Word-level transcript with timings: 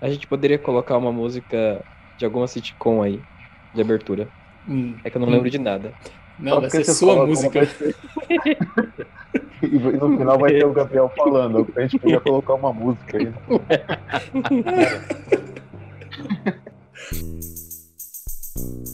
A 0.00 0.08
gente 0.08 0.26
poderia 0.26 0.58
colocar 0.58 0.98
uma 0.98 1.12
música 1.12 1.82
de 2.18 2.24
alguma 2.24 2.46
sitcom 2.46 3.02
aí, 3.02 3.20
de 3.72 3.80
abertura. 3.80 4.28
Hum, 4.68 4.94
É 5.04 5.10
que 5.10 5.16
eu 5.16 5.20
não 5.20 5.28
hum. 5.28 5.32
lembro 5.32 5.50
de 5.50 5.58
nada. 5.58 5.92
Não, 6.38 6.54
Só 6.54 6.60
vai 6.60 6.70
porque 6.70 6.84
ser 6.84 6.94
sua 6.94 7.26
música. 7.26 7.60
E 9.62 9.68
no 9.68 10.10
final 10.18 10.38
vai 10.38 10.52
ter 10.52 10.66
o 10.66 10.72
Gabriel 10.72 11.12
falando. 11.16 11.66
A 11.76 11.80
gente 11.82 11.98
podia 11.98 12.20
colocar 12.20 12.54
uma 12.54 12.72
música 12.72 13.18
aí. 13.18 13.32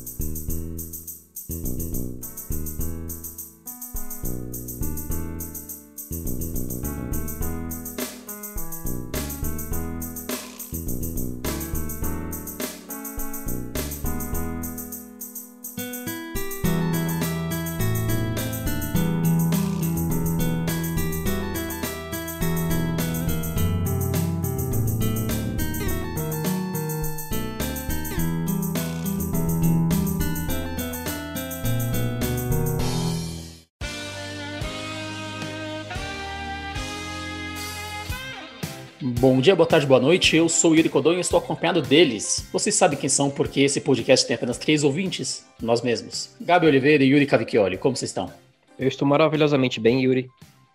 Bom 39.40 39.42
dia, 39.42 39.56
boa 39.56 39.66
tarde, 39.66 39.86
boa 39.86 39.98
noite. 39.98 40.36
Eu 40.36 40.50
sou 40.50 40.72
o 40.72 40.76
Yuri 40.76 40.90
Codon 40.90 41.14
e 41.14 41.20
estou 41.20 41.38
acompanhado 41.38 41.80
deles. 41.80 42.46
Vocês 42.52 42.74
sabem 42.74 42.98
quem 42.98 43.08
são 43.08 43.30
porque 43.30 43.62
esse 43.62 43.80
podcast 43.80 44.26
tem 44.26 44.34
apenas 44.34 44.58
três 44.58 44.84
ouvintes? 44.84 45.46
Nós 45.62 45.80
mesmos. 45.80 46.36
Gabi 46.38 46.66
Oliveira 46.66 47.02
e 47.02 47.06
Yuri 47.06 47.24
Cavicchioli. 47.24 47.78
Como 47.78 47.96
vocês 47.96 48.10
estão? 48.10 48.30
Eu 48.78 48.86
estou 48.86 49.08
maravilhosamente 49.08 49.80
bem, 49.80 50.02
Yuri. 50.02 50.28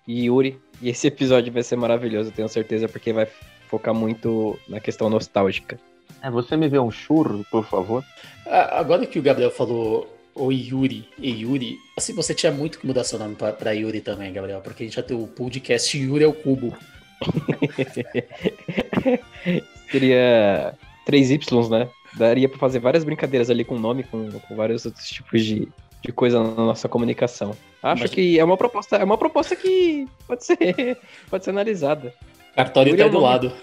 E 0.08 0.26
Yuri, 0.26 0.58
e 0.82 0.90
esse 0.90 1.06
episódio 1.06 1.54
vai 1.54 1.62
ser 1.62 1.76
maravilhoso, 1.76 2.32
tenho 2.32 2.50
certeza, 2.50 2.90
porque 2.90 3.14
vai 3.14 3.28
focar 3.70 3.94
muito 3.94 4.60
na 4.68 4.80
questão 4.80 5.12
nostálgica. 5.12 5.80
É, 6.24 6.32
você 6.32 6.58
me 6.58 6.68
vê 6.68 6.80
um 6.80 6.90
churro, 6.90 7.46
por 7.52 7.64
favor? 7.68 8.04
Ah, 8.48 8.80
Agora 8.80 9.06
que 9.06 9.20
o 9.20 9.22
Gabriel 9.22 9.52
falou 9.52 10.12
o 10.34 10.52
Yuri 10.52 11.08
e 11.20 11.30
Yuri, 11.44 11.78
assim, 11.96 12.16
você 12.16 12.34
tinha 12.34 12.52
muito 12.52 12.80
que 12.80 12.88
mudar 12.88 13.04
seu 13.04 13.20
nome 13.20 13.36
pra- 13.36 13.54
pra 13.54 13.74
Yuri 13.74 14.02
também, 14.02 14.34
Gabriel, 14.34 14.60
porque 14.62 14.82
a 14.82 14.86
gente 14.88 14.96
já 14.96 15.04
tem 15.04 15.16
o 15.16 15.28
podcast 15.28 15.96
Yuri 15.96 16.24
ao 16.24 16.34
Cubo. 16.34 16.76
Seria 19.92 20.74
3Y, 21.08 21.70
né? 21.70 21.88
Daria 22.16 22.50
pra 22.50 22.58
fazer 22.58 22.80
várias 22.80 23.04
brincadeiras 23.04 23.50
ali 23.50 23.64
com 23.64 23.76
o 23.76 23.80
nome, 23.80 24.04
com, 24.04 24.32
com 24.32 24.56
vários 24.56 24.86
outros 24.86 25.08
tipos 25.08 25.44
de, 25.44 25.68
de 26.02 26.12
coisa 26.12 26.42
na 26.42 26.66
nossa 26.66 26.88
comunicação. 26.88 27.56
Acho 27.84 28.04
Mas- 28.04 28.12
que 28.12 28.40
é 28.40 28.44
uma 28.44 28.58
proposta, 28.58 28.96
é 28.98 29.04
uma 29.04 29.18
proposta 29.18 29.56
que 29.56 30.08
pode 30.28 30.46
ser, 30.46 30.98
pode 31.30 31.44
ser 31.44 31.50
analisada. 31.52 32.14
Cartório 32.56 32.92
Yuri 32.92 32.98
tá 32.98 33.04
é 33.04 33.08
aí 33.08 33.12
do 33.12 33.20
nome. 33.20 33.28
lado. 33.28 33.54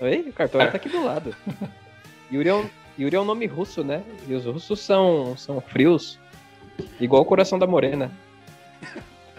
Oi? 0.00 0.24
O 0.28 0.32
cartório 0.32 0.70
tá 0.70 0.76
aqui 0.76 0.88
do 0.88 1.04
lado. 1.04 1.34
Yuri 2.32 2.48
é, 2.48 2.54
um, 2.54 2.66
Yuri 2.98 3.16
é 3.16 3.20
um 3.20 3.24
nome 3.24 3.46
russo, 3.46 3.84
né? 3.84 4.02
E 4.28 4.34
os 4.34 4.44
russos 4.44 4.80
são, 4.80 5.36
são 5.36 5.60
frios. 5.60 6.18
Igual 6.98 7.22
o 7.22 7.26
coração 7.26 7.58
da 7.58 7.66
morena. 7.66 8.10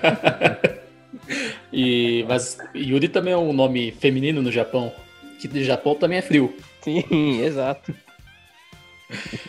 E, 1.72 2.26
mas 2.28 2.58
Yuri 2.76 3.08
também 3.10 3.34
é 3.34 3.38
um 3.38 3.52
nome 3.54 3.92
feminino 3.92 4.42
no 4.42 4.52
Japão, 4.52 4.94
que 5.40 5.48
no 5.48 5.64
Japão 5.64 5.96
também 5.96 6.18
é 6.20 6.22
frio. 6.22 6.56
Sim, 6.82 7.42
exato. 7.44 7.94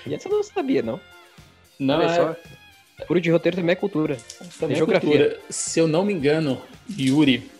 E 0.06 0.14
essa 0.14 0.28
eu 0.28 0.32
não 0.32 0.42
sabia, 0.42 0.82
não. 0.82 1.00
Não 1.78 1.98
Olha 1.98 2.06
é, 2.06 2.14
só. 2.14 2.36
Furo 3.06 3.20
de 3.20 3.30
roteiro 3.30 3.56
também 3.56 3.72
é 3.72 3.76
cultura. 3.76 4.16
também 4.58 4.74
é 4.74 4.76
geografia. 4.78 5.08
cultura. 5.10 5.40
Se 5.50 5.78
eu 5.80 5.86
não 5.88 6.04
me 6.04 6.12
engano, 6.12 6.60
Yuri 6.98 7.50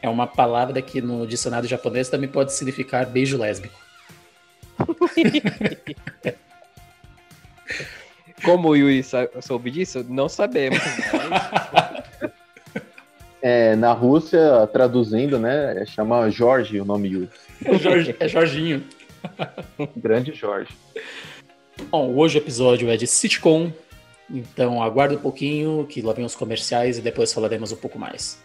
é 0.00 0.08
uma 0.08 0.26
palavra 0.26 0.82
que 0.82 1.00
no 1.00 1.26
dicionário 1.26 1.68
japonês 1.68 2.08
também 2.08 2.28
pode 2.28 2.52
significar 2.52 3.06
beijo 3.06 3.38
lésbico. 3.38 3.80
Como 8.44 8.70
o 8.70 8.76
Yuri 8.76 9.04
soube 9.40 9.70
disso, 9.70 10.04
não 10.08 10.28
sabemos. 10.28 10.78
mas- 11.30 11.91
É, 13.42 13.74
na 13.74 13.92
Rússia, 13.92 14.66
traduzindo, 14.72 15.36
né? 15.38 15.84
Chama 15.86 16.30
Jorge 16.30 16.80
o 16.80 16.84
nome 16.84 17.08
Yuri. 17.08 17.30
É, 17.64 17.76
Jorge- 17.78 18.16
é 18.20 18.28
Jorginho. 18.28 18.84
Grande 19.96 20.32
Jorge. 20.32 20.70
Bom, 21.90 22.14
hoje 22.14 22.38
o 22.38 22.40
episódio 22.40 22.88
é 22.88 22.96
de 22.96 23.06
sitcom, 23.06 23.72
então 24.30 24.80
aguarda 24.80 25.14
um 25.14 25.18
pouquinho 25.18 25.84
que 25.88 26.00
lá 26.00 26.12
vem 26.12 26.24
os 26.24 26.36
comerciais 26.36 26.98
e 26.98 27.02
depois 27.02 27.32
falaremos 27.32 27.72
um 27.72 27.76
pouco 27.76 27.98
mais. 27.98 28.38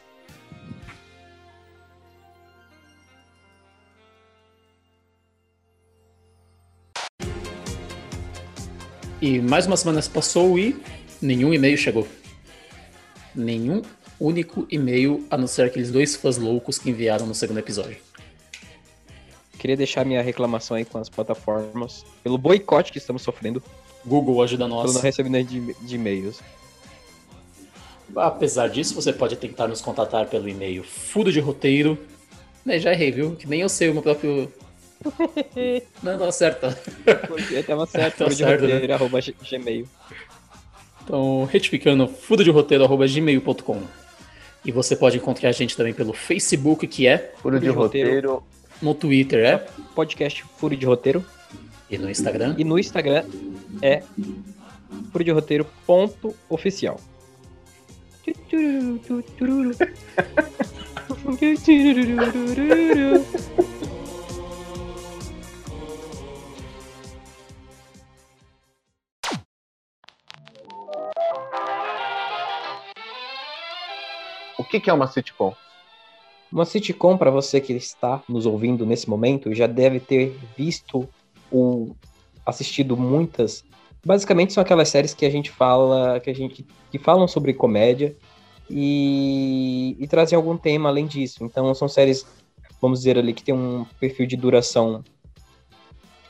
E 9.22 9.40
mais 9.40 9.66
uma 9.66 9.76
semana 9.78 10.02
se 10.02 10.10
passou 10.10 10.58
e 10.60 10.76
nenhum 11.22 11.54
e-mail 11.54 11.78
chegou. 11.78 12.08
Nenhum 13.34 13.82
único 14.20 14.66
e-mail, 14.70 15.26
a 15.30 15.38
não 15.38 15.48
ser 15.48 15.64
aqueles 15.64 15.92
dois 15.92 16.16
fãs 16.16 16.38
loucos 16.38 16.78
que 16.78 16.90
enviaram 16.90 17.26
no 17.26 17.36
segundo 17.36 17.60
episódio. 17.60 17.98
Queria 19.60 19.76
deixar 19.78 20.06
minha 20.06 20.22
reclamação 20.22 20.78
aí 20.78 20.86
com 20.86 20.98
as 21.00 21.10
plataformas 21.10 22.06
pelo 22.24 22.38
boicote 22.38 22.92
que 22.92 22.98
estamos 23.00 23.22
sofrendo 23.24 23.62
Google 24.06 24.42
ajuda 24.44 24.66
pelo 24.66 24.76
nós. 24.84 24.94
não 24.94 25.02
recebimento 25.02 25.50
de, 25.50 25.74
de 25.74 25.96
e-mails. 25.96 26.40
Apesar 28.16 28.70
disso, 28.70 28.96
você 28.96 29.12
pode 29.12 29.36
tentar 29.36 29.68
nos 29.68 29.82
contatar 29.82 30.28
pelo 30.28 30.48
e-mail 30.48 30.84
fudo 30.84 31.32
de 31.32 31.40
roteiro. 31.40 31.98
Né, 32.66 32.80
já 32.80 32.92
errei, 32.94 33.12
viu? 33.12 33.36
Que 33.36 33.48
nem 33.48 33.62
eu 33.62 33.70
sei 33.70 33.90
o 33.90 33.94
meu 33.94 34.02
próprio. 34.04 34.52
Não, 36.02 36.18
não 36.18 36.28
acerta. 36.28 36.78
Eu 37.52 37.64
tava 37.64 37.86
certo, 37.86 38.18
furo 38.24 38.30
de 38.32 38.38
certo, 38.38 38.62
né? 38.66 38.74
roteiro, 38.74 38.94
arroba 38.94 39.22
g- 39.22 39.36
gmail. 39.50 39.88
Então, 41.04 41.46
retificando, 41.52 42.08
fudo 42.08 42.44
de 42.44 42.50
roteiro.gmail.com. 42.50 43.82
E 44.68 44.72
você 44.72 44.98
pode 44.98 45.16
encontrar 45.16 45.48
a 45.48 45.54
gente 45.54 45.78
também 45.78 45.94
pelo 45.94 46.12
Facebook, 46.12 46.86
que 46.88 47.08
é. 47.08 47.32
Furo 47.42 47.58
de 47.58 47.70
roteiro. 47.70 48.44
No 48.82 48.94
Twitter 48.94 49.46
é. 49.46 49.66
Podcast 49.96 50.44
Furo 50.58 50.76
de 50.76 50.86
Roteiro. 50.86 51.26
E 51.90 51.98
no 51.98 52.10
Instagram. 52.10 52.54
E 52.58 52.66
no 52.66 52.78
Instagram 52.78 53.24
é 53.82 54.04
furo 55.10 55.24
de 55.24 55.32
roteiro 55.32 55.66
ponto 55.86 56.36
oficial. 56.50 57.00
que, 74.68 74.80
que 74.80 74.90
é 74.90 74.94
uma 74.94 75.08
sitcom? 75.08 75.54
Uma 76.52 76.66
sitcom, 76.66 77.18
para 77.18 77.30
você 77.30 77.60
que 77.60 77.74
está 77.74 78.22
nos 78.28 78.46
ouvindo 78.46 78.86
nesse 78.86 79.10
momento, 79.10 79.54
já 79.54 79.68
deve 79.68 80.00
ter 80.00 80.38
visto 80.58 81.08
ou 81.52 81.96
assistido 82.46 82.96
muitas. 82.96 83.64
Basicamente 84.06 84.54
são 84.54 84.62
aquelas 84.62 84.88
séries 84.90 85.14
que 85.14 85.26
a 85.26 85.30
gente 85.30 85.52
fala, 85.52 86.20
que 86.20 86.30
a 86.30 86.36
gente 86.36 86.66
que 86.90 86.98
falam 86.98 87.28
sobre 87.28 87.54
comédia 87.54 88.16
e, 88.70 89.98
e 90.00 90.08
trazem 90.08 90.36
algum 90.36 90.58
tema 90.58 90.88
além 90.90 91.06
disso. 91.06 91.44
Então 91.44 91.74
são 91.74 91.90
séries, 91.90 92.26
vamos 92.82 93.00
dizer 93.00 93.18
ali, 93.18 93.34
que 93.34 93.44
tem 93.44 93.54
um 93.54 93.86
perfil 94.00 94.26
de 94.26 94.38
duração 94.38 95.04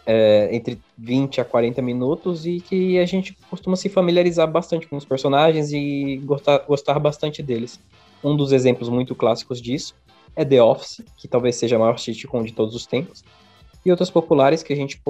é, 0.07 0.49
entre 0.51 0.79
20 0.97 1.41
a 1.41 1.45
40 1.45 1.81
minutos 1.81 2.45
e 2.45 2.61
que 2.61 2.97
a 2.97 3.05
gente 3.05 3.37
costuma 3.49 3.75
se 3.75 3.89
familiarizar 3.89 4.49
bastante 4.49 4.87
com 4.87 4.95
os 4.95 5.05
personagens 5.05 5.71
e 5.71 6.21
gostar, 6.23 6.59
gostar 6.59 6.97
bastante 6.97 7.43
deles. 7.43 7.79
Um 8.23 8.35
dos 8.35 8.51
exemplos 8.51 8.89
muito 8.89 9.15
clássicos 9.15 9.61
disso 9.61 9.95
é 10.35 10.45
The 10.45 10.61
Office, 10.61 11.03
que 11.17 11.27
talvez 11.27 11.55
seja 11.55 11.75
a 11.75 11.79
maior 11.79 11.97
sitcom 11.97 12.43
de 12.43 12.53
todos 12.53 12.75
os 12.75 12.85
tempos. 12.85 13.23
E 13.85 13.91
outras 13.91 14.09
populares 14.09 14.61
que 14.61 14.73
a 14.73 14.75
gente 14.75 15.01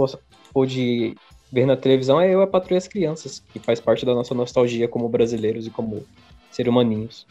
pôde 0.54 1.16
ver 1.52 1.66
na 1.66 1.76
televisão 1.76 2.20
é 2.20 2.34
Eu, 2.34 2.42
a 2.42 2.48
Patrulha 2.48 2.78
as 2.78 2.88
Crianças, 2.88 3.40
que 3.52 3.60
faz 3.60 3.80
parte 3.80 4.06
da 4.06 4.14
nossa 4.14 4.34
nostalgia 4.34 4.88
como 4.88 5.10
brasileiros 5.10 5.66
e 5.68 5.70
como 5.70 6.06
ser 6.52 6.68
humaninhos. 6.70 7.26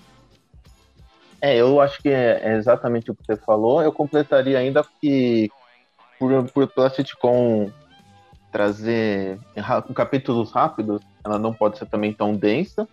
É, 1.40 1.56
eu 1.56 1.80
acho 1.80 2.02
que 2.02 2.08
é, 2.08 2.40
é 2.42 2.56
exatamente 2.56 3.10
o 3.10 3.14
que 3.14 3.24
você 3.24 3.36
falou. 3.36 3.82
Eu 3.82 3.92
completaria 3.92 4.58
ainda 4.58 4.84
que 5.00 5.50
por, 6.18 6.50
por 6.50 6.66
pela 6.68 6.90
sitcom 6.90 7.70
trazer 8.50 9.38
capítulos 9.94 10.50
rápidos, 10.50 11.02
ela 11.24 11.38
não 11.38 11.52
pode 11.52 11.78
ser 11.78 11.86
também 11.86 12.12
tão 12.12 12.34
densa, 12.34 12.88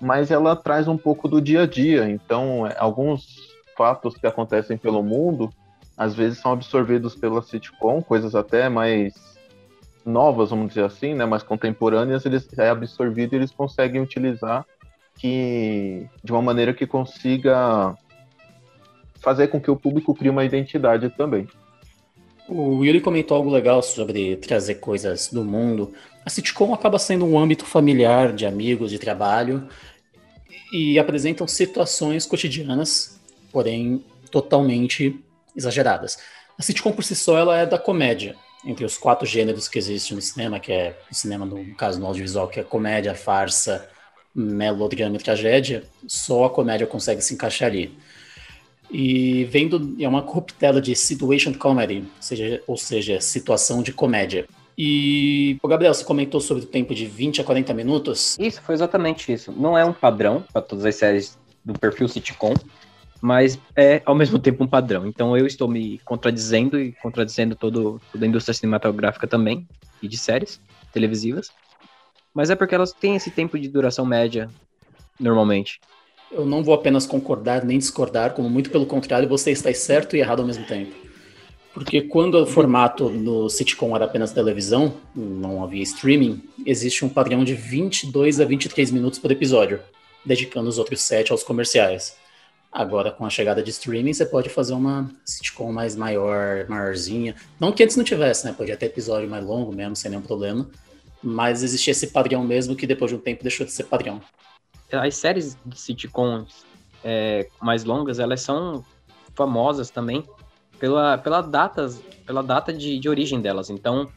mas 0.00 0.30
ela 0.30 0.54
traz 0.54 0.88
um 0.88 0.96
pouco 0.96 1.28
do 1.28 1.40
dia 1.40 1.62
a 1.62 1.66
dia. 1.66 2.08
Então, 2.08 2.66
é, 2.66 2.74
alguns 2.78 3.54
fatos 3.76 4.16
que 4.16 4.26
acontecem 4.26 4.76
pelo 4.76 5.02
mundo, 5.02 5.50
às 5.96 6.14
vezes 6.14 6.38
são 6.38 6.52
absorvidos 6.52 7.14
pela 7.14 7.42
sitcom, 7.42 8.02
coisas 8.02 8.34
até 8.34 8.68
mais 8.68 9.14
novas, 10.04 10.50
vamos 10.50 10.68
dizer 10.68 10.84
assim, 10.84 11.14
né, 11.14 11.26
mais 11.26 11.42
contemporâneas, 11.42 12.24
eles 12.24 12.48
é 12.58 12.68
absorvido 12.68 13.32
e 13.32 13.36
eles 13.36 13.50
conseguem 13.50 14.00
utilizar 14.00 14.64
que 15.16 16.06
de 16.22 16.32
uma 16.32 16.42
maneira 16.42 16.72
que 16.72 16.86
consiga 16.86 17.94
fazer 19.18 19.48
com 19.48 19.60
que 19.60 19.70
o 19.70 19.76
público 19.76 20.14
crie 20.14 20.30
uma 20.30 20.44
identidade 20.44 21.10
também. 21.10 21.48
O 22.48 22.84
Yuri 22.84 23.00
comentou 23.00 23.36
algo 23.36 23.50
legal 23.50 23.82
sobre 23.82 24.36
trazer 24.36 24.76
coisas 24.76 25.28
do 25.28 25.44
mundo. 25.44 25.92
A 26.24 26.30
sitcom 26.30 26.72
acaba 26.72 26.98
sendo 26.98 27.24
um 27.24 27.38
âmbito 27.38 27.64
familiar, 27.64 28.32
de 28.32 28.46
amigos, 28.46 28.90
de 28.90 28.98
trabalho, 28.98 29.68
e 30.72 30.98
apresentam 30.98 31.46
situações 31.48 32.24
cotidianas, 32.24 33.20
porém 33.50 34.04
totalmente 34.30 35.18
exageradas. 35.56 36.18
A 36.56 36.62
sitcom 36.62 36.92
por 36.92 37.02
si 37.02 37.16
só 37.16 37.36
ela 37.36 37.58
é 37.58 37.66
da 37.66 37.78
comédia, 37.78 38.36
entre 38.64 38.84
os 38.84 38.96
quatro 38.96 39.26
gêneros 39.26 39.68
que 39.68 39.78
existem 39.78 40.14
no 40.14 40.22
cinema, 40.22 40.60
que 40.60 40.72
é 40.72 40.96
cinema, 41.10 41.44
no 41.44 41.74
caso 41.74 41.98
no 41.98 42.06
audiovisual, 42.06 42.48
que 42.48 42.60
é 42.60 42.62
comédia, 42.62 43.14
farsa, 43.14 43.88
melodrama 44.34 45.16
e 45.16 45.18
tragédia, 45.18 45.84
só 46.06 46.44
a 46.44 46.50
comédia 46.50 46.86
consegue 46.86 47.22
se 47.22 47.34
encaixar 47.34 47.70
ali. 47.70 47.96
E 48.90 49.44
vendo, 49.44 49.96
é 50.00 50.08
uma 50.08 50.22
corruptela 50.22 50.80
de 50.80 50.94
situation 50.94 51.52
comedy, 51.54 51.98
ou 51.98 52.22
seja, 52.22 52.62
ou 52.66 52.76
seja, 52.76 53.20
situação 53.20 53.82
de 53.82 53.92
comédia. 53.92 54.46
E, 54.78 55.58
o 55.62 55.68
Gabriel, 55.68 55.94
você 55.94 56.04
comentou 56.04 56.40
sobre 56.40 56.62
o 56.64 56.66
tempo 56.66 56.94
de 56.94 57.06
20 57.06 57.40
a 57.40 57.44
40 57.44 57.72
minutos? 57.72 58.36
Isso, 58.38 58.60
foi 58.60 58.74
exatamente 58.74 59.32
isso. 59.32 59.50
Não 59.52 59.76
é 59.76 59.84
um 59.84 59.92
padrão 59.92 60.44
para 60.52 60.60
todas 60.60 60.84
as 60.84 60.94
séries 60.94 61.38
do 61.64 61.72
perfil 61.72 62.06
sitcom, 62.08 62.54
mas 63.20 63.58
é 63.74 64.02
ao 64.04 64.14
mesmo 64.14 64.38
tempo 64.38 64.62
um 64.62 64.68
padrão. 64.68 65.06
Então 65.06 65.36
eu 65.36 65.46
estou 65.46 65.66
me 65.66 65.98
contradizendo 66.04 66.78
e 66.78 66.92
contradizendo 66.92 67.56
todo, 67.56 68.00
toda 68.12 68.24
a 68.24 68.28
indústria 68.28 68.54
cinematográfica 68.54 69.26
também, 69.26 69.66
e 70.02 70.08
de 70.08 70.16
séries 70.18 70.60
televisivas. 70.92 71.48
Mas 72.34 72.50
é 72.50 72.54
porque 72.54 72.74
elas 72.74 72.92
têm 72.92 73.16
esse 73.16 73.30
tempo 73.30 73.58
de 73.58 73.68
duração 73.68 74.04
média, 74.04 74.50
normalmente. 75.18 75.80
Eu 76.30 76.44
não 76.44 76.62
vou 76.62 76.74
apenas 76.74 77.06
concordar 77.06 77.64
nem 77.64 77.78
discordar, 77.78 78.34
como 78.34 78.50
muito 78.50 78.70
pelo 78.70 78.84
contrário, 78.84 79.28
você 79.28 79.52
está 79.52 79.72
certo 79.72 80.16
e 80.16 80.18
errado 80.18 80.40
ao 80.40 80.46
mesmo 80.46 80.66
tempo. 80.66 80.92
Porque 81.72 82.00
quando 82.02 82.36
o 82.36 82.46
formato 82.46 83.10
no 83.10 83.48
sitcom 83.48 83.94
era 83.94 84.06
apenas 84.06 84.32
televisão, 84.32 84.94
não 85.14 85.62
havia 85.62 85.82
streaming, 85.82 86.42
existe 86.64 87.04
um 87.04 87.08
padrão 87.08 87.44
de 87.44 87.54
22 87.54 88.40
a 88.40 88.44
23 88.44 88.90
minutos 88.90 89.18
por 89.18 89.30
episódio, 89.30 89.80
dedicando 90.24 90.68
os 90.68 90.78
outros 90.78 91.02
7 91.02 91.32
aos 91.32 91.42
comerciais. 91.42 92.16
Agora, 92.72 93.12
com 93.12 93.24
a 93.24 93.30
chegada 93.30 93.62
de 93.62 93.70
streaming, 93.70 94.12
você 94.12 94.26
pode 94.26 94.48
fazer 94.48 94.72
uma 94.72 95.10
sitcom 95.24 95.70
mais 95.70 95.94
maior, 95.94 96.66
maiorzinha. 96.68 97.36
Não 97.60 97.72
que 97.72 97.84
antes 97.84 97.96
não 97.96 98.04
tivesse, 98.04 98.44
né? 98.46 98.52
Podia 98.52 98.76
ter 98.76 98.86
episódio 98.86 99.28
mais 99.28 99.44
longo 99.44 99.72
mesmo, 99.72 99.94
sem 99.94 100.10
nenhum 100.10 100.22
problema. 100.22 100.68
Mas 101.22 101.62
existia 101.62 101.92
esse 101.92 102.08
padrão 102.08 102.42
mesmo 102.42 102.74
que 102.74 102.86
depois 102.86 103.10
de 103.10 103.16
um 103.16 103.20
tempo 103.20 103.42
deixou 103.42 103.64
de 103.64 103.72
ser 103.72 103.84
padrão 103.84 104.20
as 105.02 105.16
séries 105.16 105.56
de 105.64 105.78
sitcoms 105.78 106.64
é, 107.04 107.48
mais 107.60 107.84
longas, 107.84 108.18
elas 108.18 108.40
são 108.40 108.84
famosas 109.34 109.90
também 109.90 110.24
pela, 110.78 111.18
pela, 111.18 111.40
datas, 111.40 112.02
pela 112.26 112.42
data 112.42 112.72
de, 112.72 112.98
de 112.98 113.08
origem 113.08 113.40
delas. 113.40 113.70
Então, 113.70 114.08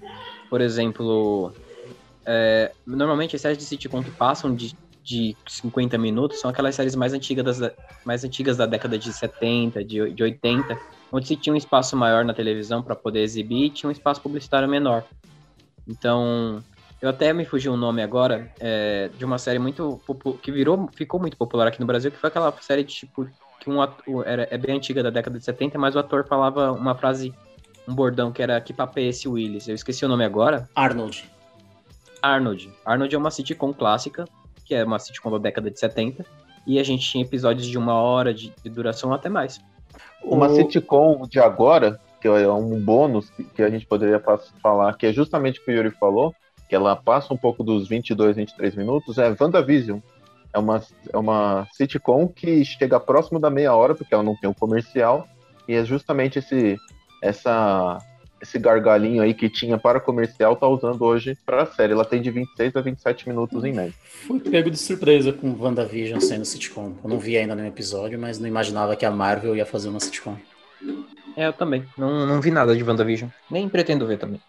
por 0.49 0.61
exemplo, 0.61 1.53
é, 2.25 2.71
normalmente 2.85 3.35
as 3.35 3.41
séries 3.41 3.57
de 3.57 3.63
sitcom 3.65 4.03
que 4.03 4.11
passam 4.11 4.53
de, 4.53 4.75
de 5.03 5.35
50 5.47 5.97
minutos 5.97 6.39
são 6.39 6.49
aquelas 6.49 6.75
séries 6.75 6.95
mais 6.95 7.13
antigas, 7.13 7.59
das, 7.59 7.71
mais 8.05 8.23
antigas 8.23 8.57
da 8.57 8.65
década 8.65 8.97
de 8.97 9.11
70, 9.11 9.83
de, 9.83 10.11
de 10.11 10.23
80, 10.23 10.77
onde 11.11 11.27
se 11.27 11.35
tinha 11.35 11.53
um 11.53 11.57
espaço 11.57 11.95
maior 11.95 12.23
na 12.25 12.33
televisão 12.33 12.81
para 12.81 12.95
poder 12.95 13.21
exibir 13.21 13.65
e 13.65 13.69
tinha 13.69 13.89
um 13.89 13.91
espaço 13.91 14.21
publicitário 14.21 14.67
menor. 14.67 15.03
Então, 15.87 16.63
eu 17.01 17.09
até 17.09 17.31
me 17.31 17.45
fugi 17.45 17.69
um 17.69 17.77
nome 17.77 18.01
agora 18.01 18.51
é, 18.59 19.09
de 19.17 19.23
uma 19.23 19.37
série 19.37 19.59
muito 19.59 20.01
que 20.41 20.51
virou, 20.51 20.89
ficou 20.93 21.19
muito 21.19 21.37
popular 21.37 21.67
aqui 21.67 21.79
no 21.79 21.85
Brasil, 21.85 22.11
que 22.11 22.17
foi 22.17 22.27
aquela 22.27 22.51
série 22.61 22.83
de 22.83 22.93
tipo 22.93 23.27
que 23.59 23.69
um 23.69 23.81
ator, 23.81 24.25
era 24.25 24.47
é 24.49 24.57
bem 24.57 24.77
antiga 24.77 25.03
da 25.03 25.09
década 25.09 25.37
de 25.37 25.45
70, 25.45 25.77
mas 25.77 25.95
o 25.95 25.99
ator 25.99 26.25
falava 26.25 26.71
uma 26.71 26.95
frase, 26.95 27.33
um 27.87 27.93
bordão 27.93 28.31
que 28.31 28.41
era 28.41 28.59
que 28.61 28.73
papo 28.73 28.99
é 28.99 29.03
esse 29.03 29.27
Willis. 29.27 29.67
Eu 29.67 29.75
esqueci 29.75 30.05
o 30.05 30.07
nome 30.07 30.23
agora. 30.23 30.67
Arnold. 30.75 31.29
Arnold. 32.21 32.71
Arnold 32.85 33.13
é 33.13 33.17
uma 33.17 33.31
sitcom 33.31 33.73
clássica, 33.73 34.25
que 34.65 34.75
é 34.75 34.83
uma 34.83 34.99
sitcom 34.99 35.31
da 35.31 35.37
década 35.37 35.69
de 35.69 35.79
70, 35.79 36.25
e 36.65 36.79
a 36.79 36.83
gente 36.83 37.09
tinha 37.09 37.23
episódios 37.23 37.67
de 37.67 37.77
uma 37.77 37.95
hora 37.95 38.33
de, 38.33 38.53
de 38.63 38.69
duração 38.69 39.13
até 39.13 39.29
mais. 39.29 39.59
Uma 40.23 40.47
o... 40.47 40.55
sitcom 40.55 41.27
de 41.27 41.39
agora, 41.39 41.99
que 42.21 42.27
é 42.27 42.51
um 42.51 42.79
bônus 42.79 43.29
que 43.55 43.61
a 43.61 43.69
gente 43.69 43.85
poderia 43.85 44.21
falar, 44.61 44.93
que 44.97 45.05
é 45.05 45.13
justamente 45.13 45.59
o 45.59 45.63
que 45.63 45.71
o 45.71 45.73
Yuri 45.73 45.91
falou, 45.91 46.33
que 46.69 46.75
ela 46.75 46.95
passa 46.95 47.33
um 47.33 47.37
pouco 47.37 47.63
dos 47.63 47.89
22, 47.89 48.35
23 48.35 48.75
minutos, 48.75 49.17
é 49.17 49.35
WandaVision. 49.37 49.99
É 50.53 50.59
uma, 50.59 50.81
é 51.11 51.17
uma 51.17 51.67
sitcom 51.73 52.27
que 52.27 52.63
chega 52.63 52.99
próximo 52.99 53.39
da 53.39 53.49
meia 53.49 53.73
hora, 53.73 53.95
porque 53.95 54.13
ela 54.13 54.23
não 54.23 54.35
tem 54.35 54.49
um 54.49 54.53
comercial, 54.53 55.27
e 55.67 55.73
é 55.73 55.83
justamente 55.83 56.39
esse, 56.39 56.77
essa, 57.21 57.97
esse 58.41 58.57
gargalinho 58.57 59.21
aí 59.21 59.33
que 59.33 59.49
tinha 59.49 59.77
para 59.77 59.99
comercial, 59.99 60.55
tá 60.55 60.67
usando 60.67 61.03
hoje 61.03 61.37
para 61.45 61.63
a 61.63 61.65
série. 61.65 61.93
Ela 61.93 62.05
tem 62.05 62.21
de 62.21 62.31
26 62.31 62.75
a 62.75 62.81
27 62.81 63.29
minutos 63.29 63.63
em 63.63 63.73
média. 63.73 63.93
Fui 64.03 64.39
pego 64.39 64.69
de 64.69 64.77
surpresa 64.77 65.33
com 65.33 65.55
WandaVision 65.59 66.19
sendo 66.19 66.45
sitcom. 66.45 66.93
Eu 67.03 67.09
não 67.09 67.19
vi 67.19 67.37
ainda 67.37 67.55
no 67.55 67.65
episódio, 67.65 68.17
mas 68.19 68.39
não 68.39 68.47
imaginava 68.47 68.95
que 68.95 69.05
a 69.05 69.11
Marvel 69.11 69.55
ia 69.55 69.65
fazer 69.65 69.89
uma 69.89 69.99
sitcom. 69.99 70.35
É, 71.35 71.47
eu 71.47 71.53
também. 71.53 71.83
Não, 71.97 72.25
não 72.25 72.41
vi 72.41 72.51
nada 72.51 72.75
de 72.75 72.83
WandaVision. 72.83 73.29
Nem 73.49 73.69
pretendo 73.69 74.07
ver 74.07 74.17
também. 74.17 74.41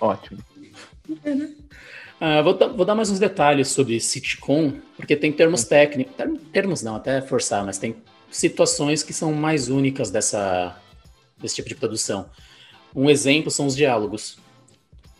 Ótimo. 0.00 0.38
Uh, 1.08 2.42
vou, 2.44 2.76
vou, 2.76 2.84
dar 2.84 2.94
mais 2.94 3.10
uns 3.10 3.18
detalhes 3.18 3.68
sobre 3.68 3.98
sitcom, 4.00 4.72
porque 4.96 5.16
tem 5.16 5.32
termos 5.32 5.64
técnicos, 5.64 6.14
termos 6.52 6.82
não, 6.82 6.96
até 6.96 7.20
forçar, 7.20 7.64
mas 7.64 7.78
tem 7.78 7.96
situações 8.30 9.02
que 9.02 9.12
são 9.12 9.32
mais 9.32 9.68
únicas 9.68 10.10
dessa, 10.10 10.76
desse 11.38 11.56
tipo 11.56 11.68
de 11.68 11.74
produção. 11.74 12.26
Um 12.94 13.08
exemplo 13.08 13.50
são 13.50 13.66
os 13.66 13.76
diálogos. 13.76 14.38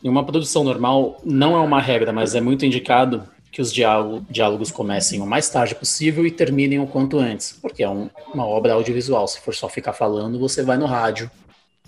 Em 0.02 0.08
uma 0.08 0.24
produção 0.24 0.64
normal, 0.64 1.20
não 1.24 1.54
é 1.54 1.60
uma 1.60 1.80
regra, 1.80 2.12
mas 2.12 2.34
é 2.34 2.40
muito 2.40 2.64
indicado 2.64 3.28
que 3.52 3.60
os 3.60 3.72
diálogo, 3.72 4.24
diálogos 4.30 4.70
comecem 4.70 5.20
o 5.20 5.26
mais 5.26 5.48
tarde 5.48 5.74
possível 5.74 6.26
e 6.26 6.30
terminem 6.30 6.78
o 6.78 6.86
quanto 6.86 7.18
antes, 7.18 7.58
porque 7.60 7.82
é 7.82 7.88
um, 7.88 8.08
uma 8.32 8.46
obra 8.46 8.74
audiovisual. 8.74 9.26
Se 9.26 9.40
for 9.40 9.54
só 9.54 9.68
ficar 9.68 9.92
falando, 9.92 10.38
você 10.38 10.62
vai 10.62 10.76
no 10.76 10.86
rádio, 10.86 11.30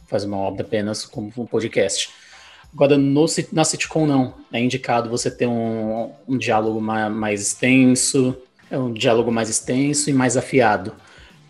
faz 0.06 0.24
uma 0.24 0.36
obra 0.36 0.62
apenas 0.62 1.04
como 1.04 1.32
um 1.36 1.46
podcast. 1.46 2.10
Agora, 2.72 2.96
no, 2.96 3.26
na 3.52 3.64
sitcom, 3.64 4.06
não. 4.06 4.34
É 4.52 4.58
indicado 4.58 5.10
você 5.10 5.30
ter 5.30 5.46
um, 5.46 6.10
um 6.26 6.38
diálogo 6.38 6.80
mais, 6.80 7.12
mais 7.12 7.42
extenso, 7.42 8.36
é 8.70 8.78
um 8.78 8.92
diálogo 8.92 9.30
mais 9.30 9.50
extenso 9.50 10.08
e 10.08 10.12
mais 10.12 10.36
afiado, 10.36 10.94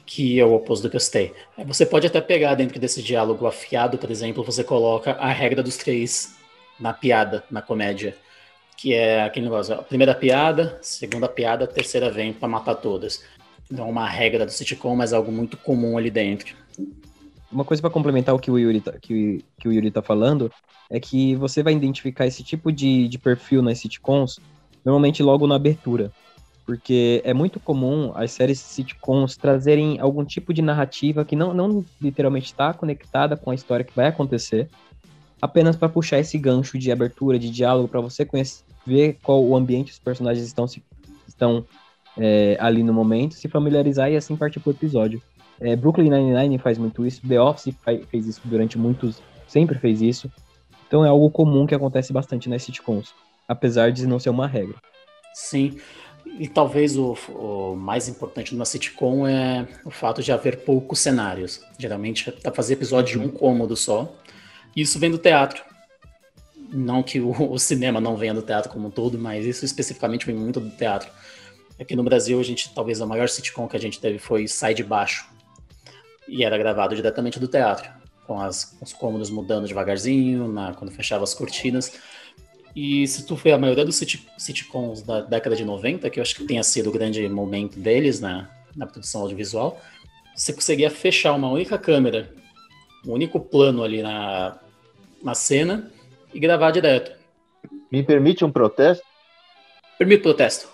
que 0.04 0.40
é 0.40 0.44
o 0.44 0.52
oposto 0.54 0.82
do 0.82 0.90
que 0.90 0.96
eu 0.96 1.00
citei. 1.00 1.32
Você 1.66 1.86
pode 1.86 2.06
até 2.06 2.20
pegar 2.20 2.56
dentro 2.56 2.80
desse 2.80 3.00
diálogo 3.00 3.46
afiado, 3.46 3.96
por 3.96 4.10
exemplo, 4.10 4.42
você 4.42 4.64
coloca 4.64 5.12
a 5.12 5.28
regra 5.28 5.62
dos 5.62 5.76
três 5.76 6.34
na 6.80 6.92
piada, 6.92 7.44
na 7.48 7.62
comédia, 7.62 8.16
que 8.76 8.92
é 8.92 9.22
aquele 9.22 9.46
negócio, 9.46 9.74
a 9.74 9.82
primeira 9.82 10.14
piada, 10.14 10.78
segunda 10.82 11.28
piada, 11.28 11.68
terceira 11.68 12.10
vem 12.10 12.32
para 12.32 12.48
matar 12.48 12.74
todas. 12.74 13.22
Não 13.70 13.84
é 13.84 13.86
uma 13.86 14.08
regra 14.08 14.44
do 14.44 14.50
sitcom, 14.50 14.96
mas 14.96 15.12
algo 15.12 15.30
muito 15.30 15.56
comum 15.56 15.96
ali 15.96 16.10
dentro. 16.10 16.56
Uma 17.52 17.64
coisa 17.64 17.82
para 17.82 17.90
complementar 17.90 18.34
o 18.34 18.38
que 18.38 18.50
o 18.50 18.58
Yuri 18.58 18.80
tá, 18.80 18.92
que, 18.92 19.44
que 19.58 19.68
o 19.68 19.72
Yuri 19.72 19.90
tá 19.90 20.00
falando 20.02 20.50
é 20.90 20.98
que 20.98 21.36
você 21.36 21.62
vai 21.62 21.74
identificar 21.74 22.26
esse 22.26 22.42
tipo 22.42 22.72
de, 22.72 23.08
de 23.08 23.18
perfil 23.18 23.62
nas 23.62 23.78
sitcoms 23.78 24.38
normalmente 24.84 25.22
logo 25.22 25.46
na 25.46 25.56
abertura. 25.56 26.10
Porque 26.64 27.20
é 27.24 27.34
muito 27.34 27.58
comum 27.58 28.12
as 28.14 28.30
séries 28.30 28.60
sitcoms 28.60 29.36
trazerem 29.36 29.98
algum 30.00 30.24
tipo 30.24 30.54
de 30.54 30.62
narrativa 30.62 31.24
que 31.24 31.34
não, 31.34 31.52
não 31.52 31.84
literalmente 32.00 32.46
está 32.46 32.72
conectada 32.72 33.36
com 33.36 33.50
a 33.50 33.54
história 33.54 33.84
que 33.84 33.94
vai 33.94 34.06
acontecer, 34.06 34.68
apenas 35.40 35.74
para 35.74 35.88
puxar 35.88 36.20
esse 36.20 36.38
gancho 36.38 36.78
de 36.78 36.92
abertura, 36.92 37.38
de 37.38 37.50
diálogo, 37.50 37.88
para 37.88 38.00
você 38.00 38.24
conhecer, 38.24 38.62
ver 38.86 39.18
qual 39.22 39.44
o 39.44 39.56
ambiente 39.56 39.90
os 39.90 39.98
personagens 39.98 40.46
estão, 40.46 40.68
se, 40.68 40.82
estão 41.26 41.64
é, 42.16 42.56
ali 42.60 42.82
no 42.84 42.92
momento, 42.92 43.34
se 43.34 43.48
familiarizar 43.48 44.10
e 44.10 44.16
assim 44.16 44.36
partir 44.36 44.60
para 44.60 44.70
o 44.70 44.72
episódio. 44.72 45.20
É, 45.62 45.76
Brooklyn 45.76 46.10
Nine-Nine 46.10 46.58
faz 46.58 46.76
muito 46.76 47.06
isso, 47.06 47.26
The 47.26 47.40
Office 47.40 47.74
fez 48.10 48.26
isso 48.26 48.40
durante 48.44 48.76
muitos, 48.76 49.22
sempre 49.46 49.78
fez 49.78 50.02
isso. 50.02 50.30
Então 50.88 51.04
é 51.04 51.08
algo 51.08 51.30
comum 51.30 51.66
que 51.66 51.74
acontece 51.74 52.12
bastante 52.12 52.48
nas 52.48 52.64
sitcoms, 52.64 53.14
apesar 53.46 53.92
de 53.92 54.06
não 54.06 54.18
ser 54.18 54.30
uma 54.30 54.46
regra. 54.46 54.74
Sim. 55.32 55.78
E 56.38 56.48
talvez 56.48 56.96
o, 56.96 57.16
o, 57.28 57.76
mais 57.76 58.08
importante 58.08 58.52
numa 58.52 58.64
sitcom 58.64 59.26
é 59.26 59.66
o 59.84 59.90
fato 59.90 60.22
de 60.22 60.32
haver 60.32 60.64
poucos 60.64 60.98
cenários. 60.98 61.60
Geralmente, 61.78 62.30
para 62.30 62.52
fazer 62.52 62.74
episódio 62.74 63.20
de 63.20 63.26
um 63.26 63.30
cômodo 63.30 63.76
só. 63.76 64.12
Isso 64.74 64.98
vem 64.98 65.10
do 65.10 65.18
teatro. 65.18 65.62
não 66.72 67.02
que 67.02 67.20
o, 67.20 67.52
o, 67.52 67.58
cinema 67.58 68.00
não 68.00 68.16
venha 68.16 68.34
do 68.34 68.42
teatro 68.42 68.70
como 68.70 68.88
um 68.88 68.90
todo, 68.90 69.18
mas 69.18 69.46
isso 69.46 69.64
especificamente 69.64 70.26
vem 70.26 70.34
muito 70.34 70.58
do 70.58 70.70
teatro. 70.70 71.10
Aqui 71.78 71.94
no 71.94 72.02
Brasil, 72.02 72.38
a 72.38 72.44
gente 72.44 72.72
talvez 72.74 73.00
a 73.00 73.06
maior 73.06 73.28
sitcom 73.28 73.68
que 73.68 73.76
a 73.76 73.80
gente 73.80 74.00
teve 74.00 74.18
foi 74.18 74.46
Sai 74.48 74.74
de 74.74 74.82
Baixo. 74.84 75.31
E 76.32 76.44
era 76.44 76.56
gravado 76.56 76.96
diretamente 76.96 77.38
do 77.38 77.46
teatro, 77.46 77.90
com 78.26 78.40
as, 78.40 78.74
os 78.80 78.94
cômodos 78.94 79.28
mudando 79.28 79.68
devagarzinho, 79.68 80.48
na, 80.48 80.72
quando 80.72 80.90
fechava 80.90 81.24
as 81.24 81.34
cortinas. 81.34 81.92
E 82.74 83.06
se 83.06 83.26
tu 83.26 83.36
ver 83.36 83.52
a 83.52 83.58
maioria 83.58 83.84
dos 83.84 84.00
sitcoms 84.38 85.02
da 85.02 85.20
década 85.20 85.54
de 85.54 85.62
90, 85.62 86.08
que 86.08 86.18
eu 86.18 86.22
acho 86.22 86.34
que 86.34 86.44
tenha 86.44 86.62
sido 86.62 86.88
o 86.88 86.92
grande 86.92 87.28
momento 87.28 87.78
deles 87.78 88.18
na, 88.18 88.48
na 88.74 88.86
produção 88.86 89.20
audiovisual, 89.20 89.78
você 90.34 90.54
conseguia 90.54 90.90
fechar 90.90 91.34
uma 91.34 91.50
única 91.50 91.76
câmera, 91.76 92.32
um 93.06 93.12
único 93.12 93.38
plano 93.38 93.84
ali 93.84 94.00
na, 94.00 94.58
na 95.22 95.34
cena 95.34 95.92
e 96.32 96.40
gravar 96.40 96.70
direto. 96.70 97.12
Me 97.90 98.02
permite 98.02 98.42
um 98.42 98.50
protesto? 98.50 99.04
Permito 99.98 100.22
protesto. 100.22 100.71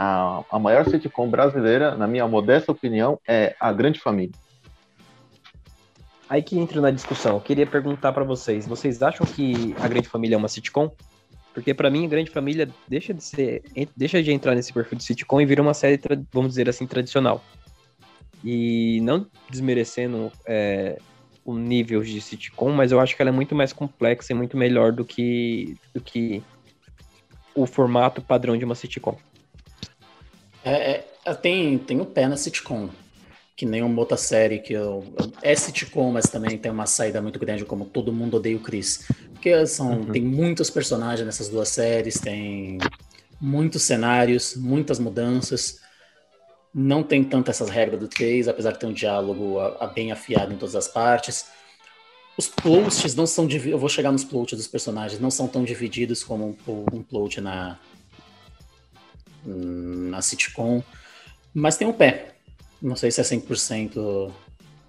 A, 0.00 0.44
a 0.48 0.58
maior 0.60 0.88
sitcom 0.88 1.28
brasileira, 1.28 1.96
na 1.96 2.06
minha 2.06 2.26
modesta 2.28 2.70
opinião, 2.70 3.18
é 3.26 3.56
A 3.58 3.72
Grande 3.72 3.98
Família. 3.98 4.34
Aí 6.30 6.40
que 6.40 6.56
entra 6.56 6.80
na 6.80 6.92
discussão. 6.92 7.34
Eu 7.34 7.40
queria 7.40 7.66
perguntar 7.66 8.12
para 8.12 8.22
vocês: 8.22 8.64
vocês 8.64 9.02
acham 9.02 9.26
que 9.26 9.74
A 9.80 9.88
Grande 9.88 10.08
Família 10.08 10.36
é 10.36 10.38
uma 10.38 10.46
sitcom? 10.46 10.88
Porque 11.52 11.74
para 11.74 11.90
mim, 11.90 12.04
A 12.04 12.08
Grande 12.08 12.30
Família 12.30 12.68
deixa 12.86 13.12
de 13.12 13.24
ser, 13.24 13.62
deixa 13.96 14.22
de 14.22 14.30
entrar 14.30 14.54
nesse 14.54 14.72
perfil 14.72 14.98
de 14.98 15.02
sitcom 15.02 15.40
e 15.40 15.46
vira 15.46 15.60
uma 15.60 15.74
série, 15.74 16.00
vamos 16.32 16.50
dizer 16.50 16.68
assim, 16.68 16.86
tradicional. 16.86 17.42
E 18.44 19.00
não 19.02 19.26
desmerecendo 19.50 20.30
é, 20.46 21.00
o 21.44 21.56
nível 21.56 22.02
de 22.02 22.20
sitcom, 22.20 22.70
mas 22.70 22.92
eu 22.92 23.00
acho 23.00 23.16
que 23.16 23.22
ela 23.22 23.30
é 23.30 23.34
muito 23.34 23.56
mais 23.56 23.72
complexa 23.72 24.32
e 24.32 24.36
muito 24.36 24.56
melhor 24.56 24.92
do 24.92 25.04
que, 25.04 25.76
do 25.92 26.00
que 26.00 26.40
o 27.54 27.66
formato 27.66 28.22
padrão 28.22 28.56
de 28.56 28.64
uma 28.64 28.76
sitcom. 28.76 29.18
É, 30.64 31.04
é, 31.24 31.34
tem, 31.34 31.78
tem 31.78 32.00
o 32.00 32.06
pé 32.06 32.26
na 32.26 32.36
sitcom, 32.36 32.88
que 33.56 33.64
nem 33.64 33.82
uma 33.82 34.00
outra 34.00 34.16
série 34.16 34.58
que 34.58 34.72
eu, 34.72 35.04
é 35.42 35.54
sitcom, 35.54 36.12
mas 36.12 36.26
também 36.26 36.58
tem 36.58 36.70
uma 36.70 36.86
saída 36.86 37.20
muito 37.22 37.38
grande, 37.38 37.64
como 37.64 37.84
Todo 37.84 38.12
Mundo 38.12 38.36
Odeia 38.36 38.56
o 38.56 38.60
Chris. 38.60 39.06
Porque 39.32 39.66
são, 39.66 40.00
uhum. 40.00 40.12
tem 40.12 40.22
muitos 40.22 40.70
personagens 40.70 41.24
nessas 41.24 41.48
duas 41.48 41.68
séries, 41.68 42.18
tem 42.18 42.78
muitos 43.40 43.82
cenários, 43.82 44.56
muitas 44.56 44.98
mudanças. 44.98 45.80
Não 46.74 47.02
tem 47.02 47.24
tanto 47.24 47.50
essas 47.50 47.70
regras 47.70 47.98
do 47.98 48.08
três, 48.08 48.48
apesar 48.48 48.72
de 48.72 48.78
ter 48.78 48.86
um 48.86 48.92
diálogo 48.92 49.58
a, 49.58 49.84
a 49.84 49.86
bem 49.86 50.12
afiado 50.12 50.52
em 50.52 50.56
todas 50.56 50.76
as 50.76 50.88
partes. 50.88 51.46
Os 52.36 52.46
plots 52.46 53.14
não 53.14 53.26
são. 53.26 53.48
Eu 53.48 53.78
vou 53.78 53.88
chegar 53.88 54.12
nos 54.12 54.24
plots 54.24 54.56
dos 54.56 54.68
personagens, 54.68 55.20
não 55.20 55.30
são 55.30 55.48
tão 55.48 55.64
divididos 55.64 56.22
como 56.22 56.56
um, 56.68 56.84
um 56.92 57.02
plot 57.02 57.40
na, 57.40 57.78
na 59.44 60.20
sitcom. 60.22 60.82
Mas 61.54 61.76
tem 61.76 61.86
um 61.86 61.92
pé. 61.92 62.34
Não 62.80 62.96
sei 62.96 63.10
se 63.10 63.20
é 63.20 63.24
100% 63.24 64.30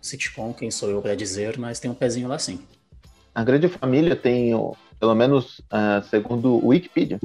sitcom, 0.01 0.53
quem 0.53 0.71
sou 0.71 0.89
eu 0.89 1.01
para 1.01 1.15
dizer, 1.15 1.57
mas 1.57 1.79
tem 1.79 1.89
um 1.89 1.95
pezinho 1.95 2.27
lá 2.27 2.39
sim. 2.39 2.59
A 3.33 3.43
Grande 3.43 3.67
Família 3.67 4.15
tem, 4.15 4.51
pelo 4.99 5.15
menos 5.15 5.59
uh, 5.59 6.03
segundo 6.09 6.55
o 6.55 6.67
Wikipedia, 6.69 7.19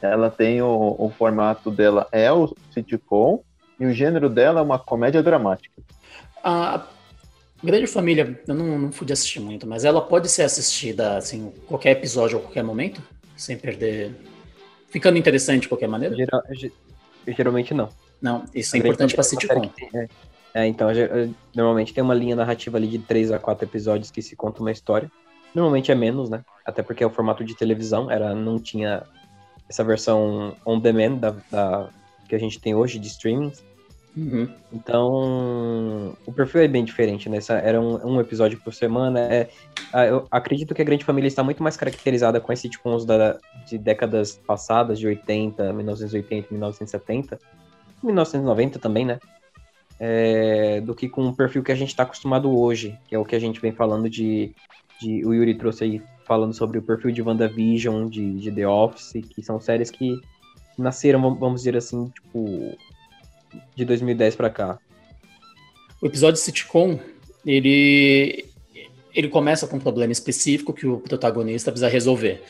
ela 0.00 0.30
tem 0.30 0.62
o, 0.62 0.94
o, 0.98 1.10
formato 1.10 1.70
dela 1.70 2.06
é 2.12 2.30
o 2.30 2.54
sitcom 2.72 3.42
e 3.78 3.86
o 3.86 3.92
gênero 3.92 4.28
dela 4.28 4.60
é 4.60 4.62
uma 4.62 4.78
comédia 4.78 5.22
dramática. 5.22 5.82
A 6.42 6.86
Grande 7.62 7.86
Família, 7.86 8.40
eu 8.46 8.54
não, 8.54 8.78
não 8.78 8.90
pude 8.90 9.12
assistir 9.12 9.40
muito, 9.40 9.66
mas 9.66 9.84
ela 9.84 10.00
pode 10.00 10.28
ser 10.28 10.42
assistida 10.42 11.16
assim, 11.16 11.52
qualquer 11.66 11.92
episódio 11.92 12.38
ou 12.38 12.44
qualquer 12.44 12.62
momento, 12.62 13.02
sem 13.36 13.56
perder. 13.56 14.14
Ficando 14.88 15.18
interessante 15.18 15.62
de 15.62 15.68
qualquer 15.68 15.88
maneira? 15.88 16.14
Geral, 16.14 16.42
geralmente 17.26 17.74
não. 17.74 17.88
Não, 18.20 18.44
isso 18.54 18.74
é 18.74 18.78
importante 18.78 19.14
para 19.14 19.22
sitcom. 19.22 19.70
É, 19.94 20.08
é, 20.54 20.66
então, 20.66 20.88
normalmente 21.54 21.92
tem 21.92 22.02
uma 22.02 22.14
linha 22.14 22.34
narrativa 22.34 22.78
ali 22.78 22.88
de 22.88 22.98
três 22.98 23.30
a 23.30 23.38
quatro 23.38 23.66
episódios 23.66 24.10
que 24.10 24.22
se 24.22 24.34
conta 24.34 24.60
uma 24.60 24.72
história. 24.72 25.10
Normalmente 25.54 25.92
é 25.92 25.94
menos, 25.94 26.28
né? 26.28 26.44
Até 26.64 26.82
porque 26.82 27.02
é 27.02 27.06
o 27.06 27.10
formato 27.10 27.44
de 27.44 27.54
televisão, 27.54 28.10
era 28.10 28.34
não 28.34 28.58
tinha 28.58 29.02
essa 29.68 29.84
versão 29.84 30.56
on 30.64 30.78
demand 30.78 31.16
da, 31.16 31.34
da 31.50 31.90
que 32.28 32.34
a 32.34 32.38
gente 32.38 32.60
tem 32.60 32.74
hoje 32.74 32.98
de 32.98 33.08
streaming. 33.08 33.52
Uhum. 34.18 34.48
Então, 34.72 36.16
o 36.26 36.32
perfil 36.32 36.62
é 36.62 36.68
bem 36.68 36.84
diferente, 36.84 37.28
né? 37.28 37.38
Era 37.62 37.80
um, 37.80 38.14
um 38.14 38.20
episódio 38.20 38.58
por 38.58 38.74
semana. 38.74 39.20
É, 39.20 39.48
eu 40.08 40.26
acredito 40.28 40.74
que 40.74 40.82
a 40.82 40.84
Grande 40.84 41.04
Família 41.04 41.28
está 41.28 41.44
muito 41.44 41.62
mais 41.62 41.76
caracterizada 41.76 42.40
com 42.40 42.52
esse 42.52 42.68
tipo 42.68 42.96
da, 43.04 43.38
de 43.64 43.78
décadas 43.78 44.32
passadas, 44.44 44.98
de 44.98 45.06
80, 45.06 45.72
1980, 45.72 46.48
1970, 46.50 47.38
1990 48.02 48.78
também, 48.80 49.04
né? 49.04 49.20
É, 50.00 50.80
do 50.80 50.94
que 50.94 51.08
com 51.08 51.28
o 51.28 51.36
perfil 51.36 51.62
que 51.62 51.72
a 51.72 51.76
gente 51.76 51.90
está 51.90 52.02
acostumado 52.02 52.56
hoje, 52.56 52.98
que 53.06 53.14
é 53.14 53.18
o 53.18 53.24
que 53.24 53.36
a 53.36 53.40
gente 53.40 53.60
vem 53.60 53.72
falando 53.72 54.10
de, 54.10 54.52
de. 55.00 55.24
O 55.24 55.32
Yuri 55.32 55.54
trouxe 55.54 55.84
aí 55.84 56.02
falando 56.26 56.52
sobre 56.52 56.78
o 56.78 56.82
perfil 56.82 57.12
de 57.12 57.22
WandaVision, 57.22 58.08
de, 58.08 58.40
de 58.40 58.50
The 58.50 58.66
Office, 58.66 59.12
que 59.12 59.42
são 59.42 59.60
séries 59.60 59.90
que 59.90 60.20
nasceram, 60.76 61.20
vamos 61.36 61.60
dizer 61.60 61.76
assim, 61.76 62.08
tipo, 62.08 62.76
de 63.74 63.84
2010 63.84 64.36
para 64.36 64.50
cá. 64.50 64.78
O 66.00 66.06
episódio 66.06 66.40
sitcom, 66.40 66.98
ele 67.44 68.46
ele 69.14 69.28
começa 69.28 69.66
com 69.66 69.76
um 69.76 69.80
problema 69.80 70.12
específico 70.12 70.72
que 70.72 70.86
o 70.86 70.98
protagonista 70.98 71.72
precisa 71.72 71.88
resolver. 71.88 72.42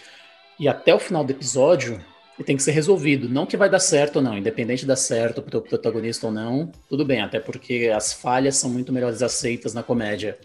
E 0.59 0.69
até 0.69 0.95
o 0.95 0.99
final 0.99 1.25
do 1.25 1.31
episódio, 1.31 1.99
ele 2.37 2.45
tem 2.45 2.57
que 2.57 2.63
ser 2.63 2.73
resolvido. 2.73 3.29
Não 3.29 3.47
que 3.47 3.57
vai 3.57 3.71
dar 3.71 3.79
certo 3.79 4.17
ou 4.17 4.23
não, 4.23 4.37
independente 4.37 4.81
de 4.81 4.87
dar 4.87 4.97
certo 4.97 5.41
para 5.41 5.59
o 5.59 5.63
protagonista 5.63 6.27
ou 6.27 6.33
não, 6.33 6.71
tudo 6.89 7.05
bem, 7.05 7.23
até 7.23 7.41
porque 7.41 7.91
as 7.95 8.13
falhas 8.13 8.57
são 8.57 8.69
muito 8.69 8.93
melhores 8.93 9.23
aceitas 9.23 9.73
na 9.73 9.83
comédia. 9.83 10.39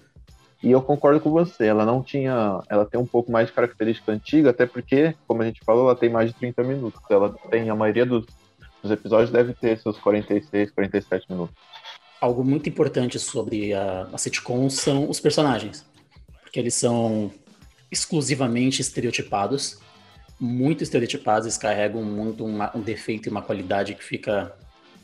E 0.63 0.71
eu 0.71 0.81
concordo 0.81 1.19
com 1.19 1.29
você, 1.29 1.65
ela 1.65 1.85
não 1.85 2.01
tinha. 2.01 2.61
Ela 2.69 2.85
tem 2.85 2.97
um 2.97 3.05
pouco 3.05 3.29
mais 3.29 3.47
de 3.47 3.53
característica 3.53 4.13
antiga, 4.13 4.51
até 4.51 4.65
porque, 4.65 5.13
como 5.27 5.41
a 5.41 5.45
gente 5.45 5.59
falou, 5.65 5.89
ela 5.89 5.95
tem 5.95 6.09
mais 6.09 6.29
de 6.29 6.37
30 6.37 6.63
minutos. 6.63 7.01
Ela 7.09 7.35
tem 7.51 7.69
a 7.69 7.75
maioria 7.75 8.05
dos, 8.05 8.25
dos 8.83 8.91
episódios 8.91 9.31
deve 9.31 9.53
ter 9.53 9.79
seus 9.79 9.97
46, 9.97 10.71
47 10.71 11.25
minutos. 11.29 11.55
Algo 12.19 12.43
muito 12.43 12.69
importante 12.69 13.17
sobre 13.17 13.73
a, 13.73 14.09
a 14.13 14.17
sitcom 14.17 14.69
são 14.69 15.09
os 15.09 15.19
personagens. 15.19 15.85
Porque 16.41 16.59
eles 16.59 16.75
são 16.75 17.31
exclusivamente 17.89 18.81
estereotipados, 18.81 19.79
muito 20.39 20.83
estereotipados, 20.83 21.45
eles 21.45 21.57
carregam 21.57 22.03
muito 22.03 22.45
uma, 22.45 22.75
um 22.75 22.81
defeito 22.81 23.27
e 23.27 23.31
uma 23.31 23.41
qualidade 23.41 23.95
que 23.95 24.03
fica 24.03 24.53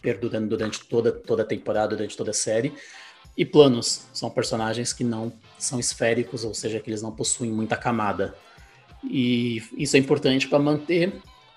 perdurando 0.02 0.48
durante 0.50 0.86
toda, 0.86 1.12
toda 1.12 1.44
a 1.44 1.46
temporada, 1.46 1.96
durante 1.96 2.18
toda 2.18 2.32
a 2.32 2.34
série. 2.34 2.74
E 3.38 3.46
planos 3.46 4.08
são 4.14 4.30
personagens 4.30 4.92
que 4.92 5.04
não 5.04 5.32
são 5.58 5.80
esféricos, 5.80 6.44
ou 6.44 6.54
seja, 6.54 6.80
que 6.80 6.90
eles 6.90 7.02
não 7.02 7.12
possuem 7.12 7.52
muita 7.52 7.78
camada. 7.78 8.36
E 9.04 9.64
isso 9.78 9.96
é 9.96 10.00
importante 10.00 10.48
para 10.48 10.60
manter, 10.60 11.14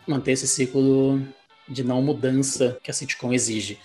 manter 0.07 0.33
esse 0.33 0.47
ciclo 0.47 1.21
de 1.69 1.83
não 1.83 2.03
mudança 2.03 2.79
que 2.83 2.91
a 2.91 2.95
sitcom 2.95 3.33
exige. 3.33 3.79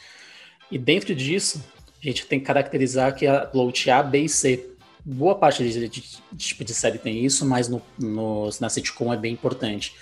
E 0.72 0.77
dentro 0.77 1.15
disso, 1.15 1.63
a 2.01 2.05
gente 2.05 2.25
tem 2.25 2.39
que 2.39 2.46
caracterizar 2.46 3.15
que 3.15 3.25
a 3.25 3.46
plot 3.46 3.89
A, 3.89 4.03
B 4.03 4.22
e 4.22 4.29
C. 4.29 4.69
Boa 5.03 5.36
parte 5.36 5.63
de, 5.63 5.88
de, 5.88 5.89
de 5.89 6.19
tipo 6.38 6.65
de 6.65 6.74
série 6.74 6.98
tem 6.98 7.24
isso, 7.24 7.46
mas 7.46 7.69
no, 7.69 7.81
no, 7.98 8.50
na 8.60 8.69
sitcom 8.69 9.13
é 9.13 9.17
bem 9.17 9.34
importante. 9.34 9.96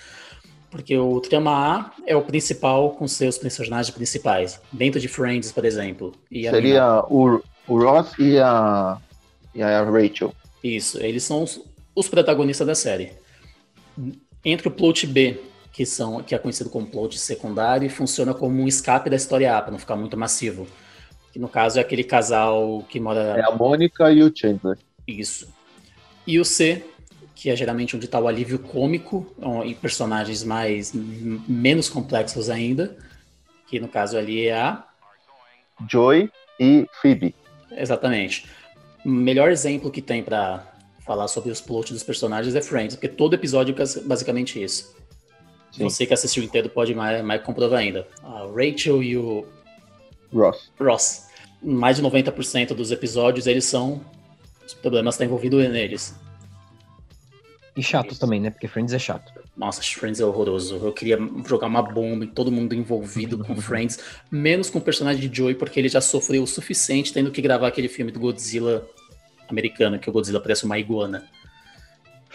Porque 0.70 0.96
o 0.98 1.20
trama 1.20 1.52
A 1.52 1.92
é 2.06 2.16
o 2.16 2.22
principal 2.22 2.90
com 2.90 3.06
seus 3.06 3.38
personagens 3.38 3.94
principais. 3.94 4.60
Dentro 4.72 5.00
de 5.00 5.08
Friends, 5.08 5.52
por 5.52 5.64
exemplo. 5.64 6.12
Seria 6.30 7.04
o, 7.08 7.40
o 7.68 7.78
Ross 7.78 8.12
e 8.18 8.38
a, 8.38 8.98
e 9.54 9.62
a 9.62 9.82
Rachel. 9.84 10.34
Isso, 10.62 10.98
eles 11.00 11.22
são 11.22 11.44
os, 11.44 11.60
os 11.94 12.08
protagonistas 12.08 12.66
da 12.66 12.74
série. 12.74 13.12
Entre 14.44 14.66
o 14.66 14.70
plot 14.70 15.06
B, 15.06 15.40
que, 15.76 15.84
são, 15.84 16.22
que 16.22 16.34
é 16.34 16.38
conhecido 16.38 16.70
como 16.70 16.86
plot 16.86 17.18
secundário, 17.18 17.84
e 17.84 17.90
funciona 17.90 18.32
como 18.32 18.62
um 18.62 18.66
escape 18.66 19.10
da 19.10 19.16
história 19.16 19.54
A, 19.54 19.60
para 19.60 19.70
não 19.70 19.78
ficar 19.78 19.94
muito 19.94 20.16
massivo. 20.16 20.66
Que 21.30 21.38
no 21.38 21.50
caso 21.50 21.78
é 21.78 21.82
aquele 21.82 22.02
casal 22.02 22.82
que 22.88 22.98
mora. 22.98 23.36
É 23.36 23.44
a 23.44 23.54
Mônica 23.54 24.10
e 24.10 24.22
o 24.22 24.32
Chandler. 24.34 24.78
Isso. 25.06 25.52
E 26.26 26.40
o 26.40 26.46
C, 26.46 26.82
que 27.34 27.50
é 27.50 27.54
geralmente 27.54 27.94
onde 27.94 28.06
está 28.06 28.18
o 28.18 28.26
alívio 28.26 28.58
cômico, 28.58 29.26
e 29.66 29.74
personagens 29.74 30.42
mais 30.42 30.94
menos 30.94 31.90
complexos 31.90 32.48
ainda, 32.48 32.96
que 33.68 33.78
no 33.78 33.86
caso 33.86 34.16
ali 34.16 34.46
é 34.46 34.58
a. 34.58 34.82
Joy 35.86 36.30
e 36.58 36.86
Phoebe. 37.02 37.34
Exatamente. 37.70 38.46
O 39.04 39.10
melhor 39.10 39.50
exemplo 39.50 39.90
que 39.90 40.00
tem 40.00 40.22
para 40.22 40.66
falar 41.04 41.28
sobre 41.28 41.50
os 41.50 41.60
plots 41.60 41.92
dos 41.92 42.02
personagens 42.02 42.54
é 42.54 42.62
Friends, 42.62 42.96
porque 42.96 43.08
todo 43.08 43.34
episódio 43.34 43.74
é 43.78 44.00
basicamente 44.06 44.60
isso. 44.60 44.96
Sim. 45.76 45.84
Você 45.84 46.06
que 46.06 46.14
assistiu 46.14 46.42
inteiro 46.42 46.68
pode 46.68 46.94
mais, 46.94 47.22
mais 47.24 47.42
comprovar 47.42 47.80
ainda. 47.80 48.06
A 48.22 48.46
Rachel 48.46 49.02
e 49.02 49.16
o 49.16 49.46
Ross. 50.32 50.70
Ross. 50.80 51.26
Mais 51.62 51.96
de 51.96 52.02
90% 52.02 52.74
dos 52.74 52.90
episódios 52.90 53.46
eles 53.46 53.64
são 53.64 54.00
os 54.66 54.74
problemas 54.74 55.14
estão 55.14 55.26
envolvidos 55.26 55.68
neles. 55.68 56.14
E 57.76 57.82
chato 57.82 58.12
Isso. 58.12 58.20
também, 58.20 58.40
né? 58.40 58.50
Porque 58.50 58.66
Friends 58.66 58.92
é 58.94 58.98
chato. 58.98 59.32
Nossa, 59.56 59.82
Friends 59.82 60.18
é 60.18 60.24
horroroso. 60.24 60.76
Eu 60.76 60.92
queria 60.92 61.18
jogar 61.46 61.66
uma 61.66 61.82
bomba 61.82 62.24
em 62.24 62.28
todo 62.28 62.50
mundo 62.50 62.74
envolvido 62.74 63.38
com 63.44 63.54
Friends, 63.60 63.98
menos 64.30 64.70
com 64.70 64.78
o 64.78 64.82
personagem 64.82 65.28
de 65.28 65.36
Joey, 65.36 65.54
porque 65.54 65.78
ele 65.78 65.88
já 65.88 66.00
sofreu 66.00 66.42
o 66.42 66.46
suficiente 66.46 67.12
tendo 67.12 67.30
que 67.30 67.42
gravar 67.42 67.68
aquele 67.68 67.88
filme 67.88 68.10
do 68.10 68.18
Godzilla 68.18 68.86
americano, 69.48 69.98
que 69.98 70.08
o 70.08 70.12
Godzilla 70.12 70.40
parece 70.40 70.64
uma 70.64 70.78
iguana. 70.78 71.24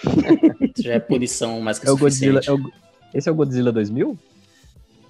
já 0.77 0.93
é 0.93 0.99
punição 0.99 1.59
mais 1.59 1.79
que 1.79 1.87
é 1.87 1.89
suficiente. 1.89 2.29
O 2.29 2.33
Godzilla, 2.33 2.41
é 2.47 2.67
o... 2.67 2.90
Esse 3.13 3.29
é 3.29 3.31
o 3.31 3.35
Godzilla 3.35 3.71
2000? 3.71 4.17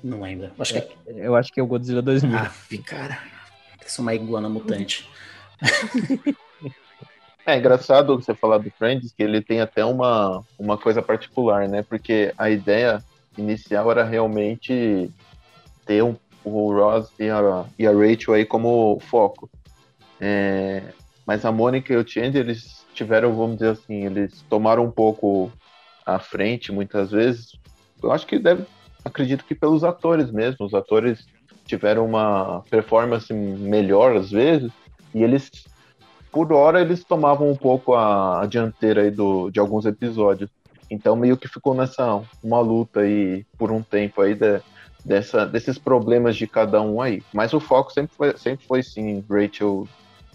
Não 0.04 0.22
lembro. 0.22 0.52
Acho 0.58 0.78
é, 0.78 0.82
que 0.82 0.94
é... 1.08 1.28
Eu 1.28 1.36
acho 1.36 1.52
que 1.52 1.60
é 1.60 1.64
o 1.64 1.68
Godzilla 1.68 2.02
2000. 2.02 2.38
Ah, 2.38 2.52
cara. 2.86 3.20
Parece 3.78 4.00
uma 4.00 4.14
iguana 4.14 4.50
mutante. 4.50 5.10
É 7.46 7.58
engraçado 7.58 8.16
você 8.16 8.36
falar 8.36 8.60
do 8.60 8.70
Friends, 8.70 9.12
que 9.12 9.24
ele 9.24 9.42
tem 9.42 9.62
até 9.62 9.84
uma, 9.84 10.44
uma 10.60 10.78
coisa 10.78 11.02
particular, 11.02 11.68
né? 11.68 11.82
Porque 11.82 12.34
a 12.38 12.50
ideia 12.52 13.04
inicial 13.36 13.90
era 13.90 14.04
realmente 14.04 15.10
ter 15.86 16.04
um, 16.04 16.16
o 16.44 16.72
Ross 16.72 17.12
e 17.20 17.30
a, 17.30 17.66
e 17.80 17.88
a 17.88 17.92
Rachel 17.92 18.36
aí 18.36 18.46
como 18.46 19.00
foco. 19.00 19.50
É, 20.20 20.84
mas 21.26 21.44
a 21.44 21.52
Mônica 21.52 21.92
e 21.92 21.98
o 21.98 22.08
Chandler, 22.08 22.44
eles 22.44 22.86
tiveram, 22.94 23.36
vamos 23.36 23.58
dizer 23.58 23.72
assim, 23.72 24.06
eles 24.06 24.46
tomaram 24.48 24.86
um 24.86 24.92
pouco 24.92 25.52
à 26.06 26.20
frente 26.20 26.72
muitas 26.72 27.10
vezes. 27.10 27.60
Eu 28.02 28.12
acho 28.12 28.26
que 28.26 28.40
deve, 28.40 28.66
acredito 29.04 29.46
que 29.46 29.56
pelos 29.56 29.84
atores 29.84 30.32
mesmo. 30.32 30.66
Os 30.66 30.74
atores 30.74 31.26
tiveram 31.66 32.06
uma 32.06 32.64
performance 32.70 33.34
melhor 33.34 34.16
às 34.16 34.32
vezes 34.32 34.72
e 35.14 35.24
eles 35.24 35.50
por 36.32 36.52
hora 36.54 36.82
eles 36.82 37.04
tomavam 37.04 37.50
um 37.50 37.56
pouco 37.56 37.94
a, 37.94 38.42
a 38.42 38.46
dianteira 38.46 39.02
aí 39.02 39.12
do, 39.12 39.50
de 39.50 39.60
alguns 39.60 39.86
episódios. 39.86 40.50
Então 40.90 41.16
meio 41.16 41.38
que 41.38 41.48
ficou 41.48 41.74
nessa 41.74 42.22
uma 42.44 42.60
luta 42.60 43.02
aí 43.02 43.46
por 43.58 43.72
um 43.72 43.82
tempo 43.82 44.22
aí 44.22 44.34
de, 44.34 44.62
dessa, 45.04 45.46
desses 45.46 45.78
problemas 45.78 46.36
de 46.36 46.48
cada 46.48 46.82
um 46.82 47.02
aí. 47.02 47.22
Mas 47.34 47.54
o 47.54 47.60
foco 47.60 47.92
sempre 47.92 48.16
foi, 48.16 48.38
sempre 48.38 48.66
foi 48.66 48.84
sim 48.84 49.24
Rachel 49.30 49.88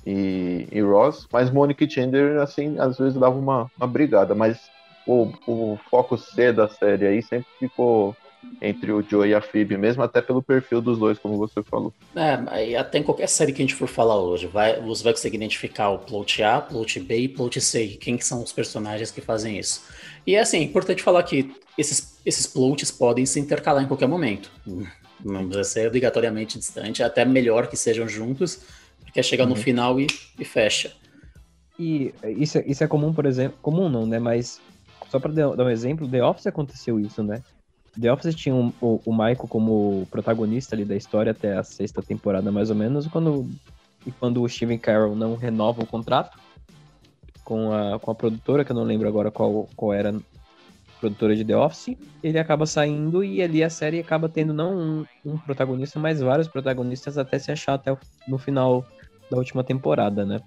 e, 0.06 0.68
e 0.70 0.80
Ross, 0.80 1.26
mas 1.32 1.50
Monica 1.50 1.84
e 1.84 1.90
Chandler 1.90 2.40
assim 2.40 2.78
às 2.78 2.98
vezes 2.98 3.18
dava 3.18 3.36
uma, 3.36 3.70
uma 3.76 3.86
brigada, 3.86 4.34
mas 4.34 4.70
o, 5.06 5.32
o 5.46 5.78
foco 5.90 6.18
C 6.18 6.52
da 6.52 6.68
série 6.68 7.06
aí 7.06 7.22
sempre 7.22 7.46
ficou 7.58 8.16
entre 8.60 8.92
o 8.92 9.02
Joe 9.02 9.28
e 9.28 9.34
a 9.34 9.40
Phoebe, 9.40 9.76
mesmo 9.76 10.02
até 10.02 10.20
pelo 10.22 10.42
perfil 10.42 10.80
dos 10.80 10.98
dois, 10.98 11.18
como 11.18 11.36
você 11.36 11.62
falou. 11.62 11.92
É, 12.14 12.76
até 12.76 12.98
em 12.98 13.02
qualquer 13.02 13.28
série 13.28 13.52
que 13.52 13.60
a 13.62 13.64
gente 13.64 13.74
for 13.74 13.88
falar 13.88 14.16
hoje, 14.20 14.46
vai, 14.46 14.80
você 14.80 15.02
vai 15.02 15.12
conseguir 15.12 15.36
identificar 15.36 15.90
o 15.90 15.98
plot 15.98 16.42
A, 16.42 16.60
plot 16.60 17.00
B 17.00 17.18
e 17.18 17.28
plot 17.28 17.60
C, 17.60 17.88
quem 18.00 18.16
que 18.16 18.24
são 18.24 18.42
os 18.42 18.52
personagens 18.52 19.10
que 19.10 19.20
fazem 19.20 19.58
isso. 19.58 19.84
E 20.26 20.34
é 20.34 20.40
assim, 20.40 20.58
é 20.58 20.62
importante 20.62 21.02
falar 21.02 21.22
que 21.22 21.54
esses, 21.76 22.18
esses 22.24 22.46
plots 22.46 22.90
podem 22.90 23.26
se 23.26 23.38
intercalar 23.38 23.82
em 23.82 23.88
qualquer 23.88 24.08
momento. 24.08 24.50
Não 25.24 25.46
precisa 25.48 25.64
ser 25.64 25.86
obrigatoriamente 25.88 26.58
distante, 26.58 27.02
é 27.02 27.04
até 27.04 27.24
melhor 27.24 27.66
que 27.68 27.76
sejam 27.76 28.08
juntos, 28.08 28.60
porque 29.00 29.20
é 29.20 29.22
chegar 29.22 29.44
uhum. 29.44 29.50
no 29.50 29.56
final 29.56 30.00
e, 30.00 30.06
e 30.38 30.44
fecha. 30.44 30.92
E 31.78 32.14
isso, 32.24 32.58
isso 32.66 32.82
é 32.82 32.86
comum, 32.86 33.12
por 33.12 33.26
exemplo, 33.26 33.58
comum 33.60 33.88
não, 33.88 34.06
né? 34.06 34.18
Mas 34.18 34.60
só 35.10 35.18
para 35.18 35.32
dar 35.32 35.64
um 35.64 35.70
exemplo, 35.70 36.08
The 36.08 36.24
Office 36.24 36.46
aconteceu 36.46 36.98
isso, 36.98 37.22
né? 37.22 37.42
The 38.00 38.12
Office 38.12 38.34
tinha 38.34 38.54
um, 38.54 38.72
o, 38.80 39.00
o 39.06 39.12
Michael 39.12 39.48
como 39.48 40.06
protagonista 40.10 40.74
ali 40.74 40.84
da 40.84 40.96
história 40.96 41.32
até 41.32 41.56
a 41.56 41.62
sexta 41.62 42.02
temporada, 42.02 42.52
mais 42.52 42.70
ou 42.70 42.76
menos, 42.76 43.06
quando, 43.06 43.48
e 44.06 44.10
quando 44.10 44.42
o 44.42 44.48
Steven 44.48 44.78
Carroll 44.78 45.16
não 45.16 45.34
renova 45.34 45.82
o 45.82 45.86
contrato 45.86 46.38
com 47.42 47.72
a, 47.72 47.98
com 47.98 48.10
a 48.10 48.14
produtora, 48.14 48.64
que 48.64 48.72
eu 48.72 48.76
não 48.76 48.82
lembro 48.82 49.08
agora 49.08 49.30
qual, 49.30 49.68
qual 49.74 49.92
era 49.94 50.10
a 50.10 50.20
produtora 51.00 51.34
de 51.34 51.44
The 51.44 51.56
Office, 51.56 51.96
ele 52.22 52.38
acaba 52.38 52.66
saindo 52.66 53.24
e 53.24 53.40
ali 53.40 53.62
a 53.62 53.70
série 53.70 54.00
acaba 54.00 54.28
tendo 54.28 54.52
não 54.52 54.76
um, 54.76 55.06
um 55.24 55.38
protagonista, 55.38 55.98
mas 55.98 56.20
vários 56.20 56.48
protagonistas 56.48 57.16
até 57.16 57.38
se 57.38 57.50
achar 57.50 57.74
até 57.74 57.92
o, 57.92 57.98
no 58.28 58.36
final 58.36 58.84
da 59.30 59.38
última 59.38 59.64
temporada, 59.64 60.26
né? 60.26 60.40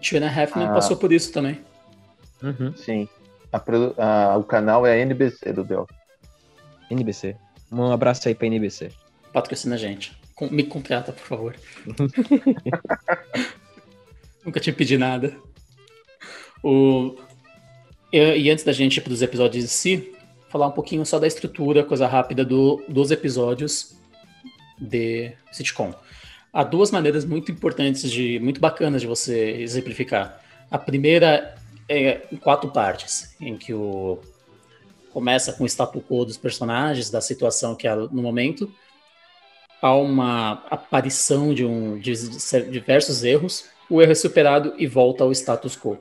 Tina 0.00 0.28
Halfman 0.28 0.66
ah. 0.66 0.74
passou 0.74 0.96
por 0.96 1.12
isso 1.12 1.32
também. 1.32 1.60
Uhum. 2.42 2.74
Sim. 2.76 3.08
A, 3.54 3.62
a, 4.32 4.36
o 4.36 4.42
canal 4.42 4.84
é 4.84 4.94
a 4.94 4.98
NBC 4.98 5.52
do 5.52 5.62
Office. 5.80 5.96
NBC. 6.90 7.36
Um 7.70 7.92
abraço 7.92 8.26
aí 8.26 8.34
pra 8.34 8.48
NBC. 8.48 8.90
Patrocina 9.32 9.76
a 9.76 9.78
gente. 9.78 10.12
Me 10.50 10.64
contrata, 10.64 11.12
por 11.12 11.24
favor. 11.24 11.54
Nunca 14.44 14.58
te 14.58 14.72
pedi 14.72 14.98
nada. 14.98 15.36
O... 16.62 17.16
E, 18.12 18.50
antes 18.50 18.64
da 18.64 18.72
gente 18.72 18.96
ir 18.96 19.00
para 19.02 19.12
os 19.12 19.22
episódios 19.22 19.64
em 19.64 19.68
si, 19.68 20.12
falar 20.48 20.66
um 20.66 20.72
pouquinho 20.72 21.06
só 21.06 21.20
da 21.20 21.26
estrutura, 21.26 21.84
coisa 21.84 22.08
rápida 22.08 22.44
do, 22.44 22.82
dos 22.88 23.12
episódios 23.12 23.96
de 24.80 25.32
sitcom. 25.52 25.94
Há 26.52 26.64
duas 26.64 26.90
maneiras 26.90 27.24
muito 27.24 27.52
importantes, 27.52 28.10
de 28.10 28.40
muito 28.40 28.60
bacanas 28.60 29.00
de 29.00 29.06
você 29.06 29.50
exemplificar. 29.60 30.40
A 30.70 30.78
primeira 30.78 31.54
é 31.88 32.26
em 32.30 32.36
quatro 32.36 32.70
partes, 32.70 33.34
em 33.40 33.56
que 33.56 33.72
o 33.72 34.18
começa 35.12 35.52
com 35.52 35.62
o 35.62 35.66
status 35.66 36.02
quo 36.02 36.24
dos 36.24 36.36
personagens, 36.36 37.08
da 37.08 37.20
situação 37.20 37.76
que 37.76 37.86
é 37.86 37.94
no 37.94 38.20
momento, 38.20 38.68
há 39.80 39.94
uma 39.94 40.64
aparição 40.68 41.54
de, 41.54 41.64
um, 41.64 41.96
de 41.98 42.14
diversos 42.68 43.22
erros, 43.22 43.66
o 43.88 44.02
erro 44.02 44.10
é 44.10 44.14
superado 44.16 44.74
e 44.76 44.88
volta 44.88 45.22
ao 45.22 45.30
status 45.30 45.76
quo. 45.76 45.98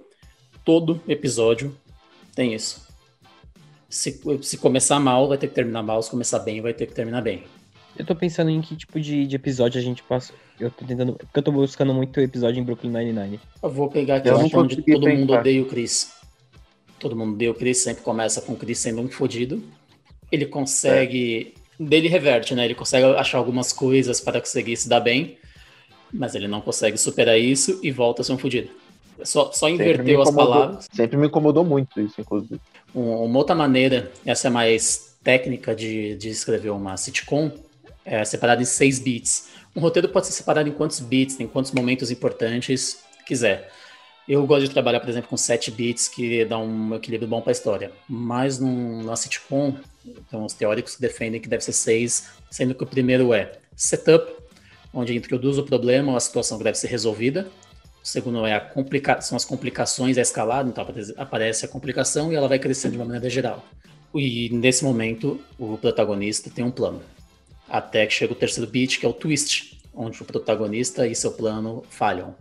Todo 0.65 0.99
episódio 1.07 1.77
tem 2.33 2.55
isso. 2.55 2.87
Se, 3.87 4.19
se 4.41 4.57
começar 4.57 4.99
mal, 4.99 5.27
vai 5.27 5.37
ter 5.37 5.47
que 5.47 5.53
terminar 5.53 5.83
mal, 5.83 6.01
se 6.01 6.09
começar 6.09 6.39
bem, 6.39 6.59
vai 6.59 6.73
ter 6.73 6.87
que 6.87 6.93
terminar 6.93 7.21
bem. 7.21 7.43
Eu 7.97 8.05
tô 8.05 8.15
pensando 8.15 8.49
em 8.49 8.61
que 8.61 8.75
tipo 8.75 8.99
de, 8.99 9.27
de 9.27 9.35
episódio 9.35 9.79
a 9.79 9.83
gente 9.83 10.01
passa. 10.03 10.33
Eu 10.59 10.71
tô 10.71 10.85
tentando. 10.85 11.13
Porque 11.13 11.39
eu 11.39 11.43
tô 11.43 11.51
buscando 11.51 11.93
muito 11.93 12.19
episódio 12.19 12.59
em 12.59 12.63
Brooklyn 12.63 12.91
Nine-Nine. 12.91 13.39
Eu 13.61 13.69
vou 13.69 13.89
pegar 13.89 14.17
aqui 14.17 14.29
onde 14.29 14.81
todo 14.81 15.09
mundo 15.09 15.33
odeia 15.33 15.61
o 15.61 15.65
Chris 15.65 16.23
todo 17.03 17.15
mundo 17.15 17.35
deu, 17.35 17.51
o 17.51 17.55
Chris 17.55 17.83
sempre 17.83 18.01
começa 18.01 18.41
com 18.41 18.53
o 18.53 18.55
Chris 18.55 18.79
sendo 18.79 19.01
um 19.01 19.09
fodido. 19.09 19.61
Ele 20.31 20.45
consegue. 20.45 21.53
É. 21.79 21.83
Dele 21.83 22.07
reverte, 22.07 22.55
né? 22.55 22.65
Ele 22.65 22.75
consegue 22.75 23.05
achar 23.17 23.39
algumas 23.39 23.73
coisas 23.73 24.21
para 24.21 24.39
conseguir 24.39 24.77
se 24.77 24.87
dar 24.87 24.99
bem, 24.99 25.37
mas 26.13 26.33
ele 26.33 26.47
não 26.47 26.61
consegue 26.61 26.97
superar 26.97 27.37
isso 27.37 27.79
e 27.83 27.91
volta 27.91 28.21
a 28.21 28.25
ser 28.25 28.31
um 28.31 28.37
fodido. 28.37 28.69
Só, 29.23 29.51
só 29.51 29.67
inverteu 29.67 30.21
as 30.21 30.31
palavras. 30.31 30.87
Sempre 30.93 31.17
me 31.17 31.27
incomodou 31.27 31.65
muito 31.65 31.99
isso, 31.99 32.21
inclusive. 32.21 32.61
uma 32.93 33.37
outra 33.37 33.55
maneira, 33.55 34.11
essa 34.23 34.47
é 34.47 34.51
mais 34.51 35.17
técnica 35.23 35.75
de, 35.75 36.15
de 36.15 36.29
escrever 36.29 36.69
uma 36.69 36.95
sitcom, 36.95 37.51
é 38.05 38.23
separada 38.25 38.61
em 38.61 38.65
seis 38.65 38.99
bits. 38.99 39.49
Um 39.75 39.81
roteiro 39.81 40.09
pode 40.09 40.27
ser 40.27 40.33
separado 40.33 40.69
em 40.69 40.71
quantos 40.71 40.99
bits, 40.99 41.39
em 41.39 41.47
quantos 41.47 41.71
momentos 41.71 42.11
importantes 42.11 43.03
quiser. 43.25 43.71
Eu 44.27 44.45
gosto 44.47 44.67
de 44.67 44.69
trabalhar, 44.69 45.01
por 45.01 45.09
exemplo, 45.09 45.29
com 45.29 45.35
7 45.35 45.69
bits, 45.69 46.07
que 46.07 46.45
dá 46.45 46.57
um 46.57 46.95
equilíbrio 46.95 47.27
bom 47.27 47.41
para 47.41 47.51
a 47.51 47.53
história. 47.53 47.91
Mas 48.07 48.57
num, 48.57 49.03
na 49.03 49.17
sitcom, 49.17 49.75
tem 50.29 50.39
uns 50.39 50.53
teóricos 50.53 50.97
defendem 50.97 51.41
que 51.41 51.49
deve 51.49 51.63
ser 51.63 51.73
6, 51.73 52.29
sendo 52.49 52.73
que 52.73 52.83
o 52.83 52.87
primeiro 52.87 53.33
é 53.33 53.51
setup, 53.75 54.31
onde 54.93 55.15
introduz 55.15 55.57
o 55.57 55.63
problema 55.63 56.11
ou 56.11 56.17
a 56.17 56.21
situação 56.21 56.57
que 56.57 56.63
deve 56.63 56.77
ser 56.77 56.87
resolvida. 56.87 57.49
O 58.01 58.07
segundo 58.07 58.45
é 58.45 58.53
a 58.53 58.61
complica 58.61 59.19
são 59.19 59.35
as 59.35 59.43
complicações, 59.43 60.17
a 60.17 60.21
escalada, 60.21 60.69
então 60.69 60.85
aparece 61.17 61.65
a 61.65 61.67
complicação 61.67 62.31
e 62.31 62.35
ela 62.35 62.47
vai 62.47 62.59
crescendo 62.59 62.91
de 62.91 62.97
uma 62.97 63.05
maneira 63.05 63.29
geral. 63.29 63.65
E 64.15 64.49
nesse 64.51 64.85
momento, 64.85 65.39
o 65.57 65.77
protagonista 65.77 66.49
tem 66.49 66.63
um 66.63 66.71
plano. 66.71 67.01
Até 67.69 68.05
que 68.05 68.13
chega 68.13 68.33
o 68.33 68.35
terceiro 68.35 68.69
bit, 68.69 68.99
que 68.99 69.05
é 69.05 69.09
o 69.09 69.13
twist, 69.13 69.81
onde 69.93 70.21
o 70.21 70.25
protagonista 70.25 71.07
e 71.07 71.15
seu 71.15 71.31
plano 71.31 71.83
falham. 71.89 72.35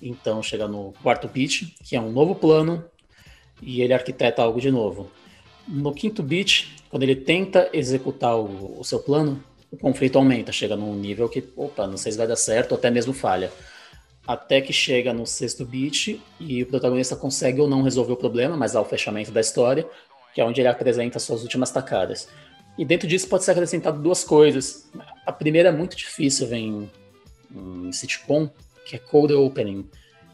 Então 0.00 0.42
chega 0.42 0.68
no 0.68 0.92
quarto 1.02 1.28
beat, 1.28 1.74
que 1.84 1.96
é 1.96 2.00
um 2.00 2.12
novo 2.12 2.34
plano, 2.34 2.84
e 3.60 3.82
ele 3.82 3.92
arquiteta 3.92 4.42
algo 4.42 4.60
de 4.60 4.70
novo. 4.70 5.10
No 5.66 5.92
quinto 5.92 6.22
beat, 6.22 6.68
quando 6.88 7.02
ele 7.02 7.16
tenta 7.16 7.68
executar 7.72 8.36
o, 8.36 8.80
o 8.80 8.84
seu 8.84 9.00
plano, 9.00 9.42
o 9.70 9.76
conflito 9.76 10.16
aumenta, 10.16 10.52
chega 10.52 10.76
num 10.76 10.94
nível 10.94 11.28
que, 11.28 11.44
opa, 11.56 11.86
não 11.86 11.96
sei 11.96 12.12
se 12.12 12.18
vai 12.18 12.26
dar 12.26 12.36
certo, 12.36 12.72
ou 12.72 12.78
até 12.78 12.90
mesmo 12.90 13.12
falha. 13.12 13.52
Até 14.26 14.60
que 14.60 14.72
chega 14.72 15.12
no 15.12 15.26
sexto 15.26 15.64
beat 15.64 16.20
e 16.38 16.62
o 16.62 16.66
protagonista 16.66 17.16
consegue 17.16 17.60
ou 17.60 17.68
não 17.68 17.82
resolver 17.82 18.12
o 18.12 18.16
problema, 18.16 18.56
mas 18.56 18.76
há 18.76 18.80
o 18.80 18.84
fechamento 18.84 19.30
da 19.30 19.40
história, 19.40 19.86
que 20.34 20.40
é 20.40 20.44
onde 20.44 20.60
ele 20.60 20.68
apresenta 20.68 21.18
suas 21.18 21.42
últimas 21.42 21.70
tacadas. 21.70 22.28
E 22.78 22.84
dentro 22.84 23.08
disso 23.08 23.28
pode 23.28 23.42
ser 23.42 23.50
acrescentado 23.50 24.00
duas 24.00 24.22
coisas. 24.22 24.88
A 25.26 25.32
primeira 25.32 25.70
é 25.70 25.72
muito 25.72 25.96
difícil, 25.96 26.46
vem 26.46 26.88
em 27.52 27.92
sitcom, 27.92 28.48
que 28.86 28.94
é 28.94 28.98
cold 28.98 29.34
opening. 29.34 29.84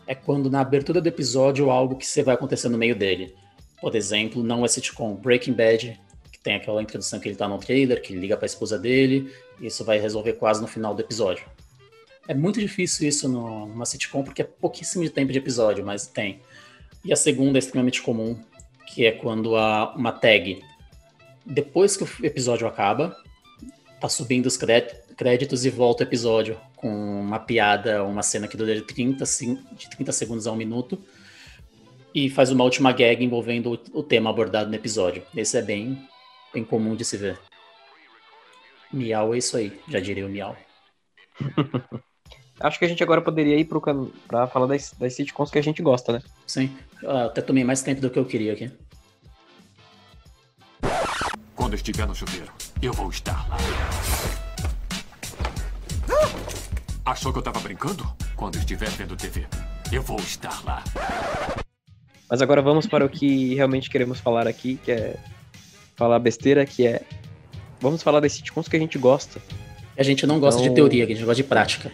É 0.07 0.15
quando 0.15 0.51
na 0.51 0.61
abertura 0.61 1.01
do 1.01 1.07
episódio 1.09 1.71
algo 1.71 1.97
que 1.97 2.07
você 2.07 2.23
vai 2.23 2.35
acontecer 2.35 2.69
no 2.69 2.77
meio 2.77 2.95
dele. 2.95 3.35
Por 3.81 3.97
exemplo, 3.97 4.43
não 4.43 4.63
é 4.63 4.69
sitcom 4.69 5.15
Breaking 5.15 5.55
Bad, 5.55 5.99
que 6.31 6.39
tem 6.39 6.55
aquela 6.57 6.83
introdução 6.83 7.19
que 7.19 7.29
ele 7.29 7.37
tá 7.37 7.49
no 7.49 7.57
trailer, 7.57 8.03
que 8.03 8.15
liga 8.15 8.37
para 8.37 8.45
a 8.45 8.47
esposa 8.47 8.79
dele, 8.79 9.33
e 9.59 9.67
isso 9.67 9.83
vai 9.83 9.99
resolver 9.99 10.35
quase 10.35 10.61
no 10.61 10.67
final 10.67 10.95
do 10.95 11.01
episódio. 11.01 11.47
É 12.29 12.35
muito 12.35 12.61
difícil 12.61 13.09
isso 13.09 13.27
numa 13.27 13.87
sitcom, 13.87 14.23
porque 14.23 14.43
é 14.43 14.45
pouquíssimo 14.45 15.03
de 15.03 15.11
tempo 15.11 15.33
de 15.33 15.39
episódio, 15.39 15.85
mas 15.85 16.07
tem. 16.07 16.41
E 17.03 17.13
a 17.13 17.17
segunda 17.17 17.57
é 17.57 17.61
extremamente 17.61 18.03
comum, 18.03 18.39
que 18.87 19.07
é 19.07 19.13
quando 19.13 19.57
há 19.57 19.95
uma 19.95 20.13
tag 20.13 20.63
depois 21.45 21.97
que 21.97 22.05
o 22.05 22.09
episódio 22.23 22.67
acaba, 22.67 23.17
tá 24.01 24.09
subindo 24.09 24.47
os 24.47 24.57
créditos 24.57 25.65
e 25.65 25.71
volta 25.71 26.03
o 26.03 26.07
episódio 26.07 26.59
com 26.77 26.89
uma 27.21 27.39
piada, 27.39 28.05
uma 28.05 28.23
cena 28.23 28.49
que 28.49 28.57
dura 28.57 28.75
de 28.75 28.83
30, 28.83 29.25
de 29.77 29.91
30 29.91 30.13
segundos 30.13 30.47
a 30.47 30.53
um 30.53 30.57
minuto 30.57 30.99
e 32.15 32.31
faz 32.31 32.51
uma 32.51 32.63
última 32.65 32.93
gag 32.93 33.25
envolvendo 33.25 33.81
o 33.93 34.03
tema 34.03 34.31
abordado 34.31 34.71
no 34.71 34.77
episódio. 34.77 35.23
Esse 35.35 35.59
é 35.59 35.63
bem, 35.63 36.09
bem 36.53 36.65
comum 36.65 36.95
de 36.95 37.05
se 37.05 37.17
ver. 37.17 37.39
Miau 38.93 39.35
é 39.35 39.39
isso 39.39 39.57
aí, 39.57 39.73
já 39.89 39.99
diria 39.99 40.25
o 40.25 40.29
miau. 40.29 40.57
Acho 42.61 42.79
que 42.79 42.85
a 42.85 42.89
gente 42.89 43.03
agora 43.03 43.21
poderia 43.21 43.59
ir 43.59 43.69
para 44.29 44.47
falar 44.47 44.67
das, 44.67 44.93
das 44.93 45.15
sitcoms 45.15 45.51
que 45.51 45.59
a 45.59 45.63
gente 45.63 45.83
gosta, 45.83 46.13
né? 46.13 46.23
Sim, 46.47 46.71
até 47.03 47.43
tomei 47.43 47.65
mais 47.65 47.83
tempo 47.83 48.01
do 48.01 48.09
que 48.09 48.19
eu 48.19 48.25
queria 48.25 48.53
aqui. 48.53 48.71
Quando 51.55 51.75
estiver 51.75 52.07
no 52.07 52.15
chuveiro, 52.15 52.53
eu 52.83 52.93
vou 52.93 53.09
estar 53.09 53.49
lá. 53.49 53.57
Achou 57.05 57.33
que 57.33 57.39
eu 57.39 57.43
tava 57.43 57.61
brincando? 57.61 58.05
Quando 58.35 58.57
estiver 58.59 58.89
vendo 58.91 59.17
TV, 59.17 59.47
eu 59.93 60.03
vou 60.03 60.19
estar 60.19 60.65
lá. 60.65 60.83
Mas 62.29 62.43
agora 62.43 62.61
vamos 62.61 62.87
para 62.87 63.05
o 63.05 63.09
que 63.09 63.55
realmente 63.55 63.89
queremos 63.89 64.19
falar 64.19 64.49
aqui, 64.49 64.81
que 64.85 64.91
é 64.91 65.17
falar 65.95 66.19
besteira, 66.19 66.67
que 66.67 66.87
é 66.87 67.03
vamos 67.81 68.03
falar 68.03 68.19
das 68.19 68.33
sitcoms 68.33 68.69
que 68.69 68.77
a 68.77 68.81
gente 68.81 68.99
gosta. 68.99 69.41
A 69.97 70.03
gente 70.03 70.27
não 70.27 70.41
gosta 70.41 70.61
então... 70.61 70.75
de 70.75 70.81
teoria, 70.81 71.05
a 71.05 71.07
gente 71.07 71.21
gosta 71.21 71.37
de 71.37 71.45
prática. 71.45 71.93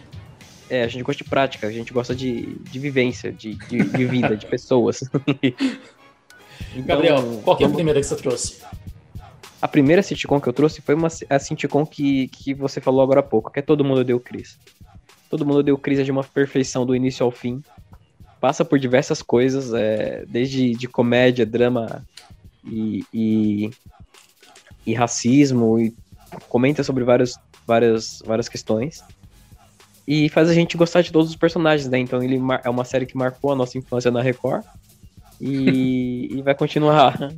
É, 0.71 0.83
a 0.83 0.87
gente 0.87 1.03
gosta 1.03 1.23
de 1.23 1.29
prática, 1.29 1.67
a 1.67 1.71
gente 1.71 1.93
gosta 1.93 2.15
de, 2.15 2.55
de 2.61 2.79
vivência, 2.79 3.31
de, 3.31 3.53
de, 3.53 3.83
de 3.83 4.05
vida, 4.05 4.35
de 4.35 4.47
pessoas. 4.47 5.01
então, 6.73 6.83
Gabriel, 6.83 7.41
qual 7.43 7.55
que 7.55 7.63
é 7.63 7.67
a 7.67 7.69
primeira 7.69 7.99
que 7.99 8.07
você 8.07 8.15
trouxe? 8.15 8.61
A 9.61 9.67
primeira 9.67 10.01
sitcom 10.01 10.41
que 10.41 10.47
eu 10.47 10.53
trouxe 10.53 10.81
foi 10.81 10.95
uma, 10.95 11.07
a 11.29 11.39
sitcom 11.39 11.85
que, 11.85 12.27
que 12.29 12.53
você 12.53 12.81
falou 12.81 13.01
agora 13.01 13.19
há 13.19 13.23
pouco, 13.23 13.51
que 13.51 13.59
é 13.59 13.61
Todo 13.61 13.83
Mundo 13.83 14.03
Deu 14.03 14.19
Cris. 14.19 14.57
Todo 15.29 15.45
Mundo 15.45 15.61
Deu 15.61 15.77
Cris 15.77 15.99
é 15.99 16.03
de 16.03 16.11
uma 16.11 16.23
perfeição 16.23 16.85
do 16.85 16.95
início 16.95 17.23
ao 17.23 17.31
fim. 17.31 17.63
Passa 18.39 18.65
por 18.65 18.79
diversas 18.79 19.21
coisas, 19.21 19.73
é, 19.73 20.25
desde 20.27 20.73
de 20.73 20.87
comédia, 20.87 21.45
drama 21.45 22.03
e, 22.65 23.05
e, 23.13 23.71
e 24.85 24.93
racismo, 24.93 25.79
e 25.79 25.93
comenta 26.49 26.83
sobre 26.83 27.03
várias, 27.03 27.39
várias, 27.67 28.21
várias 28.25 28.49
questões 28.49 29.03
e 30.07 30.27
faz 30.29 30.49
a 30.49 30.53
gente 30.53 30.75
gostar 30.75 31.01
de 31.01 31.11
todos 31.11 31.29
os 31.29 31.35
personagens, 31.35 31.87
né? 31.87 31.97
Então 31.99 32.21
ele 32.21 32.37
é 32.63 32.69
uma 32.69 32.83
série 32.83 33.05
que 33.05 33.15
marcou 33.15 33.51
a 33.51 33.55
nossa 33.55 33.77
infância 33.77 34.11
na 34.11 34.21
Record 34.21 34.63
e, 35.39 36.27
e 36.35 36.41
vai 36.41 36.55
continuar 36.55 37.31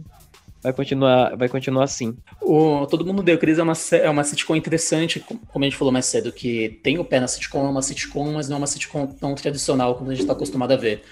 vai 0.64 0.74
continuar 0.74 1.36
vai 1.36 1.50
continuar 1.50 1.84
assim. 1.84 2.18
O 2.42 2.88
Todo 2.88 3.06
Mundo 3.06 3.22
Deu 3.22 3.38
Cris 3.38 3.60
é 3.60 3.64
uma, 3.64 3.74
é 3.92 4.10
uma 4.10 4.24
sitcom 4.24 4.56
interessante, 4.56 5.20
como 5.20 5.64
a 5.64 5.68
gente 5.68 5.78
falou 5.78 5.92
mais 5.92 6.06
cedo, 6.06 6.32
que 6.32 6.80
tem 6.82 6.98
o 6.98 7.06
pé 7.06 7.20
na 7.20 7.28
sitcom, 7.28 7.66
é 7.66 7.70
uma 7.70 7.82
sitcom, 7.82 8.34
mas 8.34 8.50
não 8.50 8.56
é 8.56 8.60
uma 8.60 8.68
sitcom 8.68 9.06
tão 9.08 9.36
tradicional 9.36 9.96
como 9.96 10.10
a 10.10 10.14
gente 10.14 10.24
está 10.24 10.34
acostumado 10.34 10.72
a 10.72 10.78
ver. 10.78 11.04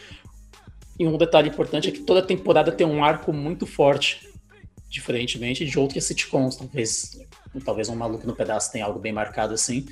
E 0.97 1.05
um 1.05 1.17
detalhe 1.17 1.49
importante 1.49 1.89
é 1.89 1.91
que 1.91 1.99
toda 1.99 2.21
temporada 2.21 2.71
tem 2.71 2.87
um 2.87 3.03
arco 3.03 3.33
muito 3.33 3.65
forte, 3.65 4.29
diferentemente 4.89 5.65
de 5.65 5.77
outras 5.77 6.05
sitcoms, 6.05 6.55
talvez 6.55 7.19
talvez 7.65 7.89
um 7.89 7.95
maluco 7.95 8.25
no 8.25 8.33
pedaço 8.33 8.71
tenha 8.71 8.85
algo 8.85 8.97
bem 8.97 9.11
marcado 9.11 9.53
assim 9.53 9.85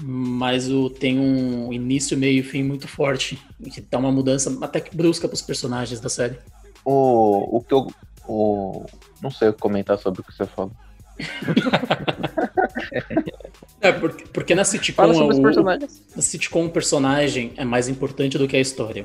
mas 0.00 0.70
o, 0.70 0.90
tem 0.90 1.18
um 1.18 1.72
início, 1.72 2.16
meio 2.16 2.40
e 2.40 2.42
fim 2.42 2.62
muito 2.62 2.86
forte, 2.86 3.38
que 3.72 3.80
dá 3.80 3.98
uma 3.98 4.12
mudança 4.12 4.56
até 4.60 4.80
que 4.80 4.94
brusca 4.94 5.26
para 5.26 5.34
os 5.34 5.42
personagens 5.42 6.00
da 6.00 6.08
série. 6.08 6.38
O, 6.84 7.56
o 7.56 7.60
que 7.62 7.72
eu. 7.72 7.90
O, 8.28 8.84
não 9.22 9.30
sei 9.30 9.52
comentar 9.52 9.98
sobre 9.98 10.20
o 10.20 10.24
que 10.24 10.34
você 10.34 10.46
falou. 10.46 10.72
é, 13.80 13.92
porque, 13.92 14.24
porque 14.26 14.54
na 14.54 14.64
sitcom. 14.64 14.96
Fala 14.96 15.14
sobre 15.14 15.34
o, 15.34 15.36
os 15.36 15.42
personagens. 15.42 16.02
Na 16.14 16.22
sitcom, 16.22 16.66
o 16.66 16.70
personagem 16.70 17.52
é 17.56 17.64
mais 17.64 17.88
importante 17.88 18.36
do 18.36 18.46
que 18.46 18.56
a 18.56 18.60
história. 18.60 19.04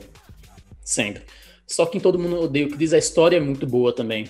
Sempre. 0.83 1.23
Só 1.67 1.85
que 1.85 1.97
em 1.97 2.01
Todo 2.01 2.19
Mundo 2.19 2.41
Odeia 2.41 2.67
o 2.67 2.71
Chris, 2.71 2.93
a 2.93 2.97
história 2.97 3.37
é 3.37 3.39
muito 3.39 3.65
boa 3.65 3.95
também. 3.95 4.27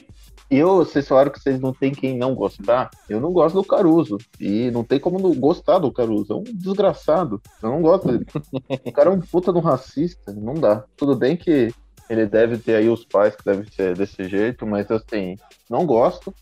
Eu, 0.49 0.77
vocês 0.77 1.07
falaram 1.07 1.31
que 1.31 1.39
vocês 1.39 1.59
não 1.61 1.73
tem 1.73 1.93
quem 1.93 2.17
não 2.17 2.35
gostar. 2.35 2.91
Eu 3.07 3.21
não 3.21 3.31
gosto 3.31 3.55
do 3.55 3.63
Caruso. 3.63 4.17
E 4.37 4.69
não 4.69 4.83
tem 4.83 4.99
como 4.99 5.17
não 5.17 5.33
gostar 5.33 5.79
do 5.79 5.91
Caruso. 5.91 6.33
É 6.33 6.35
um 6.35 6.43
desgraçado. 6.43 7.41
Eu 7.63 7.69
não 7.69 7.81
gosto 7.81 8.11
dele. 8.11 8.25
o 8.85 8.91
cara 8.91 9.09
é 9.09 9.13
um 9.13 9.21
puta 9.21 9.53
de 9.53 9.57
um 9.57 9.61
racista. 9.61 10.33
Não 10.33 10.53
dá. 10.53 10.83
Tudo 10.97 11.15
bem 11.15 11.37
que 11.37 11.73
ele 12.09 12.25
deve 12.25 12.57
ter 12.57 12.75
aí 12.75 12.89
os 12.89 13.05
pais 13.05 13.35
que 13.35 13.45
devem 13.45 13.65
ser 13.71 13.95
desse 13.95 14.27
jeito, 14.27 14.65
mas 14.65 14.89
assim, 14.91 15.37
não 15.69 15.85
gosto. 15.85 16.33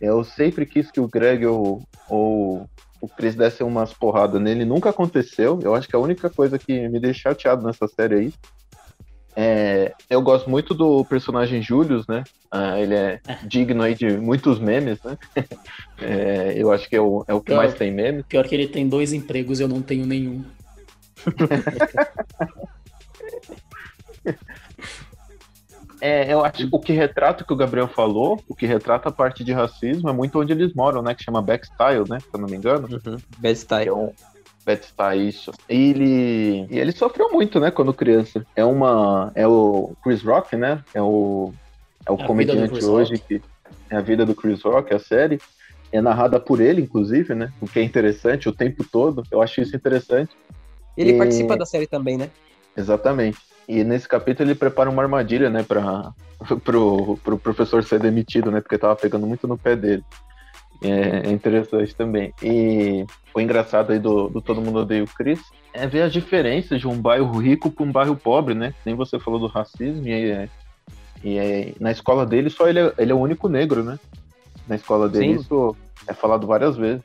Eu 0.00 0.24
sempre 0.24 0.64
quis 0.64 0.90
que 0.90 1.00
o 1.00 1.08
Greg 1.08 1.44
ou, 1.46 1.82
ou 2.08 2.68
o 3.00 3.08
Chris 3.08 3.34
dessem 3.34 3.66
umas 3.66 3.92
porradas 3.92 4.40
nele. 4.40 4.64
Nunca 4.64 4.90
aconteceu. 4.90 5.58
Eu 5.62 5.74
acho 5.74 5.88
que 5.88 5.96
a 5.96 6.00
única 6.00 6.30
coisa 6.30 6.58
que 6.58 6.88
me 6.88 7.00
deixa 7.00 7.30
chateado 7.30 7.66
nessa 7.66 7.88
série 7.88 8.14
aí 8.14 8.32
é, 9.40 9.94
eu 10.10 10.20
gosto 10.20 10.50
muito 10.50 10.74
do 10.74 11.04
personagem 11.04 11.62
Julius, 11.62 12.04
né? 12.08 12.24
Ah, 12.50 12.80
ele 12.80 12.96
é, 12.96 13.20
é 13.24 13.38
digno 13.46 13.84
aí 13.84 13.94
de 13.94 14.18
muitos 14.18 14.58
memes, 14.58 14.98
né? 15.04 15.16
É, 16.00 16.54
eu 16.56 16.70
acho 16.70 16.88
que 16.88 16.94
é 16.94 17.00
o, 17.00 17.24
é 17.26 17.34
o 17.34 17.40
que 17.40 17.46
pior, 17.46 17.56
mais 17.56 17.74
tem 17.74 17.92
memes. 17.92 18.24
Pior 18.26 18.46
que 18.46 18.54
ele 18.54 18.68
tem 18.68 18.88
dois 18.88 19.12
empregos 19.12 19.58
e 19.58 19.64
eu 19.64 19.68
não 19.68 19.82
tenho 19.82 20.06
nenhum. 20.06 20.44
é, 26.00 26.32
eu 26.32 26.44
acho 26.44 26.58
que 26.58 26.68
o 26.70 26.78
que 26.78 26.92
retrata 26.92 27.42
o 27.42 27.46
que 27.46 27.52
o 27.52 27.56
Gabriel 27.56 27.88
falou, 27.88 28.42
o 28.48 28.54
que 28.54 28.66
retrata 28.66 29.08
a 29.08 29.12
parte 29.12 29.42
de 29.42 29.52
racismo 29.52 30.08
é 30.08 30.12
muito 30.12 30.40
onde 30.40 30.52
eles 30.52 30.72
moram, 30.74 31.02
né? 31.02 31.14
Que 31.14 31.24
chama 31.24 31.42
Backstyle, 31.42 32.08
né? 32.08 32.20
Se 32.20 32.28
eu 32.32 32.40
não 32.40 32.48
me 32.48 32.56
engano. 32.56 32.88
Uhum. 32.88 33.16
Backstyle. 33.38 33.88
É 33.88 33.92
um, 33.92 34.12
Batista 34.68 35.16
isso. 35.16 35.50
Ele, 35.66 36.66
e 36.68 36.78
ele 36.78 36.92
sofreu 36.92 37.32
muito, 37.32 37.58
né, 37.58 37.70
quando 37.70 37.94
criança. 37.94 38.44
É 38.54 38.62
uma, 38.62 39.32
é 39.34 39.48
o 39.48 39.94
Chris 40.04 40.22
Rock, 40.22 40.56
né? 40.56 40.84
É 40.92 41.00
o, 41.00 41.54
é 42.04 42.12
o 42.12 42.16
é 42.16 42.26
comediante 42.26 42.84
hoje 42.84 43.14
Rock. 43.14 43.26
que 43.26 43.42
é 43.88 43.96
a 43.96 44.02
vida 44.02 44.26
do 44.26 44.34
Chris 44.34 44.60
Rock, 44.62 44.94
a 44.94 44.98
série. 44.98 45.40
É 45.90 46.02
narrada 46.02 46.38
por 46.38 46.60
ele, 46.60 46.82
inclusive, 46.82 47.34
né? 47.34 47.50
O 47.62 47.66
que 47.66 47.78
é 47.78 47.82
interessante 47.82 48.46
o 48.46 48.52
tempo 48.52 48.84
todo. 48.84 49.22
Eu 49.30 49.40
acho 49.40 49.58
isso 49.62 49.74
interessante. 49.74 50.36
Ele 50.94 51.12
e... 51.12 51.16
participa 51.16 51.56
da 51.56 51.64
série 51.64 51.86
também, 51.86 52.18
né? 52.18 52.28
Exatamente. 52.76 53.38
E 53.68 53.84
nesse 53.84 54.08
capítulo 54.08 54.48
ele 54.48 54.58
prepara 54.58 54.88
uma 54.88 55.02
armadilha, 55.02 55.50
né, 55.50 55.62
para 55.62 56.10
pro, 56.64 57.18
pro 57.18 57.38
professor 57.38 57.84
ser 57.84 58.00
demitido, 58.00 58.50
né, 58.50 58.60
porque 58.60 58.78
tava 58.78 58.96
pegando 58.96 59.26
muito 59.26 59.46
no 59.46 59.58
pé 59.58 59.76
dele. 59.76 60.02
É, 60.82 61.28
é 61.28 61.30
interessante 61.30 61.94
também. 61.94 62.32
E 62.42 63.04
o 63.34 63.40
engraçado 63.40 63.92
aí 63.92 63.98
do, 63.98 64.28
do 64.28 64.40
Todo 64.40 64.62
Mundo 64.62 64.78
Odeia 64.78 65.04
o 65.04 65.08
Chris 65.08 65.40
é 65.72 65.86
ver 65.86 66.02
as 66.02 66.12
diferenças 66.12 66.80
de 66.80 66.86
um 66.86 67.00
bairro 67.00 67.36
rico 67.38 67.70
para 67.70 67.84
um 67.84 67.92
bairro 67.92 68.16
pobre, 68.16 68.54
né? 68.54 68.72
Nem 68.86 68.94
você 68.94 69.18
falou 69.18 69.40
do 69.40 69.48
racismo, 69.48 70.06
e, 70.06 70.30
é, 70.30 70.48
e 71.22 71.38
é, 71.38 71.74
na 71.80 71.90
escola 71.90 72.24
dele 72.24 72.48
só 72.48 72.68
ele 72.68 72.78
é, 72.78 72.92
ele 72.96 73.12
é 73.12 73.14
o 73.14 73.18
único 73.18 73.48
negro, 73.48 73.82
né? 73.82 73.98
Na 74.66 74.76
escola 74.76 75.08
dele 75.08 75.34
Sim. 75.34 75.40
isso 75.40 75.76
é 76.06 76.14
falado 76.14 76.46
várias 76.46 76.76
vezes. 76.76 77.02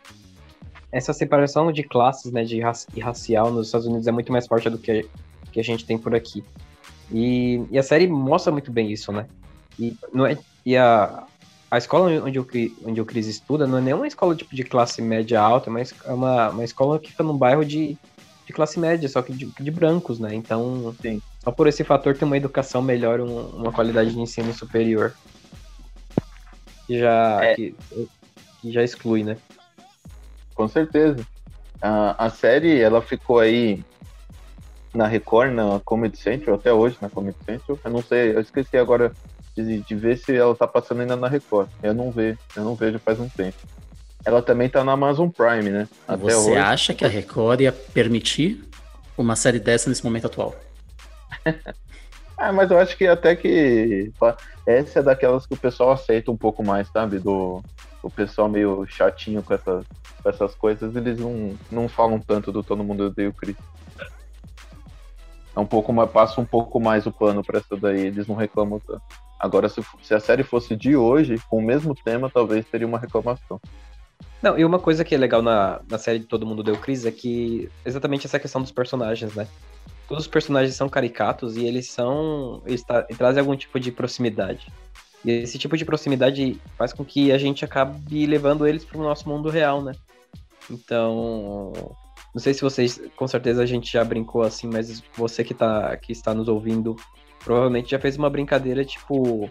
Essa 0.91 1.11
separação 1.11 1.71
de 1.71 1.81
classes, 1.81 2.31
né, 2.31 2.43
de 2.43 2.61
raci 2.61 2.87
e 2.95 2.99
racial 2.99 3.51
nos 3.51 3.65
Estados 3.65 3.87
Unidos 3.87 4.05
é 4.05 4.11
muito 4.11 4.31
mais 4.31 4.45
forte 4.45 4.69
do 4.69 4.77
que, 4.77 5.09
que 5.53 5.59
a 5.59 5.63
gente 5.63 5.85
tem 5.85 5.97
por 5.97 6.15
aqui. 6.15 6.43
E, 7.11 7.63
e 7.69 7.77
a 7.77 7.83
série 7.83 8.07
mostra 8.07 8.51
muito 8.51 8.71
bem 8.71 8.91
isso, 8.91 9.11
né? 9.11 9.27
E, 9.79 9.95
não 10.11 10.25
é, 10.25 10.37
e 10.65 10.75
a, 10.75 11.25
a 11.69 11.77
escola 11.77 12.09
onde 12.23 12.39
o, 12.39 12.47
onde 12.85 13.01
o 13.01 13.05
Cris 13.05 13.27
estuda 13.27 13.67
não 13.67 13.77
é 13.77 13.81
nem 13.81 13.93
uma 13.93 14.07
escola 14.07 14.35
tipo 14.35 14.55
de 14.55 14.63
classe 14.63 15.01
média 15.01 15.39
alta, 15.39 15.69
mas 15.69 15.93
é 16.05 16.11
uma, 16.11 16.49
uma 16.49 16.63
escola 16.63 16.99
que 16.99 17.11
fica 17.11 17.23
num 17.23 17.37
bairro 17.37 17.63
de, 17.63 17.97
de 18.45 18.53
classe 18.53 18.79
média, 18.79 19.07
só 19.07 19.21
que 19.21 19.31
de, 19.31 19.45
de 19.45 19.71
brancos, 19.71 20.19
né? 20.19 20.33
Então, 20.33 20.95
Sim. 21.01 21.21
só 21.43 21.51
por 21.51 21.67
esse 21.67 21.83
fator 21.83 22.15
tem 22.17 22.25
uma 22.25 22.37
educação 22.37 22.81
melhor, 22.81 23.19
um, 23.19 23.47
uma 23.49 23.71
qualidade 23.71 24.11
de 24.11 24.19
ensino 24.19 24.53
superior. 24.53 25.13
Que 26.87 26.99
já, 26.99 27.43
é. 27.43 27.55
que, 27.55 27.75
que, 28.61 28.71
já 28.71 28.83
exclui, 28.83 29.23
né? 29.23 29.37
Com 30.53 30.67
certeza. 30.67 31.25
A, 31.81 32.25
a 32.25 32.29
série, 32.29 32.79
ela 32.79 33.01
ficou 33.01 33.39
aí 33.39 33.83
na 34.93 35.07
Record, 35.07 35.51
na 35.53 35.79
Comedy 35.83 36.17
Central, 36.17 36.55
até 36.55 36.71
hoje 36.71 36.97
na 37.01 37.09
Comedy 37.09 37.37
Central. 37.45 37.79
Eu 37.83 37.91
não 37.91 38.01
sei, 38.01 38.35
eu 38.35 38.41
esqueci 38.41 38.77
agora 38.77 39.11
de, 39.55 39.81
de, 39.81 39.95
ver 39.95 40.17
se 40.17 40.35
ela 40.35 40.55
tá 40.55 40.67
passando 40.67 41.01
ainda 41.01 41.15
na 41.15 41.27
Record. 41.27 41.67
Eu 41.81 41.93
não 41.93 42.11
vejo, 42.11 42.37
eu 42.55 42.63
não 42.63 42.75
vejo 42.75 42.99
faz 42.99 43.19
um 43.19 43.27
tempo. 43.27 43.57
Ela 44.25 44.41
também 44.41 44.69
tá 44.69 44.83
na 44.83 44.93
Amazon 44.93 45.29
Prime, 45.29 45.69
né? 45.69 45.87
Até 46.07 46.23
Você 46.23 46.51
hoje. 46.51 46.57
acha 46.57 46.93
que 46.93 47.03
a 47.03 47.09
Record 47.09 47.61
ia 47.61 47.71
permitir 47.71 48.63
uma 49.17 49.35
série 49.35 49.59
dessa 49.59 49.89
nesse 49.89 50.03
momento 50.03 50.27
atual? 50.27 50.55
ah, 52.37 52.53
mas 52.53 52.71
eu 52.71 52.79
acho 52.79 52.95
que 52.95 53.05
até 53.05 53.35
que 53.35 54.11
essa 54.65 54.99
é 54.99 55.03
daquelas 55.03 55.45
que 55.45 55.53
o 55.53 55.57
pessoal 55.57 55.91
aceita 55.91 56.31
um 56.31 56.37
pouco 56.37 56.63
mais, 56.63 56.87
sabe? 56.89 57.19
Do 57.19 57.61
o 58.01 58.09
pessoal 58.09 58.49
meio 58.49 58.85
chatinho 58.85 59.41
com 59.41 59.53
essas, 59.53 59.85
com 60.21 60.29
essas 60.29 60.53
coisas, 60.55 60.93
eles 60.95 61.17
não, 61.19 61.55
não 61.71 61.87
falam 61.87 62.19
tanto 62.19 62.51
do 62.51 62.61
Todo 62.61 62.83
Mundo 62.83 63.05
Odeia 63.05 63.29
o 63.29 63.33
Chris. 63.33 63.55
É 65.55 65.59
um 65.59 65.65
pouco 65.65 65.93
mais, 65.93 66.09
passa 66.09 66.41
um 66.41 66.45
pouco 66.45 66.79
mais 66.79 67.05
o 67.05 67.11
pano 67.11 67.43
pra 67.43 67.59
essa 67.59 67.77
daí, 67.77 68.07
eles 68.07 68.27
não 68.27 68.35
reclamam 68.35 68.79
tanto. 68.79 69.01
Agora, 69.39 69.69
se, 69.69 69.81
se 70.01 70.13
a 70.13 70.19
série 70.19 70.43
fosse 70.43 70.75
de 70.75 70.95
hoje, 70.95 71.35
com 71.49 71.57
o 71.57 71.61
mesmo 71.61 71.93
tema, 71.93 72.29
talvez 72.29 72.65
teria 72.65 72.87
uma 72.87 72.97
reclamação. 72.97 73.59
Não, 74.41 74.57
e 74.57 74.65
uma 74.65 74.79
coisa 74.79 75.05
que 75.05 75.13
é 75.13 75.17
legal 75.17 75.41
na, 75.41 75.79
na 75.89 75.97
série 75.97 76.19
de 76.19 76.25
Todo 76.25 76.45
Mundo 76.45 76.63
Deu 76.63 76.77
Crise 76.77 77.07
é 77.07 77.11
que 77.11 77.69
exatamente 77.85 78.25
essa 78.25 78.39
questão 78.39 78.61
dos 78.61 78.71
personagens, 78.71 79.33
né? 79.35 79.47
Todos 80.07 80.25
os 80.25 80.29
personagens 80.29 80.75
são 80.75 80.89
caricatos 80.89 81.55
e 81.55 81.65
eles 81.65 81.89
são. 81.89 82.61
Eles, 82.65 82.83
tra 82.83 83.05
eles 83.07 83.17
trazem 83.17 83.39
algum 83.39 83.55
tipo 83.55 83.79
de 83.79 83.91
proximidade. 83.91 84.67
E 85.23 85.31
esse 85.31 85.57
tipo 85.57 85.77
de 85.77 85.85
proximidade 85.85 86.59
faz 86.77 86.91
com 86.91 87.05
que 87.05 87.31
a 87.31 87.37
gente 87.37 87.63
acabe 87.63 88.25
levando 88.25 88.67
eles 88.67 88.83
para 88.83 88.97
o 88.97 89.03
nosso 89.03 89.29
mundo 89.29 89.49
real, 89.49 89.81
né? 89.81 89.93
Então, 90.69 91.71
não 92.33 92.41
sei 92.41 92.53
se 92.53 92.61
vocês, 92.61 92.99
com 93.15 93.27
certeza 93.27 93.61
a 93.61 93.65
gente 93.65 93.91
já 93.91 94.03
brincou 94.03 94.41
assim, 94.41 94.67
mas 94.67 95.03
você 95.15 95.43
que, 95.43 95.53
tá, 95.53 95.95
que 95.97 96.11
está 96.11 96.33
nos 96.33 96.47
ouvindo, 96.47 96.95
provavelmente 97.43 97.91
já 97.91 97.99
fez 97.99 98.17
uma 98.17 98.29
brincadeira 98.29 98.83
tipo. 98.83 99.49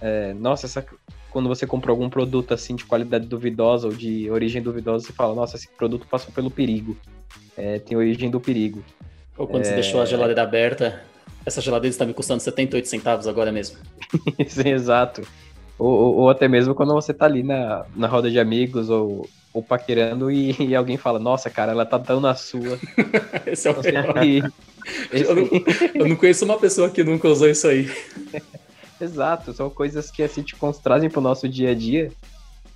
É, 0.00 0.34
nossa, 0.34 0.66
essa, 0.66 0.84
quando 1.30 1.48
você 1.48 1.66
comprou 1.66 1.94
algum 1.94 2.10
produto 2.10 2.52
assim 2.52 2.74
de 2.74 2.84
qualidade 2.84 3.26
duvidosa 3.26 3.86
ou 3.86 3.92
de 3.92 4.30
origem 4.30 4.60
duvidosa, 4.60 5.06
você 5.06 5.12
fala, 5.12 5.34
nossa, 5.34 5.56
esse 5.56 5.68
produto 5.68 6.06
passou 6.06 6.32
pelo 6.32 6.50
perigo. 6.50 6.96
É, 7.56 7.78
tem 7.78 7.96
origem 7.96 8.30
do 8.30 8.40
perigo. 8.40 8.84
Ou 9.38 9.46
quando 9.46 9.62
é... 9.62 9.68
você 9.68 9.74
deixou 9.74 10.02
a 10.02 10.04
geladeira 10.04 10.42
aberta, 10.42 11.02
essa 11.46 11.60
geladeira 11.60 11.92
está 11.92 12.04
me 12.04 12.12
custando 12.12 12.42
78 12.42 12.86
centavos 12.86 13.26
agora 13.26 13.50
mesmo. 13.50 13.78
Sim, 14.46 14.70
exato. 14.70 15.22
Ou, 15.78 15.88
ou, 15.88 16.14
ou, 16.16 16.30
até 16.30 16.46
mesmo 16.46 16.74
quando 16.74 16.92
você 16.92 17.12
tá 17.12 17.24
ali 17.24 17.42
na, 17.42 17.84
na 17.96 18.06
roda 18.06 18.30
de 18.30 18.38
amigos 18.38 18.88
ou, 18.90 19.28
ou 19.52 19.62
paquerando 19.62 20.30
e, 20.30 20.54
e 20.62 20.74
alguém 20.74 20.96
fala, 20.96 21.18
nossa, 21.18 21.50
cara, 21.50 21.72
ela 21.72 21.84
tá 21.86 21.98
tão 21.98 22.20
na 22.20 22.34
sua. 22.34 22.78
Esse 23.46 23.68
é 23.68 23.70
o 23.70 23.74
pior. 23.74 24.14
Esse... 25.12 25.24
Eu, 25.24 25.34
não, 25.34 25.44
eu 25.94 26.08
não 26.08 26.16
conheço 26.16 26.44
uma 26.44 26.58
pessoa 26.58 26.90
que 26.90 27.02
nunca 27.02 27.28
usou 27.28 27.48
isso 27.48 27.66
aí. 27.66 27.90
Exato, 29.00 29.52
são 29.52 29.68
coisas 29.68 30.10
que 30.10 30.22
assim, 30.22 30.42
tipo, 30.42 30.72
trazem 30.74 31.10
pro 31.10 31.20
nosso 31.20 31.48
dia 31.48 31.70
a 31.70 31.74
dia 31.74 32.12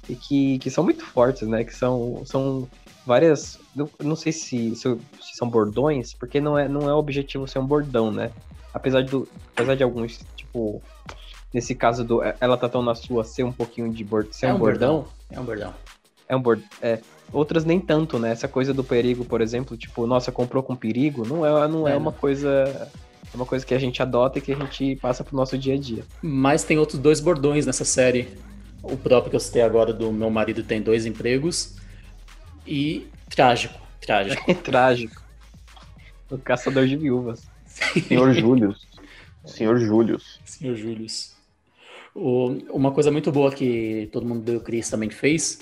e 0.09 0.15
que, 0.15 0.59
que 0.59 0.71
são 0.71 0.83
muito 0.83 1.05
fortes, 1.05 1.47
né? 1.47 1.65
Que 1.65 1.75
são, 1.75 2.23
são 2.25 2.69
várias. 3.07 3.59
Não, 3.75 3.89
não 4.03 4.17
sei 4.17 4.33
se, 4.33 4.75
se, 4.75 4.99
se, 5.21 5.37
são 5.37 5.49
bordões, 5.49 6.15
porque 6.15 6.41
não 6.41 6.59
é, 6.59 6.69
não 6.69 6.89
é 6.89 6.95
o 6.95 6.99
objetivo 6.99 7.47
ser 7.47 7.59
um 7.59 7.67
bordão, 7.67 8.11
né? 8.11 8.31
Apesar, 8.73 9.03
do, 9.05 9.29
apesar 9.55 9.75
de 9.75 9.83
alguns, 9.83 10.21
tipo, 10.37 10.83
nesse 11.53 11.75
caso 11.75 12.05
do 12.05 12.21
ela 12.41 12.57
tá 12.57 12.69
tão 12.69 12.83
na 12.83 12.95
sua 12.95 13.25
ser 13.25 13.43
um 13.43 13.53
pouquinho 13.53 13.93
de 13.93 14.05
bord, 14.05 14.35
ser 14.35 14.47
é 14.47 14.53
um, 14.53 14.57
um 14.57 14.59
bordão, 14.59 14.95
bordão, 14.95 15.13
É 15.31 15.41
um 15.41 15.45
bordão. 15.45 15.75
É 16.29 16.37
um 16.37 16.43
bordão. 16.43 16.69
É, 16.83 16.99
outras 17.33 17.65
nem 17.65 17.81
tanto, 17.81 18.19
né? 18.19 18.31
Essa 18.31 18.49
coisa 18.49 18.73
do 18.75 18.85
perigo, 18.85 19.25
por 19.25 19.41
exemplo, 19.41 19.77
tipo, 19.77 20.07
nossa, 20.07 20.31
comprou 20.31 20.63
com 20.63 20.77
perigo, 20.77 21.27
não 21.27 21.45
é, 21.45 21.69
não 21.69 21.89
é, 21.89 21.93
é 21.93 21.97
uma 21.97 22.11
não. 22.11 22.19
coisa. 22.19 22.91
É 23.33 23.37
uma 23.37 23.45
coisa 23.45 23.65
que 23.65 23.75
a 23.75 23.79
gente 23.79 24.01
adota 24.01 24.39
e 24.39 24.43
que 24.43 24.53
a 24.53 24.57
gente 24.57 24.97
passa 24.97 25.23
pro 25.23 25.37
nosso 25.37 25.59
dia 25.59 25.75
a 25.75 25.79
dia. 25.79 26.03
Mas 26.23 26.65
tem 26.65 26.79
outros 26.79 26.99
dois 26.99 27.21
bordões 27.21 27.67
nessa 27.67 27.85
série. 27.85 28.29
O 28.83 28.97
próprio 28.97 29.31
que 29.31 29.37
eu 29.37 29.41
citei 29.41 29.61
agora 29.61 29.93
do 29.93 30.11
meu 30.11 30.31
marido 30.31 30.63
tem 30.63 30.81
dois 30.81 31.05
empregos. 31.05 31.77
E 32.67 33.07
trágico, 33.29 33.79
trágico. 34.01 34.55
trágico. 34.65 35.23
O 36.31 36.39
caçador 36.39 36.87
de 36.87 36.97
viúvas. 36.97 37.47
Senhor 37.67 38.33
Júlio. 38.33 38.75
Senhor 39.45 39.79
Júlio. 39.79 40.19
Senhor 40.45 40.75
Júlio. 42.19 42.67
Uma 42.73 42.93
coisa 42.93 43.11
muito 43.11 43.31
boa 43.31 43.53
que 43.53 44.09
todo 44.13 44.27
mundo 44.27 44.53
do 44.53 44.61
Chris 44.61 44.89
também 44.91 45.11
fez 45.11 45.59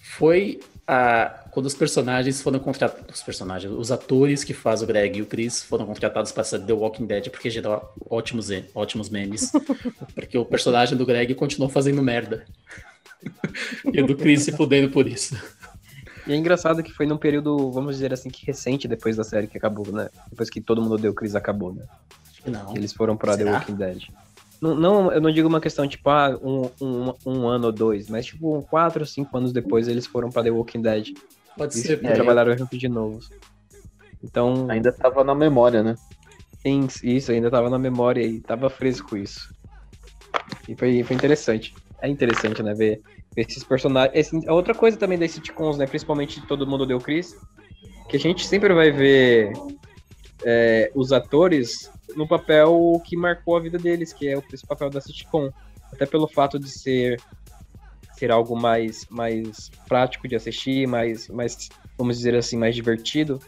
foi 0.00 0.60
a, 0.86 1.44
quando 1.50 1.66
os 1.66 1.74
personagens 1.74 2.40
foram 2.40 2.58
contratados. 2.58 3.16
Os 3.16 3.22
personagens, 3.22 3.72
os 3.72 3.90
atores 3.90 4.44
que 4.44 4.54
fazem 4.54 4.84
o 4.84 4.86
Greg 4.86 5.18
e 5.18 5.22
o 5.22 5.26
Chris 5.26 5.62
foram 5.62 5.84
contratados 5.86 6.32
para 6.32 6.44
ser 6.44 6.60
The 6.60 6.72
Walking 6.72 7.06
Dead, 7.06 7.28
porque 7.30 7.50
gerou 7.50 7.92
ótimos, 8.08 8.48
ótimos 8.74 9.08
memes. 9.08 9.50
porque 10.14 10.38
o 10.38 10.44
personagem 10.44 10.96
do 10.96 11.04
Greg 11.04 11.34
continuou 11.34 11.70
fazendo 11.70 12.02
merda. 12.02 12.46
e 13.92 14.00
o 14.00 14.06
do 14.06 14.16
Chris 14.16 14.42
se 14.42 14.52
fudendo 14.52 14.90
por 14.90 15.06
isso. 15.06 15.36
E 16.26 16.32
é 16.32 16.36
engraçado 16.36 16.82
que 16.82 16.92
foi 16.92 17.06
num 17.06 17.16
período, 17.16 17.70
vamos 17.70 17.94
dizer 17.94 18.12
assim, 18.12 18.28
que 18.28 18.44
recente 18.44 18.88
depois 18.88 19.16
da 19.16 19.24
série 19.24 19.46
que 19.46 19.56
acabou, 19.56 19.86
né? 19.92 20.08
Depois 20.28 20.50
que 20.50 20.60
todo 20.60 20.82
mundo 20.82 20.98
deu 20.98 21.14
Chris 21.14 21.34
acabou, 21.34 21.72
né? 21.72 21.84
Não. 22.44 22.76
Eles 22.76 22.92
foram 22.92 23.16
pra 23.16 23.34
Será? 23.34 23.52
The 23.52 23.58
Walking 23.58 23.74
Dead. 23.74 24.08
Não, 24.60 24.74
não, 24.74 25.12
eu 25.12 25.20
não 25.20 25.30
digo 25.30 25.48
uma 25.48 25.60
questão 25.60 25.86
tipo, 25.86 26.08
ah, 26.08 26.38
um, 26.42 26.70
um, 26.80 27.14
um 27.26 27.46
ano 27.46 27.66
ou 27.66 27.72
dois, 27.72 28.08
mas 28.08 28.26
tipo, 28.26 28.62
quatro 28.62 29.00
ou 29.00 29.06
cinco 29.06 29.36
anos 29.36 29.52
depois 29.52 29.88
eles 29.88 30.06
foram 30.06 30.30
pra 30.30 30.42
The 30.42 30.50
Walking 30.50 30.82
Dead. 30.82 31.08
Pode 31.56 31.74
ser. 31.74 32.02
E 32.04 32.12
trabalharam 32.12 32.56
junto 32.56 32.76
de 32.76 32.88
novo. 32.88 33.20
Então. 34.22 34.66
Ainda 34.68 34.92
tava 34.92 35.22
na 35.24 35.34
memória, 35.34 35.82
né? 35.82 35.96
Sim, 36.62 36.88
isso, 37.02 37.30
ainda 37.30 37.50
tava 37.50 37.70
na 37.70 37.78
memória 37.78 38.22
e 38.22 38.40
tava 38.40 38.68
fresco 38.68 39.16
isso. 39.16 39.54
E 40.68 40.74
foi, 40.74 41.02
foi 41.02 41.16
interessante. 41.16 41.74
É 42.02 42.08
interessante, 42.08 42.62
né? 42.62 42.74
Ver 42.74 43.00
esses 43.36 43.62
personagens. 43.62 44.16
Esse, 44.16 44.48
a 44.48 44.52
outra 44.52 44.74
coisa 44.74 44.96
também 44.96 45.18
das 45.18 45.30
sitcoms, 45.30 45.78
né? 45.78 45.86
Principalmente 45.86 46.44
Todo 46.46 46.66
Mundo 46.66 46.86
Deu 46.86 46.98
Chris, 46.98 47.36
que 48.08 48.16
a 48.16 48.20
gente 48.20 48.46
sempre 48.46 48.74
vai 48.74 48.90
ver 48.90 49.52
é, 50.46 50.92
os 50.94 51.12
atores 51.12 51.90
no 52.14 52.26
papel 52.26 53.02
que 53.04 53.16
marcou 53.16 53.56
a 53.56 53.60
vida 53.60 53.76
deles, 53.76 54.12
que 54.12 54.28
é 54.28 54.38
o 54.38 54.42
principal 54.42 54.76
papel 54.76 54.90
da 54.90 55.00
sitcom. 55.00 55.50
Até 55.92 56.06
pelo 56.06 56.28
fato 56.28 56.58
de 56.58 56.70
ser 56.70 57.20
ser 58.16 58.30
algo 58.30 58.58
mais, 58.58 59.06
mais 59.10 59.70
prático 59.86 60.26
de 60.26 60.34
assistir, 60.34 60.86
mais, 60.86 61.28
mais, 61.28 61.68
vamos 61.98 62.16
dizer 62.16 62.34
assim, 62.34 62.56
mais 62.56 62.74
divertido. 62.74 63.38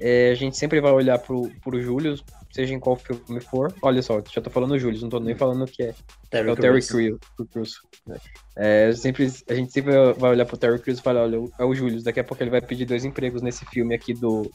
É, 0.00 0.30
a 0.30 0.34
gente 0.34 0.56
sempre 0.56 0.80
vai 0.80 0.92
olhar 0.92 1.18
pro, 1.18 1.50
pro 1.62 1.80
Júlio, 1.80 2.18
seja 2.50 2.72
em 2.72 2.80
qual 2.80 2.96
filme 2.96 3.40
for. 3.40 3.72
Olha 3.82 4.00
só, 4.00 4.22
já 4.32 4.40
tô 4.40 4.48
falando 4.48 4.78
Júlio, 4.78 4.98
não 5.02 5.10
tô 5.10 5.20
nem 5.20 5.34
falando 5.34 5.66
que 5.66 5.82
é, 5.82 5.94
Terry 6.30 6.48
é 6.48 6.52
o 6.52 6.56
Terry 6.56 6.80
Crews. 6.82 7.82
É, 8.56 8.92
sempre, 8.92 9.30
a 9.48 9.54
gente 9.54 9.72
sempre 9.72 9.92
vai 10.14 10.30
olhar 10.30 10.46
pro 10.46 10.56
Terry 10.56 10.78
Crews 10.78 10.98
e 10.98 11.02
falar, 11.02 11.24
olha, 11.24 11.38
é 11.58 11.64
o 11.64 11.74
Júlio, 11.74 12.02
daqui 12.02 12.20
a 12.20 12.24
pouco 12.24 12.42
ele 12.42 12.50
vai 12.50 12.62
pedir 12.62 12.86
dois 12.86 13.04
empregos 13.04 13.42
nesse 13.42 13.66
filme 13.66 13.94
aqui 13.94 14.14
do 14.14 14.50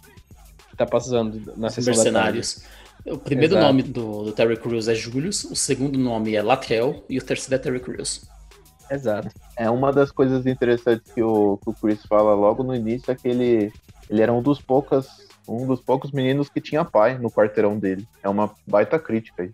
tá 0.77 0.85
passando 0.85 1.53
na 1.57 1.69
sessão 1.69 1.93
Mercenários. 1.93 2.63
O 3.05 3.17
primeiro 3.17 3.53
Exato. 3.53 3.67
nome 3.67 3.83
do, 3.83 4.23
do, 4.25 4.31
Terry 4.31 4.57
Crews 4.57 4.87
é 4.87 4.95
Julius, 4.95 5.45
o 5.45 5.55
segundo 5.55 5.97
nome 5.97 6.35
é 6.35 6.41
Latrell 6.41 7.05
e 7.09 7.17
o 7.17 7.21
terceiro 7.21 7.55
é 7.55 7.57
Terry 7.57 7.79
Crews. 7.79 8.29
Exato. 8.89 9.29
É 9.55 9.69
uma 9.69 9.91
das 9.91 10.11
coisas 10.11 10.45
interessantes 10.45 11.11
que 11.13 11.21
o, 11.21 11.57
que 11.57 11.69
o 11.69 11.73
Chris 11.73 12.05
fala 12.05 12.33
logo 12.33 12.63
no 12.63 12.75
início 12.75 13.11
é 13.11 13.15
que 13.15 13.27
ele, 13.27 13.71
ele 14.09 14.21
era 14.21 14.31
um 14.33 14.41
dos 14.41 14.61
poucas 14.61 15.27
um 15.47 15.65
dos 15.65 15.79
poucos 15.81 16.11
meninos 16.11 16.49
que 16.49 16.59
tinha 16.59 16.83
pai 16.83 17.17
no 17.17 17.31
quarteirão 17.31 17.79
dele. 17.79 18.05
É 18.21 18.27
uma 18.27 18.53
baita 18.67 18.99
crítica 18.99 19.43
aí. 19.43 19.51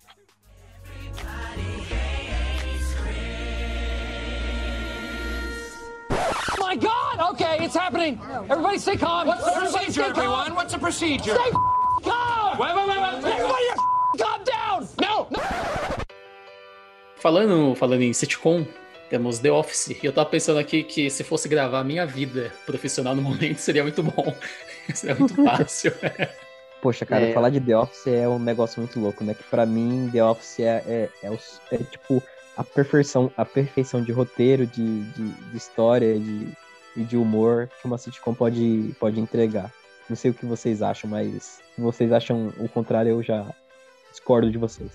God! 7.17 7.33
Okay, 7.33 7.65
it's 7.65 7.75
happening. 7.75 8.19
Everybody 8.49 8.77
stay 8.77 8.97
calm. 8.97 9.27
What's 9.27 9.45
the 9.45 9.51
procedure, 9.51 10.03
everyone? 10.03 10.55
What's 10.55 10.73
the 10.73 10.79
procedure? 10.79 11.35
Stay 11.35 11.51
calm. 12.03 12.57
Wait, 12.59 12.75
wait, 12.75 12.87
wait, 12.87 12.99
wait. 13.01 13.33
Everybody, 13.33 13.67
calm 14.17 14.43
down. 14.43 14.87
No. 14.99 15.27
Falando, 17.17 17.75
falando 17.75 18.01
em 18.01 18.13
sitcom, 18.13 18.65
temos 19.09 19.39
The 19.39 19.51
Office. 19.51 19.89
E 19.89 20.05
eu 20.05 20.11
tava 20.11 20.29
pensando 20.29 20.59
aqui 20.59 20.83
que 20.83 21.09
se 21.09 21.23
fosse 21.23 21.47
gravar 21.47 21.79
a 21.79 21.83
minha 21.83 22.05
vida 22.05 22.51
profissional 22.65 23.15
no 23.15 23.21
momento, 23.21 23.57
seria 23.57 23.83
muito 23.83 24.03
bom. 24.03 24.35
seria 24.93 25.15
muito 25.15 25.35
fácil. 25.43 25.93
Poxa, 26.81 27.05
cara, 27.05 27.27
é. 27.27 27.33
falar 27.33 27.49
de 27.49 27.61
The 27.61 27.77
Office 27.77 28.07
é 28.07 28.27
um 28.27 28.39
negócio 28.39 28.81
muito 28.81 28.99
louco, 28.99 29.23
né? 29.23 29.33
Que 29.33 29.43
pra 29.43 29.65
mim, 29.65 30.09
The 30.11 30.23
Office 30.23 30.59
é, 30.59 30.83
é, 30.85 31.09
é, 31.23 31.31
o, 31.31 31.39
é 31.71 31.77
tipo 31.77 32.21
a 32.57 32.63
perfeição, 32.63 33.31
a 33.37 33.45
perfeição 33.45 34.01
de 34.03 34.11
roteiro, 34.11 34.67
de, 34.67 35.03
de, 35.11 35.29
de 35.29 35.57
história 35.57 36.19
de, 36.19 36.53
e 36.95 37.03
de 37.03 37.17
humor 37.17 37.69
que 37.81 37.87
uma 37.87 37.97
sitcom 37.97 38.33
pode, 38.33 38.95
pode 38.99 39.19
entregar. 39.19 39.71
Não 40.09 40.15
sei 40.15 40.31
o 40.31 40.33
que 40.33 40.45
vocês 40.45 40.81
acham, 40.81 41.09
mas 41.09 41.61
se 41.75 41.81
vocês 41.81 42.11
acham 42.11 42.53
o 42.59 42.67
contrário, 42.67 43.09
eu 43.11 43.23
já 43.23 43.45
discordo 44.11 44.51
de 44.51 44.57
vocês. 44.57 44.91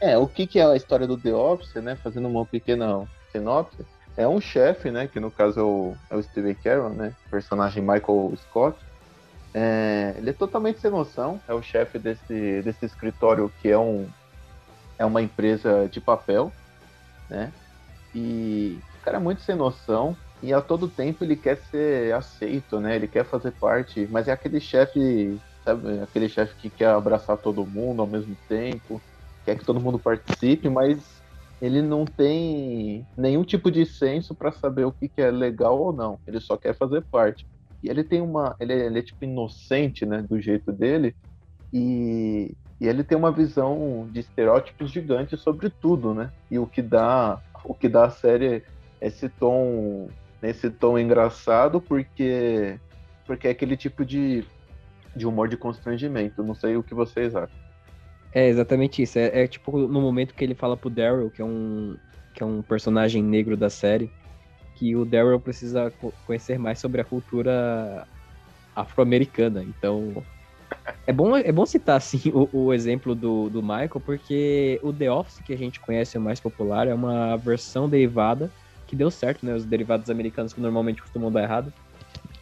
É, 0.00 0.16
o 0.16 0.26
que, 0.26 0.46
que 0.46 0.58
é 0.58 0.64
a 0.64 0.76
história 0.76 1.06
do 1.06 1.16
The 1.16 1.34
Office, 1.34 1.74
né? 1.74 1.96
Fazendo 1.96 2.28
uma 2.28 2.44
pequena 2.46 3.06
sinopse. 3.32 3.84
É 4.16 4.26
um 4.26 4.40
chefe, 4.40 4.90
né? 4.90 5.06
Que 5.06 5.20
no 5.20 5.30
caso 5.30 5.60
é 5.60 5.62
o, 5.62 5.96
é 6.10 6.16
o 6.16 6.22
Steve 6.22 6.54
Carroll, 6.54 6.90
né? 6.90 7.14
Personagem 7.30 7.82
Michael 7.82 8.32
Scott. 8.36 8.78
É, 9.52 10.14
ele 10.16 10.30
é 10.30 10.32
totalmente 10.32 10.80
sem 10.80 10.90
noção. 10.90 11.40
É 11.48 11.54
o 11.54 11.62
chefe 11.62 11.98
desse, 11.98 12.62
desse 12.62 12.86
escritório 12.86 13.52
que 13.60 13.68
é, 13.68 13.78
um, 13.78 14.08
é 14.98 15.04
uma 15.04 15.20
empresa 15.20 15.88
de 15.90 16.00
papel, 16.00 16.52
né? 17.28 17.52
E 18.14 18.78
o 19.00 19.04
cara 19.04 19.16
é 19.16 19.20
muito 19.20 19.42
sem 19.42 19.54
noção. 19.54 20.16
E 20.42 20.52
a 20.52 20.60
todo 20.60 20.88
tempo 20.88 21.24
ele 21.24 21.36
quer 21.36 21.56
ser 21.56 22.14
aceito, 22.14 22.78
né? 22.80 22.96
Ele 22.96 23.08
quer 23.08 23.24
fazer 23.24 23.52
parte, 23.52 24.06
mas 24.10 24.28
é 24.28 24.32
aquele 24.32 24.60
chefe, 24.60 25.38
sabe? 25.64 26.00
Aquele 26.00 26.28
chefe 26.28 26.54
que 26.56 26.70
quer 26.70 26.90
abraçar 26.90 27.36
todo 27.36 27.66
mundo 27.66 28.02
ao 28.02 28.06
mesmo 28.06 28.36
tempo 28.48 29.00
quer 29.48 29.56
que 29.56 29.64
todo 29.64 29.80
mundo 29.80 29.98
participe, 29.98 30.68
mas 30.68 30.98
ele 31.60 31.80
não 31.80 32.04
tem 32.04 33.06
nenhum 33.16 33.42
tipo 33.42 33.70
de 33.70 33.86
senso 33.86 34.34
para 34.34 34.52
saber 34.52 34.84
o 34.84 34.92
que, 34.92 35.08
que, 35.08 35.22
é 35.22 35.30
legal 35.30 35.80
ou 35.80 35.92
não. 35.92 36.18
Ele 36.26 36.38
só 36.38 36.56
quer 36.56 36.76
fazer 36.76 37.02
parte. 37.10 37.46
E 37.82 37.88
ele 37.88 38.04
tem 38.04 38.20
uma. 38.20 38.54
Ele 38.60 38.72
é, 38.72 38.86
ele 38.86 38.98
é 38.98 39.02
tipo 39.02 39.24
inocente, 39.24 40.04
né? 40.04 40.22
Do 40.22 40.40
jeito 40.40 40.70
dele. 40.70 41.14
E 41.72 42.54
E 42.80 42.86
ele 42.86 43.02
tem 43.02 43.16
uma 43.16 43.32
visão 43.32 44.08
de 44.12 44.20
estereótipos 44.20 44.90
gigantes 44.90 45.40
sobre 45.40 45.70
tudo, 45.70 46.14
né? 46.14 46.30
E 46.50 46.58
o 46.58 46.66
que 46.66 46.82
dá, 46.82 47.40
o 47.64 47.74
que 47.74 47.88
dá 47.88 48.04
a 48.04 48.10
série 48.10 48.62
esse 49.00 49.28
tom, 49.28 50.08
esse 50.42 50.70
tom 50.70 50.98
engraçado, 50.98 51.80
porque 51.80 52.78
porque 53.26 53.48
é 53.48 53.50
aquele 53.50 53.76
tipo 53.76 54.04
de, 54.04 54.44
de 55.14 55.26
humor 55.26 55.48
de 55.48 55.56
constrangimento. 55.56 56.42
Não 56.42 56.54
sei 56.54 56.76
o 56.76 56.82
que 56.82 56.94
vocês 56.94 57.36
acham. 57.36 57.56
É 58.32 58.48
exatamente 58.48 59.02
isso. 59.02 59.18
É, 59.18 59.42
é 59.42 59.46
tipo 59.46 59.76
no 59.76 60.00
momento 60.00 60.34
que 60.34 60.42
ele 60.42 60.54
fala 60.54 60.76
pro 60.76 60.90
Daryl, 60.90 61.30
que 61.30 61.42
é 61.42 61.44
um 61.44 61.96
que 62.34 62.42
é 62.42 62.46
um 62.46 62.62
personagem 62.62 63.22
negro 63.22 63.56
da 63.56 63.68
série, 63.68 64.10
que 64.76 64.94
o 64.94 65.04
Daryl 65.04 65.40
precisa 65.40 65.92
conhecer 66.24 66.56
mais 66.56 66.78
sobre 66.78 67.00
a 67.00 67.04
cultura 67.04 68.06
afro-americana. 68.76 69.64
Então, 69.64 70.22
é 71.04 71.12
bom, 71.12 71.36
é 71.36 71.50
bom 71.50 71.66
citar 71.66 71.96
assim 71.96 72.30
o, 72.32 72.48
o, 72.52 72.72
exemplo 72.72 73.12
do, 73.12 73.50
do 73.50 73.60
Michael, 73.60 74.00
porque 74.04 74.78
o 74.84 74.92
The 74.92 75.10
Office 75.10 75.40
que 75.40 75.52
a 75.52 75.58
gente 75.58 75.80
conhece 75.80 76.16
o 76.16 76.20
mais 76.20 76.38
popular 76.38 76.86
é 76.86 76.94
uma 76.94 77.36
versão 77.36 77.88
derivada 77.88 78.50
que 78.88 78.96
deu 78.96 79.10
certo, 79.10 79.46
né? 79.46 79.54
Os 79.54 79.64
derivados 79.64 80.10
americanos 80.10 80.52
que 80.52 80.60
normalmente 80.60 81.00
costumam 81.00 81.30
dar 81.30 81.42
errado, 81.42 81.72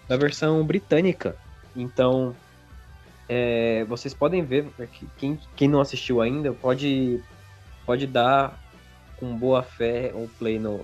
da 0.09 0.17
versão 0.17 0.65
britânica. 0.65 1.37
Então, 1.75 2.35
é, 3.29 3.85
vocês 3.85 4.15
podem 4.15 4.45
ver, 4.45 4.67
quem, 5.19 5.39
quem 5.57 5.69
não 5.69 5.81
assistiu 5.81 6.21
ainda 6.21 6.53
pode, 6.53 7.21
pode 7.85 8.07
dar 8.07 8.59
com 9.19 9.37
boa 9.37 9.63
fé 9.63 10.13
um 10.15 10.29
play 10.29 10.59
no, 10.59 10.81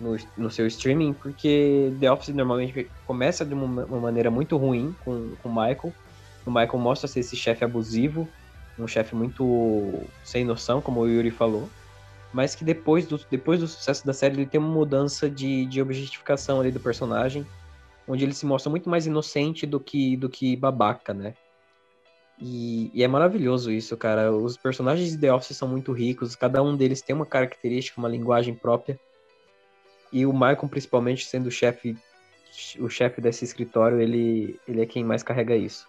no, 0.00 0.16
no, 0.36 0.50
seu 0.50 0.66
streaming, 0.68 1.12
porque 1.12 1.92
The 1.98 2.10
Office 2.10 2.34
normalmente 2.34 2.88
começa 3.06 3.44
de 3.44 3.54
uma, 3.54 3.84
uma 3.84 4.00
maneira 4.00 4.30
muito 4.30 4.56
ruim 4.56 4.94
com, 5.04 5.34
com 5.42 5.48
o 5.48 5.52
Michael. 5.52 5.92
O 6.46 6.50
Michael 6.50 6.78
mostra 6.78 7.08
ser 7.08 7.20
esse 7.20 7.36
chefe 7.36 7.64
abusivo, 7.64 8.28
um 8.78 8.86
chefe 8.86 9.14
muito 9.14 10.02
sem 10.22 10.44
noção, 10.44 10.80
como 10.80 11.00
o 11.00 11.08
Yuri 11.08 11.30
falou, 11.30 11.68
mas 12.32 12.54
que 12.54 12.64
depois 12.64 13.06
do, 13.06 13.18
depois 13.30 13.60
do 13.60 13.68
sucesso 13.68 14.06
da 14.06 14.12
série 14.12 14.34
ele 14.34 14.46
tem 14.46 14.60
uma 14.60 14.72
mudança 14.72 15.28
de, 15.28 15.66
de 15.66 15.80
objetificação 15.82 16.60
ali 16.60 16.70
do 16.70 16.80
personagem, 16.80 17.46
onde 18.06 18.24
ele 18.24 18.34
se 18.34 18.46
mostra 18.46 18.70
muito 18.70 18.88
mais 18.88 19.06
inocente 19.06 19.66
do 19.66 19.78
que, 19.78 20.16
do 20.16 20.28
que 20.28 20.56
babaca, 20.56 21.12
né? 21.12 21.34
E, 22.38 22.90
e, 22.92 23.04
é 23.04 23.08
maravilhoso 23.08 23.70
isso, 23.70 23.96
cara. 23.96 24.32
Os 24.32 24.56
personagens 24.56 25.10
de 25.10 25.18
The 25.18 25.32
Office 25.32 25.56
são 25.56 25.68
muito 25.68 25.92
ricos, 25.92 26.34
cada 26.34 26.62
um 26.62 26.76
deles 26.76 27.02
tem 27.02 27.14
uma 27.14 27.26
característica, 27.26 28.00
uma 28.00 28.08
linguagem 28.08 28.54
própria. 28.54 28.98
E 30.12 30.26
o 30.26 30.32
Michael, 30.32 30.68
principalmente, 30.68 31.26
sendo 31.26 31.46
o 31.46 31.50
chefe 31.50 31.96
o 32.78 32.88
chefe 32.88 33.20
desse 33.20 33.44
escritório, 33.44 34.00
ele, 34.00 34.60
ele 34.68 34.82
é 34.82 34.86
quem 34.86 35.02
mais 35.02 35.22
carrega 35.22 35.56
isso. 35.56 35.86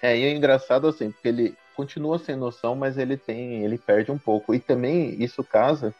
É, 0.00 0.16
e 0.16 0.24
é 0.24 0.34
engraçado 0.34 0.86
assim, 0.86 1.10
porque 1.10 1.28
ele 1.28 1.56
continua 1.78 2.18
sem 2.18 2.34
noção, 2.34 2.74
mas 2.74 2.98
ele 2.98 3.16
tem, 3.16 3.62
ele 3.62 3.78
perde 3.78 4.10
um 4.10 4.18
pouco. 4.18 4.52
E 4.52 4.58
também 4.58 5.14
isso 5.22 5.44
casa 5.44 5.94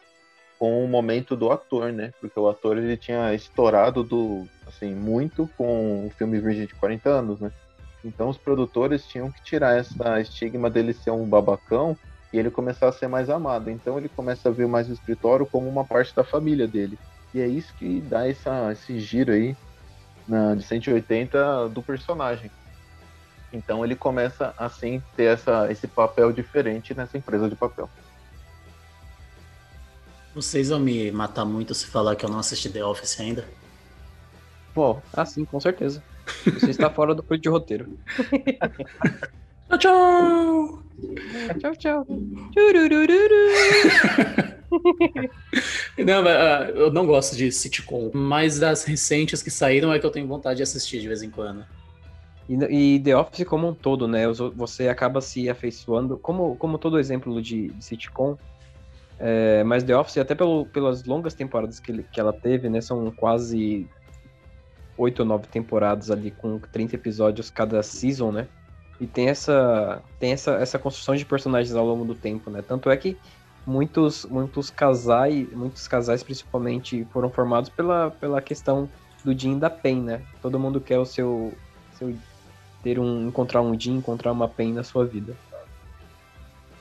com 0.59 0.83
o 0.83 0.87
momento 0.89 1.37
do 1.37 1.49
ator, 1.49 1.93
né? 1.93 2.11
Porque 2.19 2.37
o 2.37 2.49
ator 2.49 2.77
ele 2.77 2.97
tinha 2.97 3.33
estourado 3.33 4.03
do 4.03 4.45
assim 4.67 4.93
muito 4.93 5.49
com 5.57 6.05
o 6.05 6.09
filme 6.09 6.37
Virgem 6.37 6.65
de 6.65 6.75
40 6.75 7.09
anos, 7.09 7.39
né? 7.39 7.49
Então 8.03 8.27
os 8.27 8.37
produtores 8.37 9.07
tinham 9.07 9.31
que 9.31 9.41
tirar 9.41 9.77
essa 9.77 10.19
estigma 10.19 10.69
dele 10.69 10.91
ser 10.91 11.11
um 11.11 11.25
babacão 11.25 11.97
e 12.33 12.37
ele 12.37 12.51
começar 12.51 12.89
a 12.89 12.91
ser 12.91 13.07
mais 13.07 13.29
amado. 13.29 13.69
Então 13.69 13.97
ele 13.97 14.09
começa 14.09 14.49
a 14.49 14.51
ver 14.51 14.67
mais 14.67 14.89
o 14.89 14.93
escritório 14.93 15.45
como 15.45 15.69
uma 15.69 15.85
parte 15.85 16.13
da 16.13 16.25
família 16.25 16.67
dele. 16.67 16.99
E 17.33 17.39
é 17.39 17.47
isso 17.47 17.73
que 17.75 18.01
dá 18.01 18.27
essa, 18.27 18.73
esse 18.73 18.99
giro 18.99 19.31
aí 19.31 19.55
na, 20.27 20.55
de 20.55 20.63
180 20.63 21.69
do 21.69 21.81
personagem. 21.81 22.51
Então 23.51 23.83
ele 23.83 23.95
começa 23.95 24.53
assim 24.57 25.01
ter 25.15 25.23
essa, 25.23 25.71
esse 25.71 25.87
papel 25.87 26.31
diferente 26.31 26.93
nessa 26.93 27.17
empresa 27.17 27.49
de 27.49 27.55
papel. 27.55 27.89
Vocês 30.33 30.69
vão 30.69 30.79
me 30.79 31.11
matar 31.11 31.45
muito 31.45 31.73
se 31.73 31.87
falar 31.87 32.15
que 32.15 32.23
eu 32.23 32.29
não 32.29 32.39
assisti 32.39 32.69
The 32.69 32.85
Office 32.85 33.19
ainda? 33.19 33.45
Pô, 34.73 35.01
ah 35.11 35.25
sim, 35.25 35.43
com 35.43 35.59
certeza. 35.59 36.01
Você 36.45 36.69
está 36.69 36.89
fora 36.89 37.13
do 37.15 37.23
curso 37.23 37.41
de 37.41 37.49
roteiro. 37.49 37.97
tchau, 39.67 39.77
tchau! 39.79 40.83
Tchau, 41.59 41.75
tchau. 41.75 42.07
não, 45.97 46.23
uh, 46.23 46.69
eu 46.75 46.91
não 46.91 47.07
gosto 47.07 47.35
de 47.35 47.51
sitcom, 47.51 48.11
mas 48.13 48.59
das 48.59 48.83
recentes 48.83 49.41
que 49.41 49.49
saíram 49.49 49.91
é 49.91 49.97
que 49.99 50.05
eu 50.05 50.11
tenho 50.11 50.27
vontade 50.27 50.57
de 50.57 50.63
assistir 50.63 51.01
de 51.01 51.07
vez 51.07 51.23
em 51.23 51.29
quando. 51.29 51.65
E, 52.49 52.95
e 52.95 52.99
The 52.99 53.15
Office 53.15 53.47
como 53.47 53.67
um 53.67 53.73
todo, 53.75 54.07
né? 54.07 54.23
Você 54.55 54.89
acaba 54.89 55.21
se 55.21 55.47
afeiçoando, 55.47 56.17
como, 56.17 56.55
como 56.55 56.79
todo 56.79 56.97
exemplo 56.97 57.39
de, 57.39 57.67
de 57.67 57.85
sitcom, 57.85 58.35
é, 59.19 59.63
mas 59.63 59.83
The 59.83 59.95
Office, 59.95 60.17
até 60.17 60.33
pelo, 60.33 60.65
pelas 60.65 61.03
longas 61.03 61.35
temporadas 61.35 61.79
que, 61.79 62.01
que 62.03 62.19
ela 62.19 62.33
teve, 62.33 62.67
né? 62.67 62.81
São 62.81 63.11
quase 63.11 63.87
oito 64.97 65.19
ou 65.19 65.25
nove 65.25 65.47
temporadas 65.47 66.09
ali 66.09 66.31
com 66.31 66.57
30 66.57 66.95
episódios 66.95 67.51
cada 67.51 67.83
season, 67.83 68.31
né? 68.31 68.47
E 68.99 69.05
tem 69.05 69.29
essa 69.29 70.01
tem 70.19 70.31
essa, 70.31 70.55
essa 70.55 70.79
construção 70.79 71.15
de 71.15 71.25
personagens 71.25 71.75
ao 71.75 71.85
longo 71.85 72.03
do 72.03 72.15
tempo, 72.15 72.49
né? 72.49 72.61
Tanto 72.61 72.89
é 72.89 72.97
que 72.97 73.15
muitos 73.65 74.25
muitos 74.25 74.71
casais, 74.71 75.47
muitos 75.53 75.87
casais 75.87 76.23
principalmente 76.23 77.05
foram 77.11 77.29
formados 77.29 77.69
pela, 77.69 78.09
pela 78.09 78.41
questão 78.41 78.89
do 79.23 79.37
Jim 79.37 79.57
e 79.57 79.59
da 79.59 79.69
Pen, 79.69 80.01
né? 80.01 80.21
Todo 80.41 80.59
mundo 80.59 80.81
quer 80.81 80.97
o 80.97 81.05
seu, 81.05 81.53
seu 81.93 82.13
ter 82.83 82.99
um 82.99 83.27
encontrar 83.27 83.61
um 83.61 83.77
Jim, 83.79 83.97
encontrar 83.97 84.31
uma 84.31 84.47
Pen 84.47 84.73
na 84.73 84.83
sua 84.83 85.05
vida. 85.05 85.35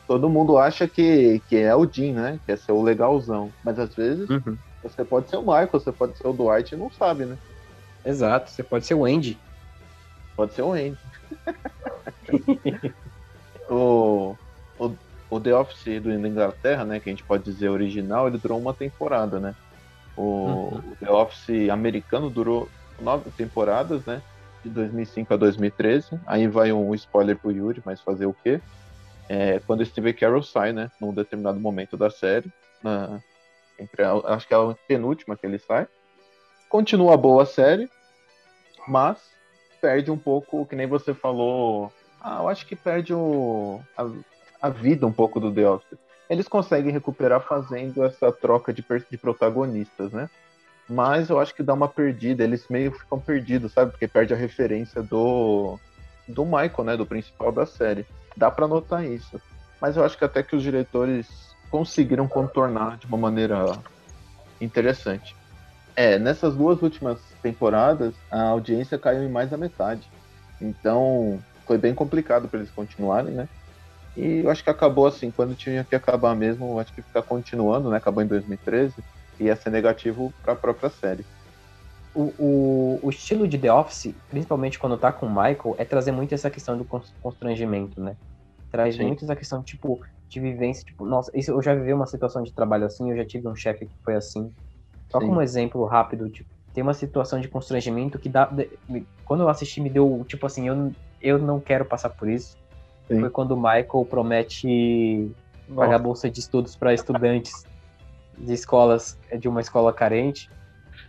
Todo 0.07 0.29
mundo 0.29 0.57
acha 0.57 0.89
que, 0.89 1.43
que 1.49 1.57
é 1.57 1.75
o 1.75 1.87
Jim, 1.87 2.13
né? 2.13 2.41
Que 2.47 2.53
é 2.53 2.57
ser 2.57 2.73
o 2.73 2.83
legalzão, 2.83 3.53
mas 3.63 3.79
às 3.79 3.95
vezes 3.95 4.29
uhum. 4.31 4.57
você 4.83 5.05
pode 5.05 5.29
ser 5.29 5.37
o 5.37 5.43
Michael, 5.43 5.69
você 5.71 5.93
pode 5.93 6.17
ser 6.17 6.27
o 6.27 6.33
Dwight 6.33 6.75
e 6.75 6.79
não 6.79 6.91
sabe, 6.91 7.25
né? 7.25 7.37
Exato, 8.05 8.51
você 8.51 8.63
pode 8.63 8.87
ser 8.87 8.95
o 8.95 9.05
Andy. 9.05 9.39
Pode 10.35 10.55
ser 10.55 10.63
o 10.63 10.73
Andy. 10.73 10.99
o, 13.69 14.35
o, 14.79 14.93
o 15.29 15.41
The 15.41 15.55
Office 15.55 16.01
do 16.03 16.11
Inglaterra, 16.11 16.85
né, 16.85 17.01
que 17.01 17.11
a 17.11 17.13
gente 17.13 17.25
pode 17.25 17.45
dizer 17.45 17.69
original, 17.69 18.29
ele 18.29 18.39
durou 18.39 18.59
uma 18.59 18.73
temporada, 18.73 19.39
né? 19.39 19.55
O, 20.17 20.23
uhum. 20.23 20.79
o 20.79 20.97
The 21.01 21.11
Office 21.11 21.71
americano 21.71 22.31
durou 22.31 22.69
nove 23.01 23.31
temporadas, 23.37 24.05
né? 24.05 24.23
De 24.69 24.75
2005 24.75 25.35
a 25.35 25.37
2013. 25.37 26.21
Aí 26.27 26.47
vai 26.47 26.73
um 26.73 26.95
spoiler 26.95 27.37
pro 27.37 27.51
Yuri, 27.51 27.83
mas 27.85 28.01
fazer 28.01 28.27
o 28.27 28.35
quê? 28.35 28.61
É, 29.29 29.61
quando 29.67 29.85
Steve 29.85 30.13
Carroll 30.13 30.43
sai, 30.43 30.73
né? 30.73 30.91
Num 31.01 31.13
determinado 31.13 31.59
momento 31.59 31.97
da 31.97 32.11
série. 32.11 32.51
Na, 32.83 33.21
entre 33.79 34.03
a, 34.03 34.13
acho 34.35 34.47
que 34.47 34.55
é 34.55 34.57
a 34.57 34.75
penúltima 34.87 35.37
que 35.37 35.47
ele 35.47 35.59
sai. 35.59 35.87
Continua 36.69 37.17
boa 37.17 37.45
a 37.45 37.47
série, 37.47 37.89
mas 38.87 39.19
perde 39.81 40.11
um 40.11 40.19
pouco, 40.19 40.67
que 40.67 40.77
nem 40.77 40.87
você 40.87 41.15
falou. 41.15 41.93
Ah, 42.21 42.39
eu 42.41 42.49
acho 42.49 42.67
que 42.67 42.77
perde 42.77 43.15
o, 43.15 43.81
a, 43.97 44.11
a 44.63 44.69
vida 44.69 45.07
um 45.07 45.13
pouco 45.13 45.41
do 45.41 45.53
The 45.53 45.69
Office. 45.69 45.99
Eles 46.29 46.47
conseguem 46.47 46.93
recuperar 46.93 47.41
fazendo 47.41 48.05
essa 48.05 48.31
troca 48.31 48.73
de, 48.73 48.85
de 49.11 49.17
protagonistas, 49.17 50.13
né? 50.13 50.29
Mas 50.89 51.29
eu 51.29 51.39
acho 51.39 51.55
que 51.55 51.63
dá 51.63 51.75
uma 51.75 51.89
perdida, 51.89 52.43
eles 52.43 52.67
meio 52.69 52.93
ficam 52.93 53.21
perdidos, 53.21 53.73
sabe? 53.73 53.91
Porque 53.91 54.09
perde 54.09 54.33
a 54.33 54.37
referência 54.37 55.03
do, 55.03 55.79
do 56.27 56.45
Michael, 56.45 56.85
né? 56.85 56.97
Do 56.97 57.05
principal 57.05 57.53
da 57.53 57.67
série. 57.67 58.07
Dá 58.37 58.51
para 58.51 58.67
notar 58.67 59.05
isso. 59.05 59.41
Mas 59.81 59.97
eu 59.97 60.05
acho 60.05 60.17
que 60.17 60.25
até 60.25 60.43
que 60.43 60.57
os 60.57 60.63
diretores 60.63 61.27
conseguiram 61.71 62.27
contornar 62.27 62.97
de 62.97 63.07
uma 63.07 63.19
maneira 63.19 63.79
interessante. 64.61 65.37
É, 65.95 66.19
nessas 66.19 66.55
duas 66.55 66.81
últimas 66.81 67.19
temporadas, 67.43 68.15
a 68.31 68.43
audiência 68.43 68.99
caiu 68.99 69.23
em 69.23 69.29
mais 69.29 69.51
da 69.51 69.57
metade. 69.57 70.09
Então, 70.61 71.39
foi 71.67 71.77
bem 71.77 71.95
complicado 71.95 72.49
para 72.49 72.61
eles 72.61 72.71
continuarem, 72.71 73.35
né? 73.35 73.49
E 74.17 74.39
eu 74.39 74.51
acho 74.51 74.65
que 74.65 74.71
acabou 74.71 75.07
assim, 75.07 75.31
quando 75.31 75.55
tinha 75.55 75.85
que 75.85 75.95
acabar 75.95 76.35
mesmo, 76.35 76.79
acho 76.81 76.93
que 76.93 77.03
ficar 77.03 77.23
continuando, 77.23 77.91
né? 77.91 77.99
Acabou 77.99 78.23
em 78.23 78.27
2013, 78.27 78.95
ia 79.39 79.57
ser 79.57 79.71
negativo 79.71 80.33
para 80.43 80.53
a 80.53 80.57
própria 80.57 80.91
série. 80.91 81.25
O, 82.15 82.33
o, 82.39 83.01
o, 83.03 83.11
estilo 83.11 83.47
de 83.47 83.59
The 83.59 83.73
Office, 83.73 84.15
principalmente 84.29 84.79
quando 84.79 84.99
tá 84.99 85.13
com 85.13 85.27
o 85.27 85.29
Michael, 85.29 85.77
é 85.79 85.85
trazer 85.85 86.11
muito 86.11 86.35
essa 86.35 86.51
questão 86.51 86.77
do 86.77 86.85
constrangimento, 87.23 88.01
né? 88.01 88.17
Traz 88.73 88.97
Sim. 88.97 89.05
muito 89.05 89.25
essa 89.25 89.37
questão, 89.37 89.63
tipo, 89.63 90.01
de 90.29 90.41
vivência, 90.41 90.85
tipo, 90.85 91.05
nossa, 91.05 91.31
isso, 91.35 91.53
eu 91.53 91.63
já 91.63 91.75
vivi 91.75 91.93
uma 91.93 92.07
situação 92.07 92.43
de 92.43 92.53
trabalho 92.53 92.87
assim, 92.87 93.11
eu 93.11 93.17
já 93.17 93.25
tive 93.25 93.47
um 93.47 93.55
chefe 93.55 93.87
que 93.87 93.95
foi 94.05 94.15
assim. 94.15 94.53
Só 95.11 95.21
Sim. 95.21 95.27
como 95.27 95.41
exemplo 95.41 95.85
rápido, 95.85 96.29
tipo, 96.29 96.49
tem 96.75 96.83
uma 96.83 96.95
situação 96.95 97.41
de 97.41 97.49
constrangimento 97.49 98.19
que 98.19 98.29
dá. 98.29 98.51
Quando 99.25 99.43
eu 99.43 99.49
assisti, 99.49 99.81
me 99.81 99.89
deu, 99.89 100.25
tipo 100.29 100.47
assim, 100.47 100.69
eu, 100.69 100.93
eu 101.21 101.39
não 101.39 101.61
quero 101.61 101.85
passar 101.85 102.11
por 102.11 102.29
isso. 102.29 102.57
Sim. 103.07 103.21
Foi 103.21 103.31
quando 103.31 103.53
o 103.53 103.57
Michael 103.57 104.07
promete 104.09 105.31
Nossa. 105.69 105.81
pagar 105.81 105.99
bolsa 105.99 106.31
de 106.31 106.41
estudos 106.41 106.77
para 106.77 106.93
estudantes 106.93 107.65
de 108.41 108.53
escolas, 108.53 109.19
de 109.39 109.49
uma 109.49 109.61
escola 109.61 109.93
carente. 109.93 110.51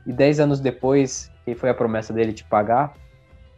E 0.05 0.13
dez 0.13 0.39
anos 0.39 0.59
depois, 0.59 1.31
que 1.45 1.55
foi 1.55 1.69
a 1.69 1.73
promessa 1.73 2.13
dele 2.13 2.33
de 2.33 2.43
pagar, 2.43 2.93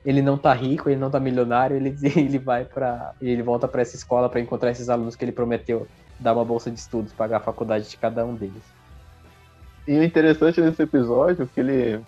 ele 0.06 0.22
não 0.22 0.38
tá 0.38 0.54
rico, 0.54 0.90
ele 0.90 1.00
não 1.00 1.12
tá 1.12 1.20
milionário, 1.20 1.76
ele, 1.76 1.96
ele 2.16 2.40
vai 2.40 2.66
para 2.66 3.14
ele 3.22 3.42
volta 3.42 3.68
para 3.68 3.82
essa 3.82 3.96
escola 3.96 4.30
para 4.30 4.40
encontrar 4.40 4.72
esses 4.72 4.90
alunos 4.90 5.16
que 5.16 5.24
ele 5.24 5.32
prometeu 5.32 5.88
dar 6.20 6.34
uma 6.34 6.46
bolsa 6.46 6.70
de 6.70 6.80
estudos, 6.80 7.14
pagar 7.14 7.38
a 7.38 7.42
faculdade 7.42 7.90
de 7.90 7.98
cada 7.98 8.26
um 8.26 8.36
deles. 8.36 8.64
E 9.88 9.98
o 9.98 10.04
interessante 10.04 10.62
desse 10.62 10.84
episódio 10.84 11.44
é 11.44 11.48
que 11.52 11.60
ele, 11.60 12.00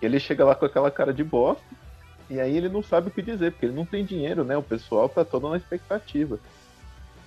ele 0.00 0.20
chega 0.20 0.44
lá 0.44 0.54
com 0.54 0.66
aquela 0.66 0.90
cara 0.90 1.12
de 1.12 1.24
bosta, 1.24 1.62
e 2.28 2.38
aí 2.38 2.54
ele 2.54 2.68
não 2.68 2.82
sabe 2.82 3.08
o 3.08 3.10
que 3.10 3.22
dizer, 3.22 3.52
porque 3.52 3.66
ele 3.66 3.74
não 3.74 3.86
tem 3.86 4.04
dinheiro, 4.04 4.44
né? 4.44 4.56
O 4.56 4.62
pessoal 4.62 5.08
tá 5.08 5.24
todo 5.24 5.48
na 5.48 5.56
expectativa. 5.56 6.38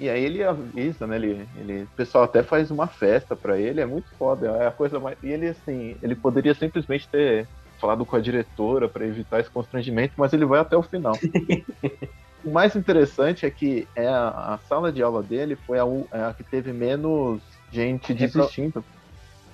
E 0.02 0.10
aí 0.10 0.26
ele 0.26 0.44
avisa, 0.44 1.06
né? 1.06 1.16
Ele, 1.16 1.48
ele, 1.56 1.84
o 1.84 1.96
pessoal 1.96 2.24
até 2.24 2.42
faz 2.42 2.72
uma 2.72 2.88
festa 2.88 3.36
para 3.36 3.60
ele, 3.60 3.82
é 3.82 3.86
muito 3.86 4.10
foda, 4.18 4.48
é 4.48 4.66
a 4.66 4.72
coisa 4.72 5.00
mais. 5.00 5.16
E 5.22 5.28
ele 5.28 5.50
assim, 5.50 5.96
ele 6.02 6.16
poderia 6.16 6.56
simplesmente 6.56 7.08
ter 7.08 7.48
falado 7.80 8.04
com 8.04 8.16
a 8.16 8.20
diretora 8.20 8.90
para 8.90 9.06
evitar 9.06 9.40
esse 9.40 9.52
constrangimento, 9.52 10.16
mas 10.18 10.34
ele 10.34 10.44
vai 10.44 10.60
até 10.60 10.76
o 10.76 10.82
final. 10.82 11.14
o 12.44 12.50
mais 12.50 12.76
interessante 12.76 13.46
é 13.46 13.52
que 13.52 13.88
é 13.96 14.08
a, 14.08 14.56
a, 14.56 14.60
sala 14.68 14.92
de 14.92 15.04
aula 15.04 15.22
dele 15.22 15.56
foi 15.56 15.78
a, 15.78 15.84
é 16.12 16.24
a 16.24 16.34
que 16.34 16.44
teve 16.44 16.74
menos 16.74 17.40
gente 17.72 18.12
desistindo. 18.12 18.84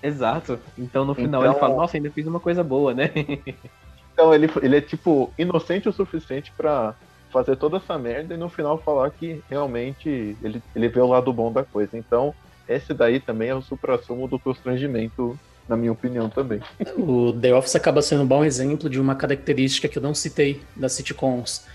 Exato. 0.02 0.58
Então 0.78 1.04
no 1.04 1.14
final 1.14 1.42
então... 1.42 1.52
ele 1.52 1.60
fala, 1.60 1.76
nossa, 1.76 1.98
ainda 1.98 2.10
fiz 2.10 2.26
uma 2.26 2.40
coisa 2.40 2.64
boa, 2.64 2.94
né? 2.94 3.12
então 4.14 4.34
ele, 4.34 4.50
ele 4.62 4.78
é 4.78 4.82
tipo 4.82 5.30
inocente 5.38 5.90
o 5.90 5.92
suficiente 5.92 6.54
para 6.56 6.96
fazer 7.32 7.56
toda 7.56 7.78
essa 7.78 7.98
merda 7.98 8.34
e 8.34 8.38
no 8.38 8.50
final 8.50 8.78
falar 8.78 9.12
que 9.12 9.42
realmente 9.50 10.38
ele, 10.42 10.62
ele 10.76 10.88
vê 10.88 11.00
o 11.00 11.08
lado 11.08 11.32
bom 11.32 11.52
da 11.52 11.64
coisa. 11.64 11.98
Então, 11.98 12.34
esse 12.68 12.94
daí 12.94 13.20
também 13.20 13.50
é 13.50 13.56
o 13.56 13.62
supra-sumo 13.62 14.28
do 14.28 14.40
constrangimento, 14.40 15.38
na 15.68 15.78
minha 15.78 15.92
opinião 15.92 16.30
também. 16.30 16.62
O 16.98 17.34
The 17.34 17.54
Office 17.54 17.76
acaba 17.76 18.02
sendo 18.02 18.24
um 18.24 18.28
bom 18.28 18.44
exemplo 18.44 18.90
de 18.90 19.00
uma 19.00 19.16
característica 19.16 19.88
que 19.88 19.98
eu 19.98 20.02
não 20.02 20.14
citei 20.14 20.62
das 20.76 20.94
sitcoms, 20.94 21.66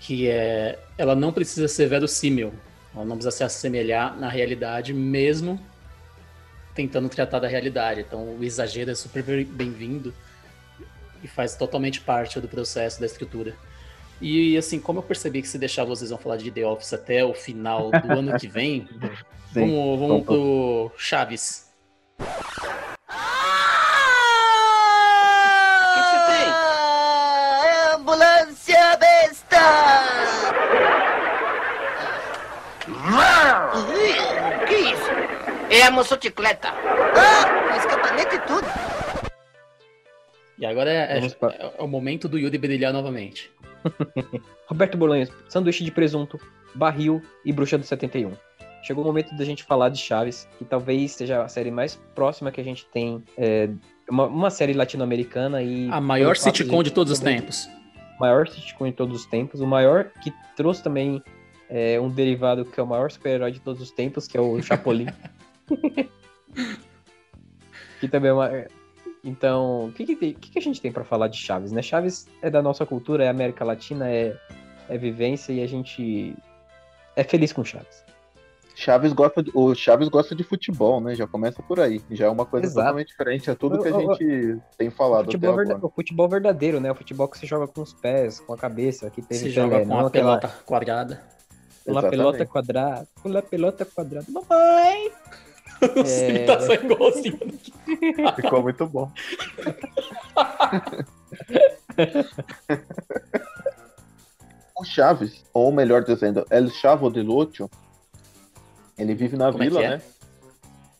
que 0.00 0.28
é 0.28 0.78
ela 0.96 1.14
não 1.14 1.32
precisa 1.32 1.68
ser 1.68 1.86
verossímil, 1.86 2.52
ela 2.94 3.04
não 3.04 3.16
precisa 3.16 3.36
se 3.36 3.44
assemelhar 3.44 4.18
na 4.18 4.28
realidade, 4.28 4.92
mesmo 4.92 5.60
tentando 6.74 7.08
tratar 7.08 7.40
da 7.40 7.48
realidade. 7.48 8.00
Então, 8.00 8.36
o 8.36 8.44
exagero 8.44 8.90
é 8.90 8.94
super 8.94 9.22
bem-vindo 9.44 10.14
e 11.22 11.28
faz 11.28 11.56
totalmente 11.56 12.00
parte 12.00 12.40
do 12.40 12.48
processo 12.48 13.00
da 13.00 13.06
estrutura. 13.06 13.54
E 14.20 14.56
assim, 14.56 14.80
como 14.80 14.98
eu 14.98 15.02
percebi 15.02 15.40
que 15.42 15.48
se 15.48 15.58
deixar 15.58 15.84
vocês 15.84 16.10
vão 16.10 16.18
falar 16.18 16.36
de 16.36 16.50
The 16.50 16.66
Office 16.66 16.92
até 16.92 17.24
o 17.24 17.32
final 17.32 17.90
do 17.90 18.12
ano 18.12 18.36
que 18.38 18.48
vem, 18.48 18.88
vamos, 19.52 20.00
vamos 20.00 20.24
pro 20.24 20.90
Chaves. 20.96 21.68
O 22.18 22.24
que 22.24 22.30
você 26.02 26.18
tem? 26.26 26.48
Ah, 26.50 27.94
ambulância 27.94 28.96
besta! 28.96 29.58
que 34.66 34.74
isso? 34.74 35.10
É 35.70 35.82
a 35.82 35.90
motocicleta. 35.90 36.68
Ah, 36.68 37.76
escapamento 37.76 38.34
e 38.34 38.38
tudo. 38.40 38.66
E 40.58 40.66
agora 40.66 40.90
é, 40.90 41.20
é, 41.20 41.26
é, 41.26 41.82
o 41.82 41.86
momento 41.86 42.28
do 42.28 42.36
Yuri 42.36 42.58
brilhar 42.58 42.92
novamente. 42.92 43.50
Roberto 44.66 44.98
Bolanhos, 44.98 45.30
sanduíche 45.48 45.84
de 45.84 45.90
presunto, 45.90 46.38
barril 46.74 47.22
e 47.44 47.52
bruxa 47.52 47.78
do 47.78 47.84
71. 47.84 48.32
Chegou 48.82 49.04
o 49.04 49.06
momento 49.06 49.36
da 49.36 49.44
gente 49.44 49.64
falar 49.64 49.88
de 49.88 49.98
Chaves, 49.98 50.48
que 50.58 50.64
talvez 50.64 51.12
seja 51.12 51.42
a 51.42 51.48
série 51.48 51.70
mais 51.70 51.96
próxima 52.14 52.52
que 52.52 52.60
a 52.60 52.64
gente 52.64 52.86
tem. 52.86 53.22
É, 53.36 53.68
uma, 54.08 54.26
uma, 54.26 54.50
série 54.50 54.72
latino-americana 54.72 55.62
e. 55.62 55.88
A 55.90 56.00
maior 56.00 56.36
sitcom 56.36 56.82
de, 56.82 56.90
de 56.90 56.94
todos 56.94 57.12
os 57.12 57.18
tempos. 57.18 57.68
Maior 58.20 58.48
sitcom 58.48 58.86
de 58.86 58.92
todos 58.92 59.20
os 59.20 59.26
tempos. 59.26 59.60
O 59.60 59.66
maior 59.66 60.10
que 60.22 60.32
trouxe 60.56 60.82
também 60.82 61.22
é, 61.68 62.00
um 62.00 62.08
derivado 62.08 62.64
que 62.64 62.78
é 62.78 62.82
o 62.82 62.86
maior 62.86 63.10
super-herói 63.10 63.52
de 63.52 63.60
todos 63.60 63.82
os 63.82 63.90
tempos, 63.90 64.26
que 64.26 64.36
é 64.36 64.40
o 64.40 64.60
Chapolin. 64.62 65.08
que 68.00 68.08
também 68.08 68.30
é 68.30 68.32
uma. 68.32 68.50
Então, 69.24 69.86
o 69.86 69.92
que, 69.92 70.04
que, 70.04 70.16
que, 70.34 70.50
que 70.50 70.58
a 70.58 70.62
gente 70.62 70.80
tem 70.80 70.92
para 70.92 71.04
falar 71.04 71.28
de 71.28 71.36
Chaves, 71.36 71.72
né? 71.72 71.82
Chaves 71.82 72.26
é 72.40 72.48
da 72.48 72.62
nossa 72.62 72.86
cultura, 72.86 73.24
é 73.24 73.28
América 73.28 73.64
Latina, 73.64 74.08
é, 74.08 74.36
é 74.88 74.96
vivência 74.96 75.52
e 75.52 75.62
a 75.62 75.66
gente 75.66 76.34
é 77.16 77.24
feliz 77.24 77.52
com 77.52 77.64
Chaves. 77.64 78.04
Chaves 78.78 79.12
gosta 79.12 79.42
de, 79.42 79.50
o 79.52 79.74
Chaves 79.74 80.08
gosta 80.08 80.36
de 80.36 80.44
futebol, 80.44 81.00
né? 81.00 81.12
Já 81.16 81.26
começa 81.26 81.60
por 81.60 81.80
aí. 81.80 82.00
Já 82.12 82.26
é 82.26 82.28
uma 82.28 82.46
coisa 82.46 82.66
Exato. 82.66 82.86
totalmente 82.86 83.08
diferente 83.08 83.50
a 83.50 83.56
tudo 83.56 83.82
que 83.82 83.88
a 83.88 83.92
gente 83.92 84.52
o, 84.52 84.62
tem 84.76 84.88
falado. 84.88 85.22
O 85.22 85.24
futebol, 85.24 85.56
verda, 85.56 85.78
o 85.82 85.90
futebol 85.90 86.28
verdadeiro, 86.28 86.78
né? 86.78 86.92
O 86.92 86.94
futebol 86.94 87.26
que 87.26 87.36
você 87.36 87.44
joga 87.44 87.66
com 87.66 87.82
os 87.82 87.92
pés, 87.92 88.38
com 88.38 88.52
a 88.52 88.56
cabeça, 88.56 89.10
que 89.10 89.20
teve 89.20 89.40
se 89.40 89.50
joga 89.50 89.80
com 89.80 89.92
uma 89.92 90.08
pelota 90.08 90.48
quadrada. 90.64 91.20
Uma 91.84 92.08
pelota 92.08 92.46
quadrada. 92.46 93.08
Uma 93.24 93.42
pelota 93.42 93.84
quadrada. 93.84 94.26
Mamãe! 94.30 95.10
É... 96.06 96.44
tá 96.44 96.60
só 96.60 96.74
igualzinho. 96.74 97.38
Ficou 98.34 98.62
muito 98.62 98.86
bom. 98.86 99.10
o 104.78 104.84
Chaves, 104.84 105.44
ou 105.52 105.72
melhor 105.72 106.04
dizendo, 106.04 106.46
El 106.50 106.68
Chavo 106.68 107.10
de 107.10 107.22
Lucho, 107.22 107.70
ele 108.96 109.14
vive 109.14 109.36
na 109.36 109.50
Como 109.52 109.62
é 109.62 109.66
vila, 109.66 109.80
é 109.80 109.84
é? 109.84 109.90
né? 109.90 110.02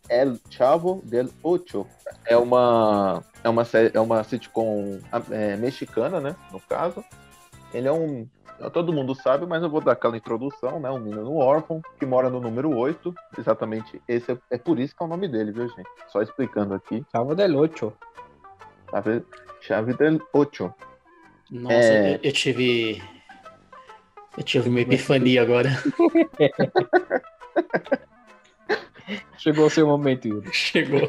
El 0.08 0.38
Chavo 0.50 1.02
del 1.04 1.28
Ocho. 1.42 1.86
É 2.24 2.36
uma, 2.36 3.22
é 3.44 3.48
uma, 3.48 3.66
é 3.92 4.00
uma 4.00 4.24
sitcom 4.24 5.00
é, 5.30 5.56
mexicana, 5.56 6.20
né? 6.20 6.34
No 6.50 6.60
caso. 6.60 7.04
Ele 7.74 7.86
é 7.86 7.92
um 7.92 8.26
todo 8.70 8.92
mundo 8.92 9.14
sabe, 9.14 9.46
mas 9.46 9.62
eu 9.62 9.70
vou 9.70 9.80
dar 9.80 9.92
aquela 9.92 10.16
introdução, 10.16 10.80
né? 10.80 10.90
Um 10.90 10.98
menino 10.98 11.36
órfão 11.36 11.80
que 11.98 12.04
mora 12.04 12.28
no 12.28 12.40
número 12.40 12.76
8. 12.76 13.14
Exatamente, 13.38 14.02
esse 14.08 14.32
é, 14.32 14.38
é 14.50 14.58
por 14.58 14.78
isso 14.78 14.94
que 14.96 15.02
é 15.02 15.06
o 15.06 15.08
nome 15.08 15.28
dele, 15.28 15.52
viu, 15.52 15.68
gente? 15.68 15.88
Só 16.08 16.20
explicando 16.20 16.74
aqui. 16.74 17.04
Chave 17.12 17.34
del 17.34 17.56
Ocho. 17.56 17.92
Chave, 18.90 19.24
Chave 19.60 19.94
del 19.94 20.20
Ocho. 20.32 20.74
Nossa, 21.50 21.74
é... 21.74 22.14
eu, 22.16 22.20
eu 22.24 22.32
tive. 22.32 23.02
Eu 24.36 24.42
tive 24.42 24.68
uma 24.68 24.80
epifania 24.80 25.42
agora. 25.42 25.70
Chegou 29.38 29.66
o 29.66 29.70
seu 29.70 29.86
momento, 29.86 30.28
Yuri. 30.28 30.48
Chegou. 30.52 31.08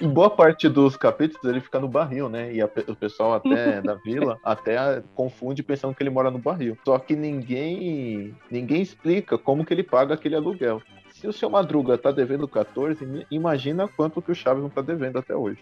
Em 0.00 0.08
boa 0.08 0.30
parte 0.30 0.68
dos 0.68 0.96
capítulos 0.96 1.44
ele 1.44 1.60
fica 1.60 1.78
no 1.78 1.88
barril, 1.88 2.28
né? 2.28 2.52
E 2.52 2.60
a, 2.60 2.68
o 2.88 2.96
pessoal 2.96 3.34
até 3.34 3.80
da 3.82 3.94
vila 3.94 4.38
até 4.44 5.02
confunde 5.14 5.62
pensando 5.62 5.94
que 5.94 6.02
ele 6.02 6.10
mora 6.10 6.30
no 6.30 6.38
barril. 6.38 6.76
Só 6.84 6.98
que 6.98 7.14
ninguém 7.14 8.34
ninguém 8.50 8.82
explica 8.82 9.38
como 9.38 9.64
que 9.64 9.72
ele 9.72 9.82
paga 9.82 10.14
aquele 10.14 10.36
aluguel. 10.36 10.82
Se 11.12 11.26
o 11.26 11.32
seu 11.32 11.50
Madruga 11.50 11.98
tá 11.98 12.10
devendo 12.10 12.48
14, 12.48 13.26
imagina 13.30 13.86
quanto 13.86 14.22
que 14.22 14.32
o 14.32 14.34
Chaves 14.34 14.62
não 14.62 14.70
tá 14.70 14.80
devendo 14.80 15.18
até 15.18 15.34
hoje. 15.34 15.58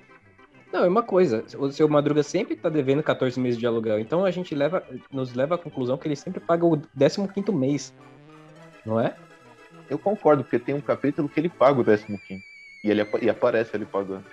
Não, 0.73 0.85
é 0.85 0.89
uma 0.89 1.03
coisa. 1.03 1.45
O 1.59 1.73
seu 1.73 1.89
Madruga 1.89 2.23
sempre 2.23 2.55
tá 2.55 2.69
devendo 2.69 3.03
14 3.03 3.41
meses 3.41 3.59
de 3.59 3.67
aluguel. 3.67 3.99
Então 3.99 4.25
a 4.25 4.31
gente 4.31 4.55
leva, 4.55 4.83
nos 5.11 5.35
leva 5.35 5.55
à 5.55 5.59
conclusão 5.59 5.97
que 5.97 6.07
ele 6.07 6.17
sempre 6.17 6.41
paga 6.41 6.65
o 6.65 6.79
15 6.79 7.53
mês. 7.53 7.95
Não 8.85 9.01
é? 9.01 9.17
Eu 9.89 9.99
concordo, 9.99 10.45
porque 10.45 10.59
tem 10.59 10.75
um 10.75 10.81
capítulo 10.81 11.29
que 11.29 11.41
ele 11.41 11.49
paga 11.49 11.81
o 11.81 11.85
15. 11.85 12.45
E 12.85 12.91
ele 12.91 13.07
e 13.21 13.29
aparece 13.29 13.77
ele 13.77 13.85
pagando. 13.85 14.25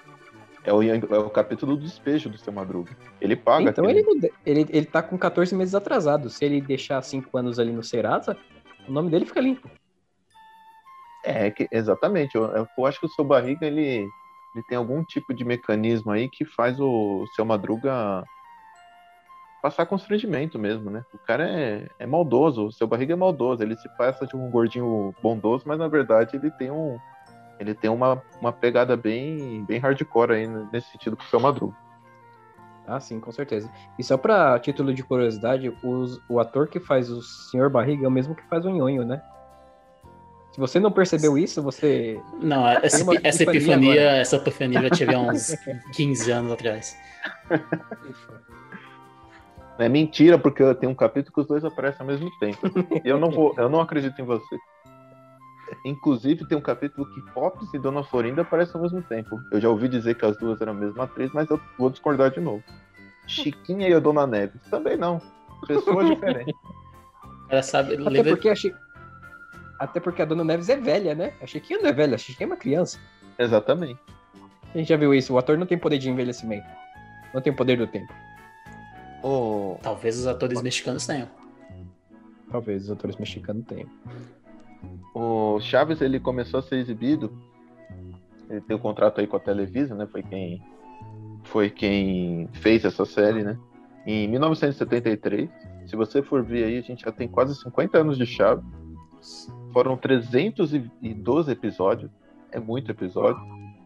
É 0.63 0.73
o, 0.73 0.81
é 0.81 1.19
o 1.19 1.29
capítulo 1.29 1.75
do 1.75 1.83
despejo 1.83 2.27
do 2.29 2.37
seu 2.37 2.51
Madruga. 2.51 2.91
Ele 3.21 3.35
paga. 3.35 3.69
Então 3.69 3.87
ele, 3.87 4.03
ele, 4.45 4.65
ele 4.69 4.85
tá 4.85 5.01
com 5.03 5.17
14 5.17 5.55
meses 5.55 5.75
atrasado. 5.75 6.29
Se 6.29 6.43
ele 6.43 6.59
deixar 6.59 7.01
5 7.01 7.37
anos 7.37 7.59
ali 7.59 7.71
no 7.71 7.83
Serasa, 7.83 8.35
o 8.87 8.91
nome 8.91 9.11
dele 9.11 9.25
fica 9.25 9.39
limpo. 9.39 9.69
É, 11.23 11.51
que, 11.51 11.67
exatamente. 11.71 12.35
Eu, 12.35 12.67
eu 12.77 12.85
acho 12.85 12.99
que 12.99 13.05
o 13.05 13.09
seu 13.09 13.23
barriga 13.23 13.65
ele, 13.65 14.07
ele 14.55 14.65
tem 14.67 14.77
algum 14.77 15.03
tipo 15.03 15.33
de 15.33 15.45
mecanismo 15.45 16.11
aí 16.11 16.29
que 16.29 16.45
faz 16.45 16.79
o 16.79 17.25
seu 17.35 17.45
Madruga 17.45 18.23
passar 19.61 19.87
constrangimento 19.87 20.59
mesmo, 20.59 20.91
né? 20.91 21.03
O 21.11 21.17
cara 21.17 21.49
é, 21.49 21.87
é 21.97 22.05
maldoso, 22.05 22.67
o 22.67 22.71
seu 22.71 22.85
barriga 22.85 23.13
é 23.13 23.15
maldoso, 23.15 23.63
ele 23.63 23.75
se 23.75 23.89
passa 23.97 24.27
de 24.27 24.35
um 24.35 24.47
gordinho 24.51 25.11
bondoso, 25.23 25.63
mas 25.65 25.79
na 25.79 25.87
verdade 25.87 26.35
ele 26.35 26.51
tem 26.51 26.69
um, 26.69 26.99
ele 27.59 27.73
tem 27.73 27.89
uma, 27.89 28.21
uma 28.39 28.51
pegada 28.51 28.95
bem, 28.97 29.63
bem 29.65 29.79
hardcore 29.79 30.33
aí 30.33 30.47
nesse 30.71 30.91
sentido 30.91 31.15
com 31.15 31.23
o 31.23 31.27
seu 31.27 31.39
Madruga. 31.39 31.75
Ah, 32.87 32.99
sim, 32.99 33.19
com 33.19 33.31
certeza. 33.31 33.69
E 33.97 34.03
só 34.03 34.15
pra 34.15 34.59
título 34.59 34.93
de 34.93 35.03
curiosidade, 35.03 35.75
os, 35.83 36.21
o 36.29 36.39
ator 36.39 36.67
que 36.67 36.79
faz 36.79 37.09
o 37.09 37.21
Senhor 37.21 37.69
Barriga 37.69 38.05
é 38.05 38.07
o 38.07 38.11
mesmo 38.11 38.35
que 38.35 38.43
faz 38.43 38.63
o 38.63 38.69
Nhonho, 38.69 39.03
né? 39.03 39.21
Se 40.51 40.59
você 40.59 40.79
não 40.79 40.91
percebeu 40.91 41.37
isso, 41.37 41.61
você. 41.61 42.17
Não, 42.41 42.65
essa, 42.67 43.03
essa 43.23 43.43
epifania, 43.43 44.01
essa 44.11 44.37
epifania 44.37 44.81
já 44.83 44.89
tive 44.89 45.13
há 45.13 45.19
uns 45.19 45.53
15 45.93 46.31
anos 46.31 46.51
atrás. 46.53 46.97
É 49.77 49.89
mentira, 49.89 50.39
porque 50.39 50.73
tem 50.75 50.87
um 50.87 50.95
capítulo 50.95 51.33
que 51.33 51.41
os 51.41 51.47
dois 51.47 51.65
aparecem 51.65 51.99
ao 51.99 52.07
mesmo 52.07 52.31
tempo. 52.39 52.59
Eu 53.03 53.19
não 53.19 53.29
vou, 53.29 53.53
eu 53.57 53.67
não 53.67 53.81
acredito 53.81 54.21
em 54.21 54.23
você. 54.23 54.55
Inclusive, 55.83 56.45
tem 56.47 56.57
um 56.57 56.61
capítulo 56.61 57.07
que 57.13 57.21
Pops 57.33 57.73
e 57.73 57.79
Dona 57.79 58.03
Florinda 58.03 58.41
aparecem 58.43 58.75
ao 58.75 58.81
mesmo 58.81 59.01
tempo. 59.01 59.39
Eu 59.51 59.59
já 59.59 59.69
ouvi 59.69 59.87
dizer 59.87 60.15
que 60.15 60.25
as 60.25 60.37
duas 60.37 60.59
eram 60.61 60.73
a 60.73 60.75
mesma 60.75 61.03
atriz, 61.05 61.31
mas 61.33 61.49
eu 61.49 61.59
vou 61.77 61.89
discordar 61.89 62.31
de 62.31 62.39
novo. 62.39 62.63
Chiquinha 63.27 63.87
e 63.89 63.93
a 63.93 63.99
Dona 63.99 64.27
Neves. 64.27 64.61
Também 64.69 64.97
não. 64.97 65.19
Pessoas 65.67 66.07
diferentes. 66.13 66.53
Ela 67.49 67.63
sabe. 67.63 67.95
Até 67.95 68.23
porque, 68.23 68.49
a 68.49 68.55
Chi- 68.55 68.75
Até 69.79 69.99
porque 69.99 70.21
a 70.21 70.25
Dona 70.25 70.43
Neves 70.43 70.69
é 70.69 70.77
velha, 70.77 71.15
né? 71.15 71.33
A 71.41 71.45
Chiquinha 71.47 71.79
não 71.79 71.89
é 71.89 71.93
velha, 71.93 72.15
a 72.15 72.17
Chiquinha 72.19 72.45
é 72.45 72.49
uma 72.49 72.57
criança. 72.57 72.99
Exatamente. 73.37 73.99
A 74.73 74.77
gente 74.77 74.89
já 74.89 74.97
viu 74.97 75.13
isso, 75.13 75.33
o 75.33 75.37
ator 75.37 75.57
não 75.57 75.65
tem 75.65 75.77
poder 75.77 75.97
de 75.97 76.09
envelhecimento. 76.09 76.67
Não 77.33 77.41
tem 77.41 77.53
poder 77.53 77.77
do 77.77 77.87
tempo. 77.87 78.13
O... 79.23 79.79
Talvez 79.81 80.17
os 80.19 80.27
atores 80.27 80.61
mexicanos 80.61 81.05
tenham. 81.07 81.27
Talvez 82.51 82.83
os 82.83 82.91
atores 82.91 83.15
mexicanos 83.17 83.65
tenham. 83.65 83.89
O 85.13 85.59
Chaves 85.59 86.01
ele 86.01 86.19
começou 86.19 86.59
a 86.59 86.63
ser 86.63 86.75
exibido. 86.75 87.31
Ele 88.49 88.61
tem 88.61 88.75
o 88.75 88.79
contrato 88.79 89.21
aí 89.21 89.27
com 89.27 89.37
a 89.37 89.39
Televisa, 89.39 89.95
né? 89.95 90.05
Foi 90.07 90.21
quem 90.21 90.61
foi 91.45 91.69
quem 91.69 92.49
fez 92.53 92.83
essa 92.83 93.05
série, 93.05 93.43
né? 93.43 93.57
Em 94.05 94.27
1973. 94.27 95.49
Se 95.85 95.95
você 95.95 96.21
for 96.21 96.43
ver 96.43 96.65
aí, 96.65 96.77
a 96.77 96.81
gente 96.81 97.03
já 97.05 97.11
tem 97.11 97.27
quase 97.27 97.55
50 97.55 97.97
anos 97.97 98.17
de 98.17 98.25
Chaves. 98.25 98.65
Foram 99.71 99.95
312 99.95 101.51
episódios. 101.51 102.11
É 102.51 102.59
muito 102.59 102.91
episódio. 102.91 103.41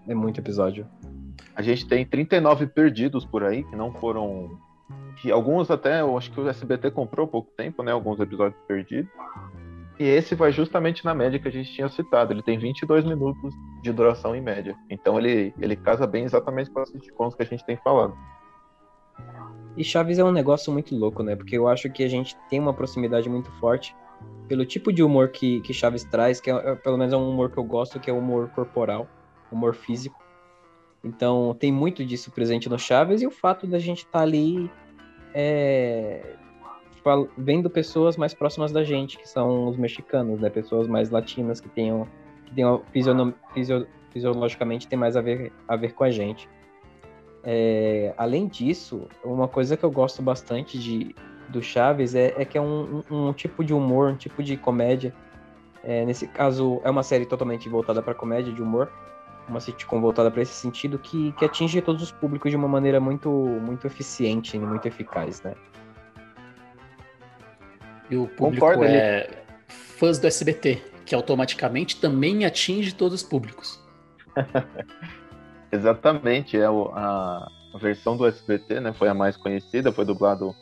É 0.07 0.15
muito 0.15 0.39
episódio. 0.39 0.87
A 1.55 1.61
gente 1.61 1.87
tem 1.87 2.05
39 2.05 2.67
perdidos 2.67 3.25
por 3.25 3.43
aí, 3.43 3.63
que 3.63 3.75
não 3.75 3.93
foram. 3.93 4.57
Que 5.21 5.31
alguns 5.31 5.69
até, 5.69 6.01
eu 6.01 6.17
acho 6.17 6.31
que 6.31 6.39
o 6.39 6.47
SBT 6.47 6.91
comprou 6.91 7.25
há 7.25 7.29
pouco 7.29 7.51
tempo, 7.55 7.83
né? 7.83 7.91
Alguns 7.91 8.19
episódios 8.19 8.59
perdidos. 8.67 9.11
E 9.99 10.05
esse 10.05 10.33
vai 10.33 10.49
justamente 10.51 11.03
na 11.03 11.13
média 11.13 11.37
que 11.37 11.47
a 11.47 11.51
gente 11.51 11.73
tinha 11.73 11.89
citado. 11.89 12.31
Ele 12.31 12.41
tem 12.41 12.57
22 12.57 13.03
minutos 13.03 13.53
de 13.81 13.91
duração 13.91 14.33
em 14.33 14.39
média. 14.39 14.73
Então 14.89 15.19
ele, 15.19 15.53
ele 15.59 15.75
casa 15.75 16.07
bem 16.07 16.23
exatamente 16.23 16.71
com 16.71 16.79
as 16.79 16.89
sitcoms 16.89 17.35
que 17.35 17.43
a 17.43 17.45
gente 17.45 17.65
tem 17.65 17.75
falado. 17.83 18.15
E 19.75 19.83
Chaves 19.83 20.17
é 20.17 20.23
um 20.23 20.31
negócio 20.31 20.71
muito 20.71 20.95
louco, 20.95 21.21
né? 21.21 21.35
Porque 21.35 21.57
eu 21.57 21.67
acho 21.67 21.89
que 21.89 22.03
a 22.03 22.07
gente 22.07 22.35
tem 22.49 22.59
uma 22.59 22.73
proximidade 22.73 23.29
muito 23.29 23.51
forte 23.59 23.93
pelo 24.47 24.65
tipo 24.65 24.91
de 24.91 25.03
humor 25.03 25.29
que, 25.29 25.59
que 25.61 25.73
Chaves 25.73 26.05
traz, 26.05 26.39
que 26.39 26.49
é, 26.49 26.53
é- 26.53 26.75
pelo 26.75 26.97
menos 26.97 27.13
é 27.13 27.17
um 27.17 27.29
humor 27.29 27.51
que 27.51 27.57
eu 27.57 27.63
gosto, 27.63 27.99
que 27.99 28.09
é 28.09 28.13
o 28.13 28.17
humor 28.17 28.49
corporal, 28.49 29.05
humor 29.51 29.75
físico. 29.75 30.23
Então 31.03 31.55
tem 31.59 31.71
muito 31.71 32.05
disso 32.05 32.31
presente 32.31 32.69
no 32.69 32.79
Chaves 32.79 33.21
e 33.21 33.27
o 33.27 33.31
fato 33.31 33.67
da 33.67 33.79
gente 33.79 34.05
estar 34.05 34.21
ali 34.21 34.71
é, 35.33 36.35
vendo 37.37 37.69
pessoas 37.69 38.17
mais 38.17 38.33
próximas 38.33 38.71
da 38.71 38.83
gente, 38.83 39.17
que 39.17 39.27
são 39.27 39.67
os 39.67 39.77
mexicanos, 39.77 40.39
né? 40.39 40.49
Pessoas 40.49 40.87
mais 40.87 41.09
latinas 41.09 41.59
que 41.61 41.69
tenham, 41.69 42.07
que 42.45 42.53
tenham 42.55 42.83
fisio- 43.53 43.87
fisiologicamente 44.11 44.87
tem 44.87 44.97
mais 44.97 45.15
a 45.15 45.21
ver, 45.21 45.51
a 45.67 45.75
ver 45.75 45.93
com 45.93 46.03
a 46.03 46.11
gente. 46.11 46.47
É, 47.43 48.13
além 48.17 48.47
disso, 48.47 49.07
uma 49.23 49.47
coisa 49.47 49.77
que 49.77 49.83
eu 49.83 49.91
gosto 49.91 50.21
bastante 50.21 50.77
de, 50.77 51.15
do 51.47 51.61
Chaves 51.61 52.13
é, 52.15 52.33
é 52.37 52.43
que 52.45 52.57
é 52.57 52.61
um, 52.61 53.01
um- 53.09 53.29
um 53.29 53.33
tipo 53.33 53.63
de 53.63 53.73
humor, 53.73 54.11
um 54.11 54.15
tipo 54.15 54.43
de 54.43 54.57
comédia. 54.57 55.13
É, 55.83 56.05
nesse 56.05 56.27
caso, 56.27 56.81
é 56.83 56.89
uma 56.89 57.03
série 57.03 57.25
totalmente 57.25 57.69
voltada 57.69 58.01
para 58.01 58.13
comédia, 58.13 58.51
de 58.53 58.61
humor, 58.61 58.91
uma 59.47 59.61
sitcom 59.61 60.01
voltada 60.01 60.29
para 60.29 60.41
esse 60.41 60.53
sentido, 60.53 60.99
que, 60.99 61.31
que 61.33 61.45
atinge 61.45 61.81
todos 61.81 62.03
os 62.03 62.11
públicos 62.11 62.51
de 62.51 62.57
uma 62.57 62.67
maneira 62.67 62.99
muito, 62.99 63.29
muito 63.29 63.87
eficiente 63.87 64.57
e 64.57 64.59
muito 64.59 64.85
eficaz, 64.85 65.41
né? 65.41 65.55
E 68.09 68.15
o 68.15 68.27
público 68.27 68.65
Concordo, 68.65 68.85
ele- 68.85 68.97
é 68.97 69.43
fãs 69.67 70.17
do 70.19 70.27
SBT, 70.27 70.81
que 71.05 71.13
automaticamente 71.13 71.99
também 71.99 72.45
atinge 72.45 72.93
todos 72.93 73.21
os 73.21 73.27
públicos. 73.27 73.79
Exatamente, 75.71 76.57
é 76.57 76.69
o- 76.69 76.89
a, 76.93 77.47
a 77.73 77.77
versão 77.77 78.17
do 78.17 78.25
SBT, 78.25 78.79
né? 78.79 78.93
Foi 78.93 79.07
a 79.07 79.13
mais 79.13 79.37
conhecida, 79.37 79.91
foi 79.91 80.05
dublado. 80.05 80.53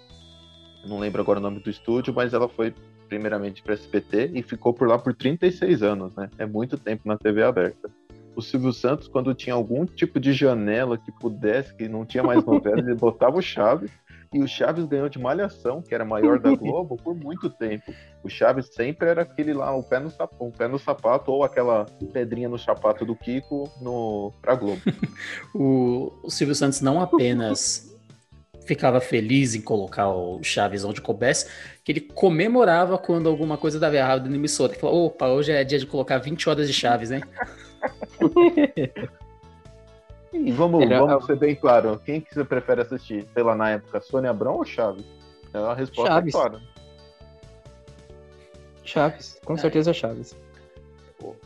Não 0.85 0.99
lembro 0.99 1.21
agora 1.21 1.39
o 1.39 1.41
nome 1.41 1.59
do 1.59 1.69
estúdio, 1.69 2.13
mas 2.13 2.33
ela 2.33 2.47
foi 2.49 2.73
primeiramente 3.07 3.61
para 3.63 3.73
SBT 3.73 4.31
e 4.33 4.43
ficou 4.43 4.73
por 4.73 4.87
lá 4.87 4.97
por 4.99 5.13
36 5.13 5.81
anos, 5.81 6.13
né? 6.15 6.29
É 6.37 6.45
muito 6.45 6.77
tempo 6.77 7.03
na 7.07 7.17
TV 7.17 7.43
aberta. 7.43 7.89
O 8.35 8.41
Silvio 8.41 8.71
Santos, 8.73 9.07
quando 9.07 9.33
tinha 9.33 9.55
algum 9.55 9.85
tipo 9.85 10.19
de 10.19 10.31
janela 10.33 10.97
que 10.97 11.11
pudesse, 11.11 11.73
que 11.73 11.87
não 11.87 12.05
tinha 12.05 12.21
mais 12.23 12.43
novela, 12.45 12.79
ele 12.79 12.93
botava 12.95 13.37
o 13.37 13.41
Chaves. 13.41 13.91
E 14.33 14.39
o 14.39 14.47
Chaves 14.47 14.85
ganhou 14.85 15.07
de 15.07 15.19
Malhação, 15.19 15.81
que 15.81 15.93
era 15.93 16.03
maior 16.03 16.39
da 16.39 16.53
Globo, 16.53 16.97
por 16.97 17.15
muito 17.15 17.49
tempo. 17.49 17.93
O 18.23 18.29
Chaves 18.29 18.67
sempre 18.73 19.07
era 19.07 19.21
aquele 19.21 19.53
lá, 19.53 19.73
o 19.75 19.83
pé 19.83 19.99
no 19.99 20.09
sapato, 20.09 20.43
o 20.43 20.51
pé 20.51 20.67
no 20.67 20.77
sapato 20.77 21.31
ou 21.31 21.43
aquela 21.43 21.85
pedrinha 22.11 22.49
no 22.49 22.57
sapato 22.57 23.05
do 23.05 23.15
Kiko 23.15 23.71
no, 23.81 24.33
pra 24.41 24.55
Globo. 24.55 24.81
O, 25.53 26.11
o 26.23 26.29
Silvio 26.29 26.55
Santos 26.55 26.81
não 26.81 26.99
apenas 27.01 27.87
ficava 28.65 28.99
feliz 28.99 29.55
em 29.55 29.61
colocar 29.61 30.09
o 30.09 30.43
Chaves 30.43 30.83
onde 30.83 31.01
coubesse, 31.01 31.49
que 31.83 31.91
ele 31.93 32.01
comemorava 32.01 32.97
quando 32.97 33.29
alguma 33.29 33.57
coisa 33.57 33.79
dava 33.79 33.95
errado 33.95 34.29
na 34.29 34.35
emissora. 34.35 34.73
Ele 34.73 34.81
falou, 34.81 35.05
opa, 35.05 35.27
hoje 35.27 35.53
é 35.53 35.63
dia 35.63 35.79
de 35.79 35.85
colocar 35.85 36.17
20 36.17 36.49
horas 36.49 36.67
de 36.67 36.73
Chaves, 36.73 37.11
hein? 37.11 37.21
E 40.45 40.51
vamos, 40.51 40.83
é- 40.83 40.99
vamos 40.99 41.25
ser 41.25 41.35
bem 41.37 41.55
claro, 41.55 41.99
quem 42.05 42.21
que 42.21 42.33
você 42.33 42.43
prefere 42.43 42.81
assistir? 42.81 43.27
Sei 43.33 43.43
lá, 43.43 43.55
na 43.55 43.71
época, 43.71 43.99
Sônia 44.01 44.29
Abrão 44.29 44.55
ou 44.55 44.65
Chaves? 44.65 45.05
É 45.53 45.57
a 45.57 45.73
resposta 45.73 46.11
Chaves. 46.13 46.33
é 46.35 46.37
clara. 46.37 46.61
Chaves, 48.83 49.39
com 49.43 49.53
É. 49.53 49.57
certeza 49.57 49.93
Chaves. 49.93 50.35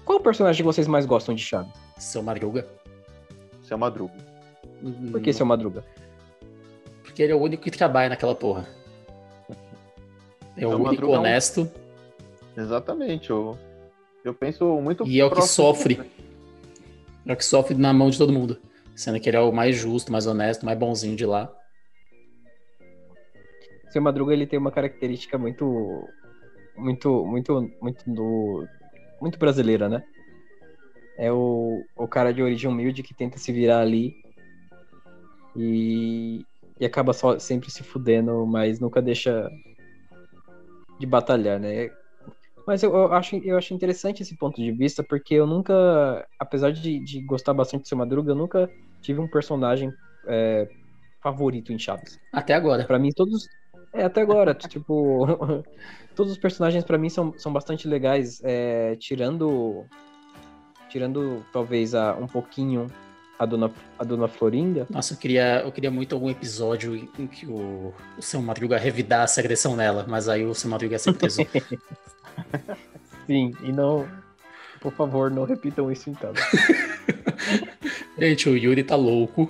Qual 0.06 0.20
o 0.20 0.22
personagem 0.22 0.58
que 0.62 0.66
vocês 0.66 0.88
mais 0.88 1.06
gostam 1.06 1.34
de 1.34 1.42
Chaves? 1.42 1.72
Seu 1.98 2.22
Madruga. 2.22 2.68
Seu 3.64 3.78
Madruga. 3.78 4.14
Por 5.12 5.22
que 5.22 5.32
seu 5.34 5.46
Madruga? 5.46 5.84
Porque 7.04 7.24
ele 7.24 7.32
é 7.32 7.36
o 7.36 7.40
único 7.40 7.64
que 7.64 7.72
trabalha 7.72 8.10
naquela 8.10 8.36
porra. 8.36 8.68
É 10.58 10.66
o 10.66 10.70
Seu 10.70 10.70
único 10.72 10.84
Madruga 10.84 11.14
é 11.14 11.18
um- 11.18 11.20
honesto 11.22 11.72
Exatamente, 12.58 13.30
eu, 13.30 13.58
eu 14.26 14.34
penso 14.34 14.66
muito 14.82 15.08
e 15.08 15.22
é 15.22 15.26
o 15.26 15.32
que 15.32 15.42
sofre. 15.42 16.02
É 17.26 17.32
o 17.34 17.38
que 17.38 17.46
sofre 17.46 17.76
na 17.76 17.94
mão 17.94 18.10
de 18.10 18.18
todo 18.18 18.34
mundo. 18.34 18.58
Sendo 19.02 19.20
que 19.20 19.28
ele 19.28 19.38
é 19.38 19.40
o 19.40 19.52
mais 19.52 19.76
justo, 19.76 20.12
mais 20.12 20.28
honesto, 20.28 20.64
mais 20.64 20.78
bonzinho 20.78 21.16
de 21.16 21.26
lá. 21.26 21.52
Seu 23.90 24.00
Madruga 24.00 24.32
ele 24.32 24.46
tem 24.46 24.60
uma 24.60 24.72
característica 24.72 25.40
muito 25.40 26.08
muito 26.78 27.26
muito 27.26 27.72
muito 27.82 28.04
do 28.08 28.68
muito 29.20 29.40
brasileira, 29.40 29.90
né? 29.90 30.04
É 31.18 31.32
o, 31.32 31.84
o 31.96 32.08
cara 32.08 32.32
de 32.32 32.44
origem 32.44 32.70
humilde 32.70 33.02
que 33.02 33.12
tenta 33.12 33.40
se 33.40 33.52
virar 33.52 33.80
ali 33.80 34.14
e, 35.56 36.46
e 36.80 36.86
acaba 36.86 37.12
só 37.12 37.40
sempre 37.40 37.72
se 37.72 37.82
fudendo, 37.82 38.46
mas 38.46 38.80
nunca 38.80 39.02
deixa 39.02 39.52
de 41.00 41.08
batalhar, 41.08 41.60
né? 41.60 41.90
Mas 42.68 42.84
eu, 42.84 42.94
eu 42.94 43.12
acho, 43.14 43.36
eu 43.38 43.58
acho 43.58 43.74
interessante 43.74 44.22
esse 44.22 44.38
ponto 44.38 44.62
de 44.62 44.72
vista, 44.72 45.02
porque 45.02 45.34
eu 45.34 45.48
nunca, 45.48 46.24
apesar 46.38 46.72
de, 46.72 47.00
de 47.00 47.20
gostar 47.22 47.56
bastante 47.56 47.82
do 47.82 47.88
seu 47.88 47.98
Madruga, 47.98 48.32
eu 48.32 48.36
nunca 48.36 48.70
tive 49.02 49.20
um 49.20 49.28
personagem 49.28 49.92
é, 50.28 50.68
favorito 51.22 51.72
em 51.74 51.80
Chaves. 51.80 52.20
Até 52.32 52.54
agora. 52.54 52.84
Pra 52.86 53.00
mim, 53.00 53.10
todos. 53.12 53.48
É, 53.94 54.04
até 54.04 54.22
agora, 54.22 54.54
tipo. 54.56 55.26
todos 56.16 56.32
os 56.32 56.38
personagens 56.38 56.84
pra 56.84 56.98
mim 56.98 57.10
são, 57.10 57.34
são 57.38 57.52
bastante 57.52 57.88
legais. 57.88 58.42
é, 58.44 58.96
tirando. 58.98 59.86
Tirando, 60.90 61.46
talvez, 61.54 61.96
a, 61.96 62.14
um 62.16 62.28
pouquinho 62.28 62.88
a 63.40 63.46
dona, 63.46 63.72
a 63.98 64.04
dona 64.04 64.28
Florinda. 64.28 64.86
Nossa, 64.90 65.14
eu 65.14 65.18
queria, 65.18 65.62
eu 65.62 65.72
queria 65.72 65.90
muito 65.90 66.14
algum 66.14 66.30
episódio 66.30 66.96
em- 66.96 67.10
em 67.18 67.26
que 67.28 67.48
o, 67.48 67.94
o 68.18 68.22
seu 68.22 68.42
Madruga 68.42 68.78
revidasse 68.78 69.40
a 69.40 69.42
agressão 69.42 69.76
nela, 69.76 70.06
mas 70.08 70.28
aí 70.30 70.46
o 70.46 70.54
seu 70.54 70.70
Madruga 70.70 70.96
ia 70.96 71.00
ser 71.00 71.14
preso. 71.14 71.42
Sim, 73.26 73.56
e 73.64 73.72
não. 73.72 74.06
Por 74.82 74.92
favor, 74.92 75.32
não 75.32 75.44
repitam 75.46 75.92
isso 75.92 76.10
então. 76.10 76.34
Gente, 78.18 78.50
o 78.50 78.58
Yuri 78.58 78.84
tá 78.84 78.96
louco 78.96 79.50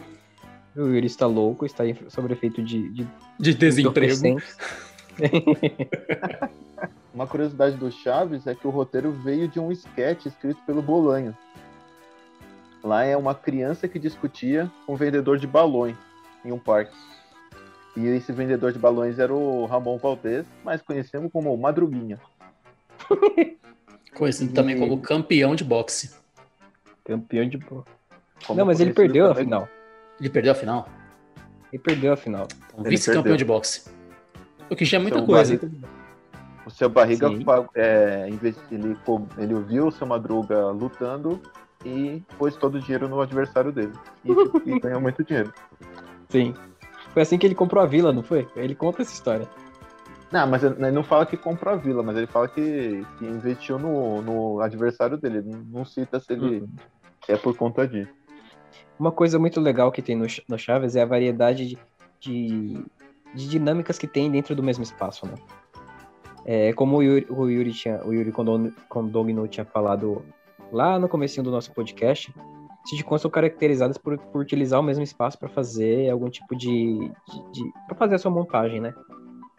O 0.75 0.81
Yuri 0.87 1.07
está 1.07 1.25
louco, 1.25 1.65
está 1.65 1.85
em- 1.87 1.97
sob 2.09 2.31
efeito 2.31 2.61
de, 2.63 2.89
de 2.89 3.07
de 3.39 3.53
desemprego. 3.55 4.39
Uma 7.13 7.27
curiosidade 7.27 7.75
do 7.75 7.91
Chaves 7.91 8.47
é 8.47 8.55
que 8.55 8.65
o 8.67 8.69
roteiro 8.69 9.11
veio 9.11 9.47
de 9.47 9.59
um 9.59 9.71
esquete 9.71 10.27
escrito 10.29 10.61
pelo 10.65 10.81
Bolanho. 10.81 11.35
Lá 12.83 13.03
é 13.03 13.17
uma 13.17 13.35
criança 13.35 13.87
que 13.87 13.99
discutia 13.99 14.71
com 14.85 14.93
um 14.93 14.95
vendedor 14.95 15.37
de 15.37 15.45
balões 15.45 15.95
em 16.45 16.51
um 16.51 16.57
parque. 16.59 16.95
E 17.97 18.05
esse 18.07 18.31
vendedor 18.31 18.71
de 18.71 18.79
balões 18.79 19.19
era 19.19 19.33
o 19.33 19.65
Ramon 19.65 19.97
Valdez, 19.97 20.45
mais 20.63 20.81
conhecido 20.81 21.29
como 21.29 21.55
Madruguinha. 21.57 22.19
Conhecido 24.15 24.53
também 24.53 24.79
como 24.79 24.99
campeão 24.99 25.53
de 25.55 25.63
boxe. 25.63 26.15
Campeão 27.03 27.47
de. 27.47 27.57
boa. 27.57 27.83
Como 28.45 28.59
Não, 28.59 28.65
mas 28.65 28.79
ele 28.79 28.93
perdeu 28.93 29.29
a 29.29 29.35
final. 29.35 29.67
Ele 30.19 30.29
perdeu 30.29 30.51
a 30.51 30.55
final? 30.55 30.89
Ele 31.71 31.81
perdeu 31.81 32.13
a 32.13 32.17
final. 32.17 32.47
Então, 32.73 32.83
Vice-campeão 32.83 33.35
de 33.35 33.45
boxe. 33.45 33.89
O 34.69 34.75
que 34.75 34.85
já 34.85 34.97
é 34.97 35.01
muita 35.01 35.17
Seu 35.17 35.25
coisa. 35.25 35.57
Barriga- 35.57 35.87
O 36.65 36.69
seu 36.69 36.89
Barriga, 36.89 37.27
é, 37.75 38.27
ele, 38.29 38.55
ele 39.37 39.53
viu 39.63 39.87
o 39.87 39.91
seu 39.91 40.05
Madruga 40.05 40.67
lutando 40.67 41.41
e 41.85 42.21
pôs 42.37 42.55
todo 42.55 42.75
o 42.75 42.79
dinheiro 42.79 43.09
no 43.09 43.19
adversário 43.21 43.71
dele. 43.71 43.93
E, 44.23 44.31
e 44.69 44.79
ganhou 44.79 45.01
muito 45.01 45.23
dinheiro. 45.23 45.53
Sim. 46.29 46.53
Foi 47.13 47.21
assim 47.23 47.37
que 47.37 47.45
ele 47.45 47.55
comprou 47.55 47.83
a 47.83 47.85
vila, 47.87 48.13
não 48.13 48.23
foi? 48.23 48.47
Ele 48.55 48.75
conta 48.75 49.01
essa 49.01 49.13
história. 49.13 49.47
Não, 50.31 50.47
mas 50.47 50.63
ele 50.63 50.91
não 50.91 51.03
fala 51.03 51.25
que 51.25 51.35
comprou 51.35 51.73
a 51.73 51.77
vila, 51.77 52.01
mas 52.01 52.15
ele 52.15 52.27
fala 52.27 52.47
que, 52.47 53.05
que 53.19 53.25
investiu 53.25 53.77
no, 53.77 54.21
no 54.21 54.61
adversário 54.61 55.17
dele. 55.17 55.39
Ele 55.39 55.65
não 55.69 55.83
cita 55.83 56.19
se 56.21 56.31
ele 56.31 56.65
se 57.25 57.31
é 57.33 57.37
por 57.37 57.55
conta 57.55 57.85
disso. 57.85 58.11
Uma 59.01 59.11
coisa 59.11 59.39
muito 59.39 59.59
legal 59.59 59.91
que 59.91 59.99
tem 59.99 60.15
no, 60.15 60.27
no 60.47 60.59
Chaves 60.59 60.95
é 60.95 61.01
a 61.01 61.05
variedade 61.07 61.65
de, 61.65 61.77
de, 62.19 62.85
de 63.33 63.49
dinâmicas 63.49 63.97
que 63.97 64.05
tem 64.05 64.29
dentro 64.29 64.53
do 64.55 64.61
mesmo 64.61 64.83
espaço, 64.83 65.25
né? 65.25 65.33
É, 66.45 66.71
como 66.73 66.97
o 66.97 67.01
Yuri, 67.01 67.25
o 67.27 67.47
Yuri, 67.49 67.73
tinha, 67.73 67.99
o 68.05 68.13
Yuri 68.13 68.31
Condogno 68.87 69.47
tinha 69.47 69.65
falado 69.65 70.23
lá 70.71 70.99
no 70.99 71.09
começo 71.09 71.41
do 71.41 71.49
nosso 71.49 71.73
podcast, 71.73 72.31
sitcoms 72.85 73.23
são 73.23 73.31
caracterizadas 73.31 73.97
por, 73.97 74.19
por 74.19 74.39
utilizar 74.39 74.79
o 74.79 74.83
mesmo 74.83 75.03
espaço 75.03 75.35
para 75.35 75.49
fazer 75.49 76.07
algum 76.11 76.29
tipo 76.29 76.55
de, 76.55 76.99
de, 77.27 77.51
de 77.53 77.73
para 77.87 77.97
fazer 77.97 78.13
a 78.13 78.19
sua 78.19 78.29
montagem, 78.29 78.79
né? 78.79 78.93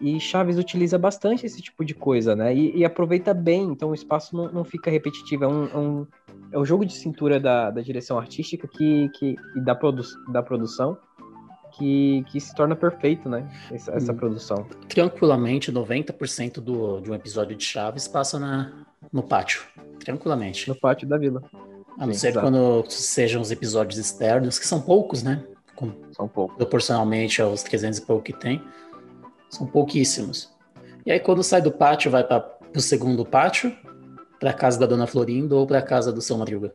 E 0.03 0.19
Chaves 0.19 0.59
utiliza 0.59 0.99
bastante 0.99 1.47
esse 1.47 1.63
tipo 1.63 1.85
de 1.85 1.95
coisa, 1.95 2.35
né? 2.35 2.53
E, 2.55 2.79
e 2.79 2.85
aproveita 2.85 3.33
bem, 3.33 3.63
então 3.71 3.91
o 3.91 3.95
espaço 3.95 4.37
não, 4.37 4.51
não 4.51 4.65
fica 4.65 4.91
repetitivo. 4.91 5.45
É 5.45 5.49
um, 5.49 5.65
é 5.65 5.79
um, 5.79 6.07
é 6.53 6.59
um 6.59 6.65
jogo 6.65 6.85
de 6.85 6.93
cintura 6.93 7.39
da, 7.39 7.71
da 7.71 7.81
direção 7.81 8.19
artística 8.19 8.67
que, 8.67 9.09
que, 9.11 9.37
e 9.55 9.61
da, 9.61 9.77
produ, 9.77 10.03
da 10.33 10.43
produção 10.43 10.99
que, 11.73 12.25
que 12.31 12.41
se 12.41 12.55
torna 12.55 12.77
perfeito, 12.77 13.29
né? 13.29 13.49
Essa, 13.71 13.93
essa 13.93 14.13
hum. 14.13 14.17
produção. 14.17 14.67
Tranquilamente, 14.89 15.73
90% 15.73 16.61
do, 16.61 17.01
de 17.01 17.11
um 17.11 17.15
episódio 17.15 17.57
de 17.57 17.65
Chaves 17.65 18.07
passa 18.07 18.39
na, 18.39 18.73
no 19.13 19.23
pátio. 19.23 19.63
Tranquilamente. 19.99 20.69
No 20.69 20.75
pátio 20.75 21.09
da 21.09 21.17
vila. 21.17 21.43
A 21.99 22.07
não 22.07 22.13
Sim, 22.13 22.19
ser 22.19 22.29
exato. 22.29 22.47
quando 22.47 22.85
sejam 22.91 23.41
os 23.41 23.51
episódios 23.51 23.99
externos, 23.99 24.59
que 24.59 24.67
são 24.67 24.81
poucos, 24.81 25.23
né? 25.23 25.45
Com, 25.77 25.93
são 26.13 26.27
poucos. 26.29 26.57
Proporcionalmente 26.57 27.41
aos 27.41 27.63
300 27.63 27.99
e 27.99 28.03
pouco 28.03 28.23
que 28.23 28.33
tem. 28.33 28.63
São 29.53 29.67
pouquíssimos. 29.67 30.51
E 31.05 31.13
aí, 31.13 31.21
quando 31.21 31.43
sai 31.43 31.61
do 31.61 31.71
pátio, 31.71 32.11
vai 32.11 32.25
para 32.25 32.57
o 32.75 32.81
segundo 32.81 33.25
pátio, 33.25 33.77
para 34.41 34.53
casa 34.53 34.81
da 34.81 34.87
Dona 34.87 35.07
Florinda 35.07 35.55
ou 35.55 35.67
para 35.67 35.83
casa 35.83 36.11
do 36.11 36.23
seu 36.23 36.39
Madruga. 36.39 36.73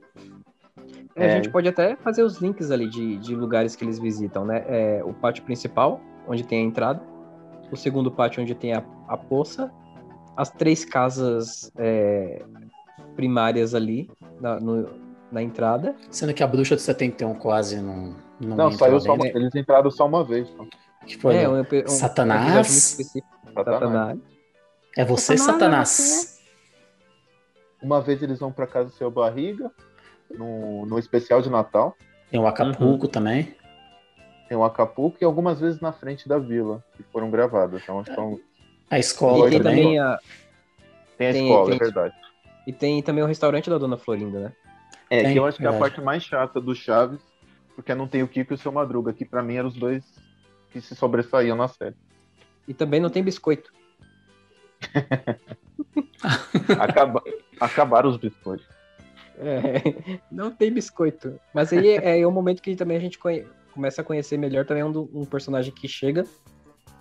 É, 1.16 1.34
a 1.34 1.36
gente 1.38 1.50
pode 1.50 1.68
até 1.68 1.96
fazer 1.96 2.22
os 2.22 2.38
links 2.38 2.70
ali 2.70 2.88
de, 2.88 3.18
de 3.18 3.36
lugares 3.36 3.76
que 3.76 3.84
eles 3.84 3.98
visitam, 3.98 4.46
né? 4.46 4.64
É, 4.68 5.04
o 5.04 5.12
pátio 5.12 5.44
principal, 5.44 6.00
onde 6.28 6.44
tem 6.44 6.60
a 6.60 6.64
entrada, 6.64 7.02
o 7.72 7.76
segundo 7.76 8.12
pátio, 8.12 8.44
onde 8.44 8.54
tem 8.54 8.74
a, 8.74 8.84
a 9.08 9.18
poça, 9.18 9.72
as 10.36 10.52
três 10.52 10.86
casas 10.86 11.72
é, 11.76 12.44
primárias 13.16 13.74
ali 13.74 14.08
na, 14.40 14.60
no, 14.60 14.88
na 15.32 15.42
entrada. 15.42 15.96
Sendo 16.12 16.32
que 16.32 16.44
a 16.44 16.48
bruxa 16.48 16.76
de 16.76 16.84
71 16.84 17.34
quase 17.36 17.82
não. 17.82 18.16
Não, 18.40 18.56
não 18.56 18.72
saiu 18.72 19.00
só 19.00 19.16
uma, 19.16 19.28
eles 19.28 19.56
entraram 19.56 19.90
só 19.90 20.06
uma 20.06 20.24
vez. 20.24 20.48
Então. 20.52 20.68
Foi 21.16 21.36
é, 21.36 21.48
um, 21.48 21.62
um, 21.62 21.88
Satanás. 21.88 22.98
Um 23.00 23.54
Satanás. 23.54 24.20
É 24.96 25.06
você, 25.06 25.38
Satanás. 25.38 25.90
Satanás. 25.90 26.38
Uma 27.82 28.02
vez 28.02 28.22
eles 28.22 28.40
vão 28.40 28.52
para 28.52 28.66
casa 28.68 28.90
do 28.90 28.96
seu 28.96 29.12
barriga, 29.12 29.72
no, 30.32 30.86
no 30.86 30.98
especial 30.98 31.42
de 31.42 31.50
Natal. 31.50 31.96
Tem 32.30 32.40
o 32.40 32.48
Acapulco 32.48 33.06
uhum. 33.06 33.12
também. 33.12 33.56
Tem 34.50 34.58
o 34.58 34.64
Acapulco 34.64 35.18
e 35.22 35.26
algumas 35.26 35.60
vezes 35.60 35.80
na 35.80 35.92
frente 35.92 36.28
da 36.28 36.40
vila, 36.40 36.84
que 36.96 37.04
foram 37.04 37.30
gravadas. 37.30 37.82
Então, 37.84 38.04
são... 38.06 38.40
A 38.90 38.98
escola 38.98 39.54
e 39.54 39.60
também. 39.60 40.00
A... 40.00 40.18
Tem 41.18 41.28
a 41.30 41.34
tem, 41.34 41.48
escola, 41.48 41.66
tem... 41.68 41.76
é 41.76 41.80
verdade. 41.80 42.16
E 42.66 42.74
tem 42.74 43.02
também 43.02 43.24
o 43.24 43.28
restaurante 43.28 43.70
da 43.70 43.78
Dona 43.78 43.98
Florinda, 43.98 44.40
né? 44.40 44.54
É, 45.10 45.24
tem, 45.24 45.34
que 45.34 45.40
eu 45.40 45.46
acho 45.46 45.58
que 45.58 45.66
é 45.66 45.70
a 45.70 45.80
parte 45.80 46.02
mais 46.02 46.24
chata 46.24 46.60
do 46.60 46.76
Chaves, 46.76 47.22
porque 47.76 47.94
não 47.94 48.08
tem 48.08 48.24
o 48.24 48.28
Kiko 48.28 48.54
e 48.54 48.56
o 48.56 48.58
seu 48.58 48.72
Madruga, 48.72 49.14
que 49.14 49.24
para 49.24 49.42
mim 49.42 49.56
eram 49.56 49.70
os 49.70 49.76
dois 49.76 50.04
que 50.72 50.82
se 50.82 50.96
sobressaíam 50.96 51.56
na 51.56 51.68
série. 51.68 51.96
E 52.68 52.74
também 52.74 53.00
não 53.00 53.10
tem 53.10 53.24
biscoito. 53.24 53.72
Acaba... 56.80 57.24
Acabaram 57.60 58.10
os 58.10 58.18
biscoitos. 58.18 58.68
É, 59.38 60.20
não 60.32 60.52
tem 60.52 60.72
biscoito. 60.72 61.40
Mas 61.54 61.72
aí 61.72 61.90
é, 61.90 62.20
é 62.22 62.28
o 62.28 62.32
momento 62.32 62.62
que 62.62 62.76
também 62.76 62.98
a 62.98 63.00
gente 63.00 63.18
conhe... 63.18 63.46
começa 63.74 64.02
a 64.02 64.04
conhecer 64.04 64.38
melhor 64.38 64.66
também 64.66 64.84
um, 64.84 65.10
um 65.14 65.26
personagem 65.26 65.74
que 65.74 65.88
chega, 65.88 66.26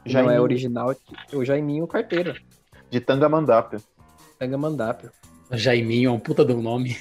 Jaiminho. 0.05 0.33
não 0.33 0.39
é 0.39 0.41
original, 0.41 0.95
o 1.33 1.45
Jaiminho 1.45 1.87
Carteira. 1.87 2.37
De 2.91 3.01
Tangamandápio. 3.01 3.81
Tangamandápio. 4.39 5.11
Jaiminho 5.51 6.11
é 6.11 6.13
um 6.13 6.19
puta 6.19 6.45
de 6.45 6.53
um 6.53 6.63
nome. 6.63 6.97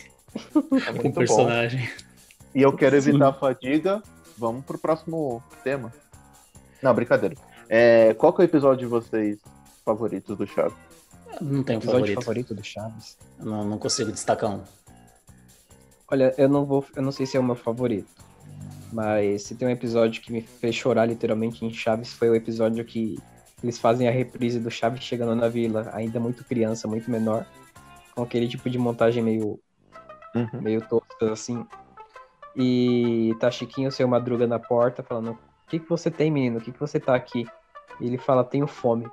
É 0.86 0.91
um 1.07 1.11
personagem. 1.11 1.82
Bom. 1.82 2.05
E 2.53 2.61
eu 2.61 2.74
quero 2.74 2.95
evitar 2.95 3.18
Sim. 3.18 3.24
a 3.24 3.34
fadiga. 3.34 4.03
Vamos 4.38 4.66
pro 4.66 4.78
próximo 4.78 5.43
tema. 5.63 5.91
Não, 6.86 6.93
brincadeira. 6.93 7.36
É, 7.67 8.13
qual 8.13 8.31
que 8.31 8.41
é 8.41 8.43
o 8.43 8.45
episódio 8.45 8.81
de 8.81 8.86
vocês 8.86 9.39
favoritos 9.83 10.38
do 10.38 10.45
Chaves? 10.45 10.77
Não 11.41 11.63
tenho 11.63 11.79
episódio 11.79 12.01
favorito. 12.01 12.21
favorito 12.21 12.53
do 12.53 12.63
Chaves. 12.63 13.17
Não, 13.39 13.65
não 13.65 13.79
consigo 13.79 14.11
destacar 14.11 14.51
um. 14.51 14.61
Olha, 16.07 16.31
eu 16.38 16.47
não 16.47 16.63
vou, 16.63 16.86
eu 16.95 17.01
não 17.01 17.11
sei 17.11 17.25
se 17.25 17.38
é 17.38 17.39
o 17.39 17.43
meu 17.43 17.55
favorito, 17.55 18.07
mas 18.93 19.41
se 19.41 19.55
tem 19.55 19.67
um 19.67 19.71
episódio 19.71 20.21
que 20.21 20.31
me 20.31 20.41
fez 20.41 20.75
chorar 20.75 21.07
literalmente 21.07 21.65
em 21.65 21.73
Chaves 21.73 22.13
foi 22.13 22.29
o 22.29 22.36
episódio 22.36 22.86
que 22.86 23.17
eles 23.63 23.79
fazem 23.79 24.07
a 24.07 24.11
reprise 24.11 24.59
do 24.59 24.69
Chaves 24.69 25.01
chegando 25.01 25.36
na 25.36 25.47
vila, 25.49 25.89
ainda 25.91 26.19
muito 26.19 26.45
criança, 26.45 26.88
muito 26.88 27.09
menor, 27.09 27.47
com 28.13 28.21
aquele 28.21 28.47
tipo 28.47 28.69
de 28.69 28.77
montagem 28.77 29.23
meio 29.23 29.59
uhum. 30.36 30.61
meio 30.61 30.88
tosca 30.88 31.33
assim. 31.33 31.65
E 32.55 33.36
tá 33.39 33.49
Chiquinho 33.49 33.91
seu 33.91 34.07
Madruga 34.07 34.45
na 34.45 34.59
porta 34.59 35.01
falando: 35.01 35.36
"O 35.66 35.70
que 35.70 35.80
que 35.80 35.89
você 35.89 36.11
tem, 36.11 36.32
menino? 36.32 36.59
O 36.59 36.61
que 36.61 36.72
que 36.72 36.80
você 36.80 36.99
tá 36.99 37.16
aqui?" 37.16 37.45
E 37.99 38.07
ele 38.07 38.18
fala: 38.18 38.43
"Tenho 38.43 38.68
fome." 38.68 39.07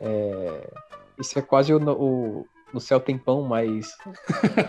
É... 0.00 0.70
Isso 1.18 1.38
é 1.38 1.42
quase 1.42 1.74
o, 1.74 1.78
o 1.78 2.46
no 2.72 2.80
céu 2.80 3.00
tem 3.00 3.16
pão, 3.16 3.42
mas. 3.42 3.96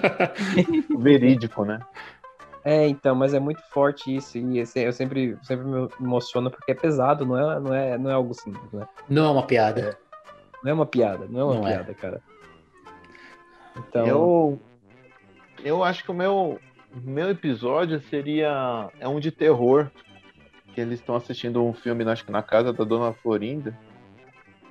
Verídico, 0.97 1.65
né? 1.65 1.79
É, 2.63 2.87
então, 2.87 3.15
mas 3.15 3.33
é 3.33 3.39
muito 3.39 3.61
forte 3.69 4.13
isso, 4.13 4.37
e 4.37 4.59
eu 4.59 4.91
sempre, 4.91 5.37
sempre 5.43 5.65
me 5.65 5.87
emociono 5.99 6.51
porque 6.51 6.71
é 6.71 6.75
pesado, 6.75 7.25
não 7.25 7.37
é, 7.37 7.59
não 7.59 7.73
é, 7.73 7.97
não 7.97 8.09
é 8.09 8.13
algo 8.13 8.33
simples, 8.33 8.71
né? 8.73 8.85
Não 9.07 9.25
é 9.25 9.29
uma 9.29 9.43
piada. 9.43 9.81
É. 9.81 10.09
Não 10.63 10.71
é 10.71 10.73
uma 10.73 10.85
piada, 10.85 11.25
não 11.29 11.39
é 11.39 11.43
uma 11.43 11.55
não 11.55 11.67
é. 11.67 11.71
piada, 11.71 11.91
é. 11.91 11.93
cara. 11.93 12.21
Então. 13.77 14.05
Eu, 14.05 14.61
eu 15.63 15.83
acho 15.83 16.03
que 16.03 16.11
o 16.11 16.13
meu, 16.13 16.59
meu 16.93 17.29
episódio 17.29 17.99
seria. 18.01 18.89
É 18.99 19.07
um 19.07 19.19
de 19.19 19.31
terror. 19.31 19.89
Que 20.79 20.83
eles 20.83 20.99
estão 21.01 21.13
assistindo 21.13 21.61
um 21.61 21.73
filme, 21.73 22.05
acho 22.05 22.23
que 22.23 22.31
na 22.31 22.41
casa 22.41 22.71
da 22.71 22.85
Dona 22.85 23.11
Florinda. 23.11 23.77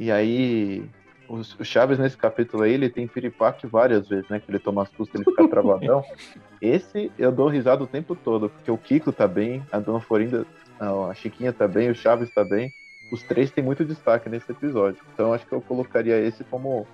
E 0.01 0.11
aí 0.11 0.89
o 1.29 1.45
Chaves 1.63 1.99
nesse 1.99 2.17
capítulo 2.17 2.63
aí, 2.63 2.73
ele 2.73 2.89
tem 2.89 3.07
piripaque 3.07 3.67
várias 3.67 4.09
vezes, 4.09 4.27
né? 4.31 4.41
Que 4.41 4.51
ele 4.51 4.59
toma 4.59 4.87
susto, 4.97 5.15
ele 5.15 5.25
fica 5.25 5.47
travadão. 5.47 6.03
Esse 6.63 7.13
eu 7.19 7.31
dou 7.31 7.49
risada 7.49 7.85
o 7.85 7.87
tempo 7.87 8.17
todo, 8.17 8.49
porque 8.49 8.71
o 8.71 8.79
Kiko 8.79 9.13
tá 9.13 9.29
bem, 9.29 9.63
a 9.71 9.79
Dona 9.79 10.01
Florinda, 10.01 10.47
a 10.81 11.13
Chiquinha 11.13 11.53
tá 11.53 11.69
bem, 11.69 11.91
o 11.91 11.95
Chaves 11.95 12.33
tá 12.33 12.43
bem. 12.43 12.73
Os 13.13 13.23
três 13.23 13.51
têm 13.51 13.63
muito 13.63 13.85
destaque 13.85 14.31
nesse 14.31 14.51
episódio. 14.51 15.03
Então 15.13 15.35
acho 15.35 15.47
que 15.47 15.53
eu 15.53 15.61
colocaria 15.61 16.19
esse 16.19 16.43
como 16.43 16.87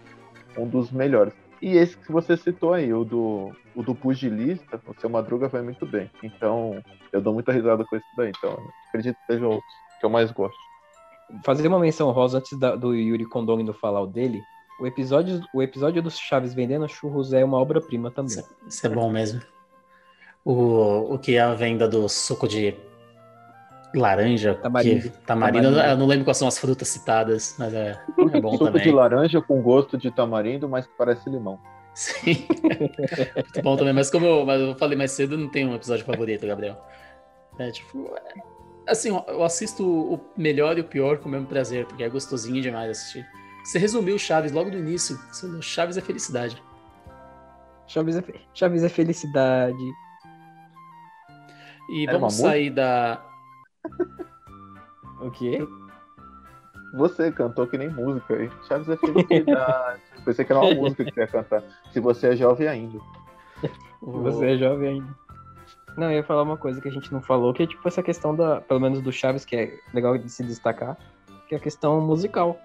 um 0.58 0.66
dos 0.66 0.90
melhores. 0.90 1.32
E 1.64 1.76
esse 1.78 1.96
que 1.96 2.12
você 2.12 2.36
citou 2.36 2.74
aí, 2.74 2.92
o 2.92 3.04
do, 3.04 3.50
o 3.74 3.82
do 3.82 3.94
pugilista, 3.94 4.80
o 4.86 5.00
seu 5.00 5.08
Madruga 5.08 5.48
vai 5.48 5.62
muito 5.62 5.86
bem. 5.86 6.10
Então, 6.22 6.82
eu 7.10 7.22
dou 7.22 7.32
muita 7.32 7.52
risada 7.52 7.84
com 7.84 7.96
esse 7.96 8.06
daí. 8.16 8.32
Então, 8.36 8.58
acredito 8.88 9.16
que 9.16 9.32
seja 9.32 9.48
o 9.48 9.60
que 9.98 10.04
eu 10.04 10.10
mais 10.10 10.30
gosto 10.30 10.58
fazer 11.44 11.66
uma 11.66 11.78
menção 11.78 12.10
rosa 12.10 12.38
antes 12.38 12.58
da, 12.58 12.76
do 12.76 12.94
Yuri 12.94 13.24
Kondong 13.24 13.72
falar 13.72 14.02
o 14.02 14.06
dele. 14.06 14.42
O 14.80 14.86
episódio, 14.86 15.40
o 15.54 15.62
episódio 15.62 16.02
dos 16.02 16.18
Chaves 16.18 16.52
vendendo 16.52 16.88
churros 16.88 17.32
é 17.32 17.44
uma 17.44 17.58
obra-prima 17.58 18.10
também. 18.10 18.38
Isso, 18.38 18.56
isso, 18.66 18.86
é 18.86 18.90
bom 18.90 19.10
mesmo. 19.10 19.40
O, 20.44 21.14
o 21.14 21.18
que 21.18 21.36
é 21.36 21.40
a 21.40 21.54
venda 21.54 21.88
do 21.88 22.08
suco 22.08 22.46
de 22.46 22.76
laranja, 23.98 24.54
tamarindo. 24.54 25.02
Que, 25.02 25.08
tamarindo, 25.08 25.62
tamarindo. 25.64 25.90
Eu 25.90 25.96
não 25.96 26.06
lembro 26.06 26.24
quais 26.24 26.36
são 26.36 26.48
as 26.48 26.58
frutas 26.58 26.88
citadas, 26.88 27.56
mas 27.58 27.72
é, 27.72 27.98
é 28.32 28.40
bom 28.40 28.52
suco 28.58 28.66
também. 28.66 28.82
de 28.82 28.90
laranja 28.90 29.40
com 29.40 29.62
gosto 29.62 29.96
de 29.96 30.10
tamarindo, 30.10 30.68
mas 30.68 30.86
que 30.86 30.92
parece 30.96 31.28
limão. 31.28 31.58
Sim. 31.94 32.46
Muito 33.34 33.62
bom 33.62 33.76
também, 33.76 33.92
mas 33.92 34.10
como 34.10 34.26
eu, 34.26 34.44
mas 34.44 34.60
eu 34.60 34.74
falei 34.76 34.98
mais 34.98 35.12
cedo, 35.12 35.38
não 35.38 35.48
tem 35.48 35.66
um 35.66 35.74
episódio 35.74 36.04
favorito, 36.04 36.46
Gabriel. 36.46 36.76
É 37.58 37.70
tipo, 37.70 38.12
é, 38.16 38.42
Assim, 38.86 39.08
eu 39.08 39.42
assisto 39.42 39.84
o 39.86 40.20
melhor 40.36 40.76
e 40.76 40.82
o 40.82 40.84
pior 40.84 41.18
com 41.18 41.28
o 41.28 41.32
mesmo 41.32 41.46
prazer, 41.46 41.86
porque 41.86 42.04
é 42.04 42.08
gostosinho 42.08 42.60
demais 42.60 42.90
assistir. 42.90 43.26
Você 43.64 43.78
resumiu 43.78 44.18
Chaves 44.18 44.52
logo 44.52 44.70
do 44.70 44.76
início. 44.76 45.18
Chaves 45.62 45.96
é 45.96 46.02
felicidade. 46.02 46.62
Chaves 47.86 48.16
é, 48.16 48.24
Chaves 48.52 48.84
é 48.84 48.88
felicidade. 48.90 49.92
E 51.90 52.04
Era 52.06 52.18
vamos 52.18 52.34
sair 52.34 52.70
da. 52.70 53.24
O 55.20 55.30
quê? 55.30 55.66
Você 56.94 57.32
cantou 57.32 57.66
que 57.66 57.76
nem 57.76 57.88
música 57.88 58.34
aí. 58.36 58.50
Chaves 58.68 58.88
é 58.88 58.96
felicidade. 58.96 60.00
Pensei 60.24 60.44
que 60.44 60.52
era 60.52 60.60
uma 60.60 60.74
música 60.74 61.04
que 61.04 61.12
você 61.12 61.20
ia 61.20 61.26
cantar. 61.26 61.62
Se 61.92 62.00
você 62.00 62.28
é 62.28 62.36
jovem 62.36 62.68
ainda. 62.68 62.98
Se 63.60 63.70
você 64.00 64.52
é 64.52 64.56
jovem 64.56 64.88
ainda. 64.90 65.14
Não, 65.96 66.10
eu 66.10 66.16
ia 66.18 66.24
falar 66.24 66.42
uma 66.42 66.56
coisa 66.56 66.80
que 66.80 66.88
a 66.88 66.90
gente 66.90 67.12
não 67.12 67.20
falou, 67.20 67.52
que 67.52 67.62
é 67.62 67.66
tipo 67.66 67.86
essa 67.86 68.02
questão 68.02 68.34
da, 68.34 68.60
pelo 68.60 68.80
menos 68.80 69.00
do 69.00 69.12
Chaves, 69.12 69.44
que 69.44 69.54
é 69.56 69.78
legal 69.92 70.16
de 70.18 70.28
se 70.28 70.42
destacar, 70.44 70.96
que 71.48 71.54
é 71.54 71.58
a 71.58 71.60
questão 71.60 72.00
musical. 72.00 72.58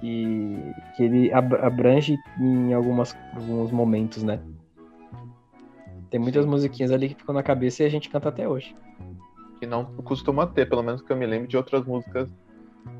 Que, 0.00 0.58
que 0.96 1.04
ele 1.04 1.32
ab- 1.32 1.54
abrange 1.62 2.16
em 2.40 2.72
algumas, 2.74 3.16
alguns 3.36 3.70
momentos, 3.70 4.24
né? 4.24 4.40
Tem 6.10 6.18
muitas 6.18 6.44
musiquinhas 6.44 6.90
ali 6.90 7.10
que 7.10 7.14
ficam 7.14 7.32
na 7.32 7.42
cabeça 7.42 7.84
e 7.84 7.86
a 7.86 7.88
gente 7.88 8.10
canta 8.10 8.28
até 8.28 8.48
hoje. 8.48 8.74
Que 9.62 9.66
não 9.68 9.84
costuma 9.84 10.44
ter, 10.44 10.68
pelo 10.68 10.82
menos 10.82 11.02
que 11.02 11.12
eu 11.12 11.16
me 11.16 11.24
lembro 11.24 11.46
de 11.46 11.56
outras 11.56 11.84
músicas. 11.84 12.28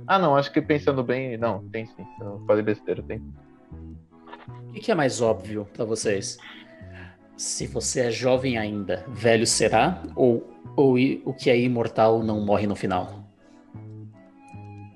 Ah, 0.07 0.17
não, 0.17 0.37
acho 0.37 0.53
que 0.53 0.63
pensando 0.63 1.03
bem. 1.03 1.37
Não, 1.37 1.69
tem 1.71 1.87
sim. 1.87 2.07
Eu 2.21 2.41
falei 2.47 2.63
besteira, 2.63 3.03
tem. 3.03 3.21
O 4.69 4.73
que 4.73 4.79
que 4.79 4.93
é 4.93 4.95
mais 4.95 5.21
óbvio 5.21 5.67
pra 5.73 5.85
vocês? 5.85 6.39
Se 7.37 7.67
você 7.67 8.03
é 8.03 8.11
jovem 8.13 8.59
ainda, 8.59 9.05
velho 9.09 9.45
será? 9.45 10.05
Ou, 10.15 10.49
ou 10.77 10.95
o 11.25 11.35
que 11.35 11.51
é 11.51 11.59
imortal 11.59 12.23
não 12.23 12.41
morre 12.41 12.69
no 12.69 12.77
final? 12.77 13.25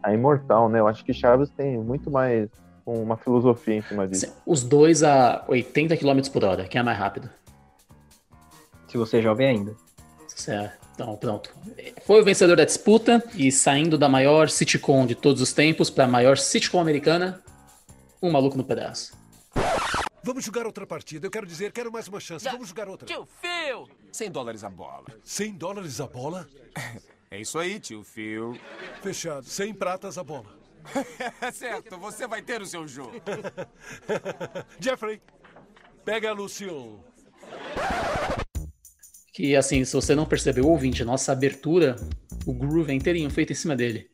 A 0.05 0.15
Imortal, 0.15 0.69
né? 0.69 0.79
Eu 0.79 0.87
acho 0.87 1.05
que 1.05 1.13
Chaves 1.13 1.51
tem 1.51 1.77
muito 1.79 2.13
mais 2.13 2.49
uma 2.87 3.17
filosofia 3.17 3.75
em 3.75 3.83
cima 3.83 4.07
disso. 4.07 4.33
Os 4.47 4.63
dois 4.63 5.03
a 5.03 5.45
80 5.49 5.97
km 5.97 6.31
por 6.33 6.45
hora, 6.45 6.69
quem 6.69 6.79
é 6.79 6.85
mais 6.85 6.97
rápido? 6.97 7.29
Se 8.87 8.97
você 8.97 9.19
é 9.19 9.23
jovem 9.23 9.49
ainda. 9.49 9.75
Certo. 10.29 10.86
Então, 10.97 11.15
pronto. 11.15 11.55
Foi 12.07 12.23
o 12.23 12.25
vencedor 12.25 12.57
da 12.57 12.65
disputa 12.65 13.23
e 13.35 13.53
saindo 13.53 13.99
da 13.99 14.09
maior 14.09 14.49
sitcom 14.49 15.05
de 15.05 15.15
todos 15.15 15.43
os 15.43 15.53
tempos 15.53 15.91
para 15.91 16.05
a 16.05 16.09
maior 16.09 16.39
sitcom 16.39 16.81
americana, 16.81 17.43
Um 18.23 18.31
Maluco 18.31 18.57
no 18.57 18.65
Pedaço. 18.65 19.15
Vamos 20.25 20.43
jogar 20.43 20.65
outra 20.65 20.87
partida. 20.87 21.27
Eu 21.27 21.31
quero 21.31 21.47
dizer, 21.47 21.71
quero 21.71 21.93
mais 21.93 22.09
uma 22.09 22.19
chance. 22.19 22.47
Vamos 22.47 22.69
jogar 22.69 22.89
outra. 22.89 23.07
Tio 23.07 23.29
Phil! 23.43 23.87
100 24.11 24.31
dólares 24.31 24.65
a 24.65 24.71
bola. 24.71 25.05
100 25.23 25.53
dólares 25.53 26.01
a 26.01 26.07
bola? 26.07 26.49
É 27.29 27.41
isso 27.41 27.59
aí, 27.59 27.81
tio 27.81 28.05
Phil. 28.05 28.57
Fechado. 29.03 29.45
100 29.45 29.75
pratas 29.75 30.17
a 30.17 30.23
bola. 30.23 30.47
Certo, 31.53 31.99
você 31.99 32.25
vai 32.25 32.41
ter 32.41 32.63
o 32.63 32.67
seu 32.67 32.87
jogo. 32.87 33.21
Jeffrey, 34.79 35.21
pega 36.05 36.31
a 36.31 36.33
Lucion. 36.33 37.01
Que 39.37 39.55
assim, 39.55 39.85
se 39.85 39.93
você 39.93 40.15
não 40.15 40.25
percebeu, 40.25 40.67
ouvinte, 40.67 41.05
nossa 41.05 41.31
abertura, 41.31 41.95
o 42.47 42.55
groove 42.55 42.91
é 42.91 42.95
inteirinho 42.95 43.29
feito 43.29 43.53
em 43.53 43.55
cima 43.55 43.77
dele, 43.77 44.07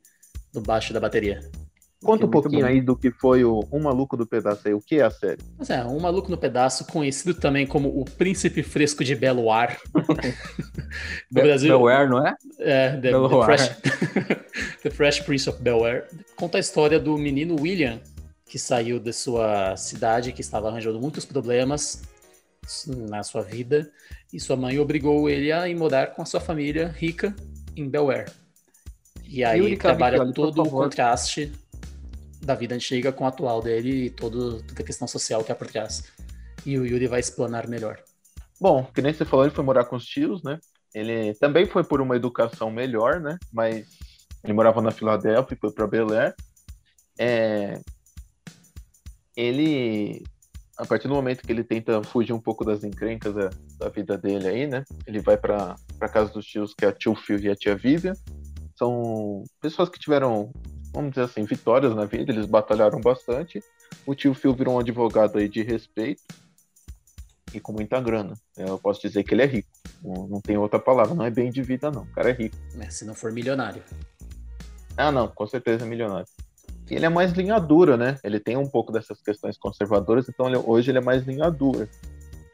do 0.53 0.61
baixo 0.61 0.93
da 0.93 0.99
bateria. 0.99 1.49
Conta 2.03 2.27
um 2.27 2.29
pouquinho 2.29 2.63
bom. 2.63 2.67
aí 2.67 2.81
do 2.81 2.97
que 2.97 3.13
foi 3.13 3.45
o 3.45 3.65
Um 3.71 3.85
Maluco 3.85 4.17
do 4.17 4.27
Pedaço 4.27 4.67
aí. 4.67 4.75
O 4.75 4.81
que 4.81 4.97
é 4.97 5.03
a 5.05 5.11
série? 5.13 5.41
Mas 5.57 5.71
é, 5.71 5.85
um 5.85 6.01
maluco 6.01 6.29
no 6.29 6.37
pedaço, 6.37 6.85
conhecido 6.89 7.35
também 7.35 7.65
como 7.69 7.89
o 8.01 8.05
Príncipe 8.05 8.65
Fresco 8.65 9.05
de 9.05 9.15
Belo 9.15 9.49
Ar. 9.53 9.79
no 9.95 10.03
Be- 11.31 11.43
Brasil, 11.43 11.69
Belware, 11.69 12.11
não 12.11 12.27
é? 12.27 12.35
É, 12.59 12.91
The, 12.97 13.13
Bel 13.13 13.29
the, 13.29 13.35
Air. 13.37 13.45
Fresh, 13.45 13.69
The 14.83 14.91
Fresh 14.91 15.21
Prince 15.21 15.49
of 15.49 15.63
Bel 15.63 15.87
Air. 15.87 16.09
Conta 16.35 16.59
a 16.59 16.61
história 16.61 16.99
do 16.99 17.17
menino 17.17 17.55
William, 17.61 18.01
que 18.45 18.59
saiu 18.59 18.99
da 18.99 19.13
sua 19.13 19.77
cidade, 19.77 20.33
que 20.33 20.41
estava 20.41 20.69
arranjando 20.69 21.01
muitos 21.01 21.25
problemas 21.25 22.03
na 23.09 23.23
sua 23.23 23.43
vida, 23.43 23.89
e 24.33 24.41
sua 24.41 24.57
mãe 24.57 24.79
obrigou 24.79 25.29
ele 25.29 25.53
a 25.53 25.69
ir 25.69 25.75
morar 25.75 26.09
com 26.09 26.23
a 26.23 26.25
sua 26.25 26.41
família 26.41 26.89
rica 26.89 27.35
em 27.77 27.89
Bel 27.89 28.11
Air. 28.11 28.33
E 29.25 29.45
aí 29.45 29.61
Yuri 29.61 29.77
trabalha 29.77 30.19
Cavicchioli, 30.19 30.55
todo 30.55 30.63
o 30.63 30.71
contraste 30.71 31.53
da 32.41 32.55
vida 32.55 32.75
antiga 32.75 33.13
com 33.13 33.25
a 33.25 33.29
atual 33.29 33.63
dele 33.63 34.07
e 34.07 34.11
todo, 34.11 34.63
toda 34.63 34.83
a 34.83 34.85
questão 34.85 35.07
social 35.07 35.45
que 35.45 35.53
há 35.53 35.55
por 35.55 35.67
trás. 35.67 36.13
E 36.67 36.79
o 36.79 36.85
Yuri 36.85 37.07
vai 37.07 37.21
explanar 37.21 37.69
melhor. 37.69 37.99
Bom, 38.61 38.85
que 38.85 39.03
nem 39.03 39.13
você 39.13 39.25
falou, 39.25 39.45
ele 39.45 39.55
foi 39.55 39.65
morar 39.65 39.85
com 39.85 39.97
os 39.97 40.05
tios, 40.05 40.43
né? 40.43 40.59
Ele 40.95 41.35
também 41.35 41.67
foi 41.67 41.83
por 41.83 42.01
uma 42.01 42.17
educação 42.17 42.71
melhor, 42.71 43.21
né? 43.21 43.39
Mas 43.53 43.87
ele 44.45 44.53
morava 44.53 44.83
na 44.83 44.91
Filadélfia 44.91 45.55
e 45.55 45.59
foi 45.59 45.73
para 45.73 45.87
Bel 45.87 46.13
Air. 46.13 46.35
É... 47.19 47.81
Ele, 49.37 50.23
a 50.83 50.87
partir 50.87 51.07
do 51.07 51.15
momento 51.15 51.43
que 51.43 51.53
ele 51.53 51.63
tenta 51.63 52.03
fugir 52.03 52.33
um 52.33 52.41
pouco 52.41 52.65
das 52.65 52.83
encrencas 52.83 53.33
da, 53.33 53.51
da 53.79 53.89
vida 53.89 54.19
dele 54.19 54.49
aí, 54.49 54.67
né? 54.67 54.85
Ele 55.07 55.21
vai 55.21 55.37
para 55.37 55.77
para 55.97 56.09
casa 56.09 56.33
dos 56.33 56.45
tios, 56.45 56.75
que 56.75 56.85
é 56.85 56.89
a 56.89 56.93
tio 56.93 57.15
Phil 57.15 57.39
e 57.39 57.49
a 57.49 57.55
tia 57.55 57.77
Vivian. 57.77 58.15
São 58.77 59.45
pessoas 59.61 59.89
que 59.89 59.99
tiveram, 60.01 60.51
vamos 60.93 61.11
dizer 61.11 61.23
assim, 61.23 61.45
vitórias 61.45 61.95
na 61.95 62.05
vida, 62.05 62.33
eles 62.33 62.47
batalharam 62.47 63.01
bastante. 63.01 63.63
O 64.05 64.13
tio 64.13 64.35
Phil 64.35 64.55
virou 64.55 64.75
um 64.75 64.81
advogado 64.81 65.39
aí 65.39 65.49
de 65.49 65.63
respeito 65.63 66.23
e 67.55 67.61
com 67.61 67.73
muita 67.73 68.01
grana. 68.01 68.35
Eu 68.57 68.77
posso 68.77 69.01
dizer 69.01 69.23
que 69.23 69.35
ele 69.35 69.43
é 69.43 69.47
rico. 69.47 69.69
Não, 70.03 70.27
não 70.27 70.41
tem 70.41 70.57
outra 70.57 70.81
palavra, 70.81 71.15
não 71.15 71.25
é 71.25 71.31
bem 71.31 71.49
de 71.49 71.63
vida, 71.63 71.93
não. 71.93 72.03
O 72.03 72.13
cara 72.13 72.31
é 72.31 72.33
rico. 72.33 72.57
né, 72.75 72.91
se 72.91 73.05
não 73.05 73.15
for 73.15 73.31
milionário. 73.31 73.85
Ah, 74.97 75.13
não, 75.13 75.29
com 75.29 75.47
certeza 75.47 75.85
é 75.85 75.89
milionário. 75.89 76.27
Ele 76.95 77.07
é 77.07 77.09
mais 77.09 77.33
linha 77.33 77.59
dura, 77.59 77.97
né? 77.97 78.19
Ele 78.23 78.39
tem 78.39 78.57
um 78.57 78.69
pouco 78.69 78.93
dessas 78.93 79.21
questões 79.21 79.57
conservadoras, 79.57 80.29
então 80.29 80.47
ele- 80.47 80.63
hoje 80.65 80.91
ele 80.91 80.99
é 80.99 81.01
mais 81.01 81.23
linha 81.25 81.51
dura. 81.51 81.89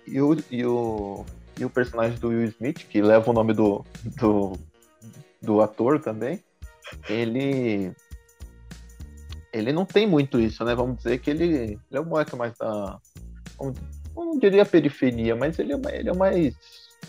E 0.06 0.20
o, 0.20 0.36
e 0.50 0.64
o, 0.64 1.24
e 1.58 1.64
o 1.64 1.70
personagem 1.70 2.18
do 2.18 2.28
Will 2.28 2.44
Smith, 2.44 2.86
que 2.88 3.02
leva 3.02 3.30
o 3.30 3.34
nome 3.34 3.52
do, 3.52 3.84
do, 4.18 4.52
do 5.42 5.60
ator 5.60 6.00
também, 6.00 6.42
ele. 7.08 7.92
Ele 9.52 9.72
não 9.72 9.84
tem 9.84 10.06
muito 10.06 10.38
isso, 10.38 10.64
né? 10.64 10.74
Vamos 10.74 10.98
dizer 10.98 11.18
que 11.18 11.30
ele, 11.30 11.44
ele 11.44 11.80
é 11.92 12.00
um 12.00 12.04
moleque 12.04 12.36
mais 12.36 12.56
da. 12.56 12.98
Não 14.14 14.38
diria 14.38 14.64
periferia, 14.64 15.34
mas 15.34 15.58
ele 15.58 15.72
é, 15.72 15.98
ele 15.98 16.10
é 16.10 16.14
mais 16.14 16.54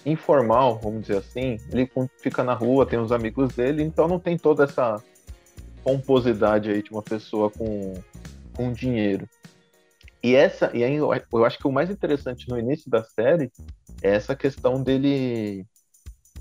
informal, 0.06 0.80
vamos 0.82 1.02
dizer 1.02 1.18
assim. 1.18 1.60
Ele 1.72 1.90
fica 2.18 2.44
na 2.44 2.54
rua, 2.54 2.86
tem 2.86 3.00
os 3.00 3.12
amigos 3.12 3.56
dele, 3.56 3.84
então 3.84 4.08
não 4.08 4.20
tem 4.20 4.38
toda 4.38 4.64
essa 4.64 5.02
pomposidade 5.84 6.70
aí 6.70 6.82
de 6.82 6.92
uma 6.92 7.02
pessoa 7.02 7.50
com, 7.50 7.94
com 8.54 8.72
dinheiro. 8.72 9.28
E 10.22 10.36
essa, 10.36 10.70
e 10.76 10.84
aí 10.84 10.96
eu, 10.96 11.12
acho 11.46 11.58
que 11.58 11.68
o 11.68 11.72
mais 11.72 11.90
interessante 11.90 12.50
no 12.50 12.60
início 12.60 12.90
da 12.90 13.04
série 13.04 13.52
é 14.02 14.16
essa 14.16 14.36
questão 14.36 14.82
dele 14.84 15.66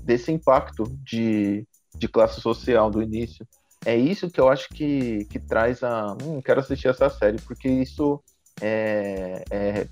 desse 0.01 0.31
impacto 0.31 0.83
de, 1.03 1.65
de 1.95 2.07
classe 2.07 2.41
social 2.41 2.91
do 2.91 3.01
início. 3.01 3.47
É 3.85 3.95
isso 3.95 4.29
que 4.29 4.39
eu 4.39 4.49
acho 4.49 4.67
que, 4.69 5.25
que 5.25 5.39
traz 5.39 5.81
a. 5.83 6.15
Hum, 6.21 6.41
quero 6.41 6.59
assistir 6.59 6.89
essa 6.89 7.09
série, 7.09 7.39
porque 7.41 7.69
isso 7.69 8.21
é, 8.61 9.43
é, 9.49 9.87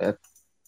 é- 0.00 0.16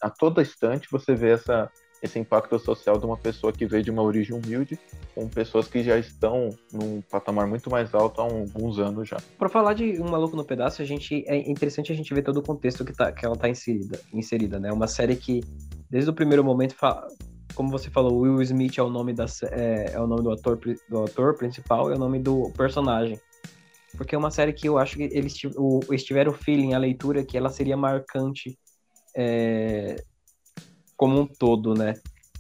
a 0.01 0.11
todo 0.11 0.43
instante 0.43 0.89
você 0.91 1.15
vê 1.15 1.31
essa, 1.31 1.71
esse 2.03 2.19
impacto 2.19 2.59
social 2.59 2.99
de 2.99 3.07
uma 3.07 3.17
pessoa 3.17 3.53
que 3.53 3.65
veio 3.65 3.85
de 3.85 3.91
uma 3.91 4.03
origem 4.03 4.37
humilde 4.37 4.79
com 5.15 5.29
pessoas 5.29 5.69
que 5.69 5.83
já 5.85 5.97
estão 5.97 6.51
num 6.73 7.01
patamar 7.01 7.47
muito 7.47 7.71
mais 7.71 7.95
alto 7.95 8.21
há 8.21 8.25
alguns 8.25 8.79
anos 8.79 9.09
já. 9.09 9.19
Pra 9.39 9.49
falar 9.49 9.75
de 9.75 10.01
Um 10.03 10.11
Maluco 10.11 10.37
no 10.37 10.45
Pedaço, 10.45 10.83
a 10.83 10.85
gente, 10.85 11.25
é 11.29 11.37
interessante 11.49 11.93
a 11.93 11.95
gente 11.95 12.13
ver 12.13 12.23
todo 12.23 12.39
o 12.39 12.43
contexto 12.43 12.85
que, 12.85 12.93
tá, 12.93 13.13
que 13.13 13.25
ela 13.25 13.37
tá 13.37 13.49
inserida, 13.49 14.01
inserida, 14.13 14.59
né? 14.59 14.73
Uma 14.73 14.89
série 14.89 15.15
que, 15.15 15.43
desde 15.89 16.11
o 16.11 16.15
primeiro 16.15 16.43
momento, 16.43 16.75
fa- 16.75 17.07
como 17.55 17.71
você 17.71 17.89
falou, 17.89 18.19
Will 18.19 18.43
Smith 18.43 18.79
é 18.79 18.83
o 18.83 18.91
nome, 18.91 19.13
da, 19.13 19.27
é, 19.53 19.93
é 19.93 20.01
o 20.01 20.07
nome 20.07 20.23
do, 20.23 20.33
ator, 20.33 20.59
do 20.89 21.05
ator 21.05 21.37
principal 21.37 21.89
e 21.89 21.93
é 21.93 21.97
o 21.97 21.99
nome 21.99 22.19
do 22.19 22.51
personagem. 22.57 23.21
Porque 23.97 24.15
é 24.15 24.19
uma 24.19 24.31
série 24.31 24.53
que 24.53 24.69
eu 24.69 24.79
acho 24.79 24.97
que 24.97 25.03
eles, 25.05 25.35
eles 25.89 26.03
tiveram 26.03 26.33
o 26.33 26.35
feeling, 26.35 26.73
a 26.73 26.79
leitura, 26.79 27.23
que 27.23 27.37
ela 27.37 27.51
seria 27.51 27.77
marcante 27.77 28.59
é, 29.15 30.03
como 31.03 31.21
um 31.21 31.27
todo, 31.27 31.75
né? 31.75 31.95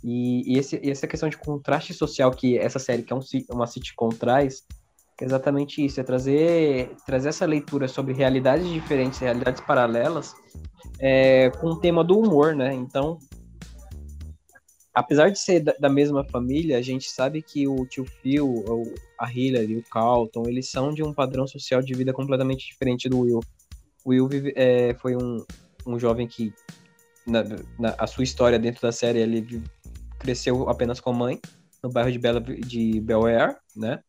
E, 0.05 0.55
e 0.55 0.57
esse- 0.57 0.79
e 0.81 0.89
essa 0.89 1.09
questão 1.09 1.29
de 1.29 1.37
contraste 1.37 1.93
social 1.93 2.31
que 2.31 2.57
essa 2.57 2.79
série, 2.79 3.03
que 3.03 3.13
é 3.13 3.17
um, 3.17 3.21
uma 3.51 3.67
sitcom, 3.67 4.09
traz, 4.11 4.63
é 5.21 5.25
exatamente 5.25 5.85
isso, 5.85 6.01
é 6.01 6.05
trazer, 6.05 6.95
trazer 7.05 7.31
essa 7.31 7.45
leitura 7.45 7.89
sobre 7.89 8.13
realidades 8.15 8.69
diferentes, 8.69 9.19
realidades 9.19 9.61
paralelas, 9.61 10.33
é, 11.01 11.51
com 11.51 11.71
o 11.71 11.81
tema 11.81 12.05
do 12.05 12.17
humor, 12.21 12.55
né? 12.55 12.73
Então, 12.73 13.19
apesar 14.95 15.29
de 15.31 15.41
ser 15.41 15.59
da, 15.59 15.73
da 15.81 15.89
mesma 15.89 16.23
família, 16.23 16.79
a 16.79 16.83
gente 16.83 17.11
sabe 17.11 17.43
que 17.43 17.67
o 17.67 17.85
tio 17.85 18.05
Phil, 18.23 18.65
a 19.19 19.29
Hillary, 19.29 19.77
o 19.77 19.83
Carlton, 19.91 20.45
eles 20.47 20.71
são 20.71 20.95
de 20.95 21.03
um 21.03 21.13
padrão 21.13 21.49
social 21.49 21.83
de 21.83 21.95
vida 21.95 22.13
completamente 22.13 22.65
diferente 22.65 23.09
do 23.09 23.19
Will. 23.23 23.41
O 24.05 24.11
Will 24.11 24.29
vive- 24.29 24.53
é, 24.55 24.95
foi 24.95 25.17
um, 25.17 25.45
um 25.85 25.99
jovem 25.99 26.29
que, 26.29 26.53
na, 27.27 27.43
na- 27.79 27.95
a 27.99 28.07
sua 28.07 28.25
história 28.25 28.59
dentro 28.59 28.83
da 28.83 28.93
série, 28.93 29.19
ele 29.21 29.63
cresceu 30.19 30.69
apenas 30.69 31.01
com 31.01 31.11
a 31.11 31.15
mãe, 31.15 31.41
no 31.83 31.91
bairro 31.91 32.13
de, 32.13 32.19
Bela, 32.19 32.41
de 32.41 33.01
Bel 33.01 33.27
Air, 33.27 33.57
né? 33.77 34.01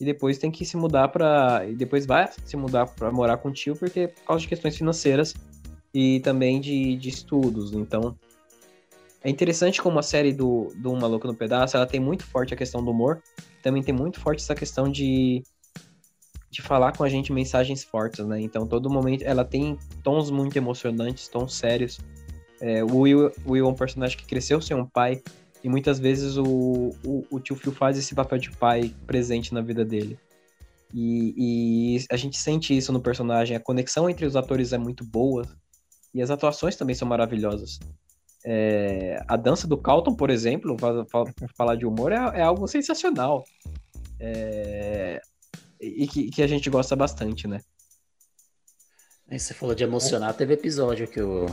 E 0.00 0.04
depois 0.04 0.38
tem 0.38 0.50
que 0.50 0.64
se 0.64 0.76
mudar 0.76 1.08
para 1.08 1.64
E 1.68 1.74
depois 1.76 2.06
vai 2.06 2.28
se 2.44 2.56
mudar 2.56 2.86
para 2.86 3.12
morar 3.12 3.36
com 3.36 3.50
o 3.50 3.52
tio, 3.52 3.76
porque 3.76 4.08
por 4.08 4.24
causa 4.24 4.42
de 4.42 4.48
questões 4.48 4.76
financeiras 4.76 5.34
e 5.94 6.20
também 6.20 6.60
de, 6.60 6.96
de 6.96 7.08
estudos. 7.08 7.72
Então, 7.72 8.16
é 9.22 9.30
interessante 9.30 9.80
como 9.80 9.98
a 9.98 10.02
série 10.02 10.32
do, 10.32 10.72
do 10.76 10.92
Maluco 10.96 11.26
no 11.26 11.34
Pedaço, 11.34 11.76
ela 11.76 11.86
tem 11.86 12.00
muito 12.00 12.24
forte 12.24 12.52
a 12.52 12.56
questão 12.56 12.82
do 12.82 12.90
humor, 12.90 13.22
também 13.62 13.82
tem 13.82 13.94
muito 13.94 14.18
forte 14.18 14.42
essa 14.42 14.54
questão 14.54 14.90
de, 14.90 15.42
de 16.50 16.62
falar 16.62 16.96
com 16.96 17.04
a 17.04 17.08
gente 17.08 17.32
mensagens 17.32 17.84
fortes, 17.84 18.26
né? 18.26 18.40
Então, 18.40 18.66
todo 18.66 18.90
momento, 18.90 19.22
ela 19.22 19.44
tem 19.44 19.78
tons 20.02 20.30
muito 20.30 20.56
emocionantes, 20.56 21.28
tons 21.28 21.54
sérios. 21.54 22.00
É, 22.64 22.84
o 22.84 22.98
Will, 23.00 23.32
o 23.44 23.52
Will 23.52 23.66
é 23.66 23.68
um 23.68 23.74
personagem 23.74 24.16
que 24.16 24.24
cresceu 24.24 24.62
sem 24.62 24.76
um 24.76 24.86
pai, 24.86 25.20
E 25.64 25.68
muitas 25.68 25.98
vezes 25.98 26.36
o, 26.36 26.92
o, 27.04 27.24
o 27.30 27.40
tio 27.40 27.54
Phil 27.54 27.72
faz 27.72 27.96
esse 27.96 28.14
papel 28.14 28.38
de 28.38 28.50
pai 28.50 28.92
presente 29.06 29.54
na 29.54 29.60
vida 29.60 29.84
dele. 29.84 30.18
E, 30.92 31.96
e 31.96 32.06
a 32.10 32.16
gente 32.16 32.36
sente 32.36 32.76
isso 32.76 32.92
no 32.92 33.00
personagem. 33.00 33.56
A 33.56 33.60
conexão 33.60 34.10
entre 34.10 34.26
os 34.26 34.34
atores 34.34 34.72
é 34.72 34.78
muito 34.78 35.04
boa. 35.04 35.46
E 36.12 36.20
as 36.20 36.30
atuações 36.30 36.76
também 36.76 36.94
são 36.94 37.06
maravilhosas. 37.06 37.78
É, 38.44 39.22
a 39.28 39.36
dança 39.36 39.68
do 39.68 39.78
Calton, 39.78 40.14
por 40.14 40.30
exemplo, 40.30 40.76
fa- 40.78 41.24
falar 41.56 41.76
de 41.76 41.86
humor, 41.86 42.10
é, 42.10 42.16
é 42.16 42.42
algo 42.42 42.66
sensacional. 42.66 43.44
É, 44.18 45.20
e 45.80 46.06
que, 46.08 46.28
que 46.28 46.42
a 46.42 46.46
gente 46.46 46.68
gosta 46.68 46.96
bastante, 46.96 47.46
né? 47.46 47.60
Aí 49.30 49.38
você 49.38 49.54
falou 49.54 49.74
de 49.74 49.84
emocionar, 49.84 50.34
teve 50.34 50.54
episódio 50.54 51.08
que 51.08 51.22
o 51.22 51.46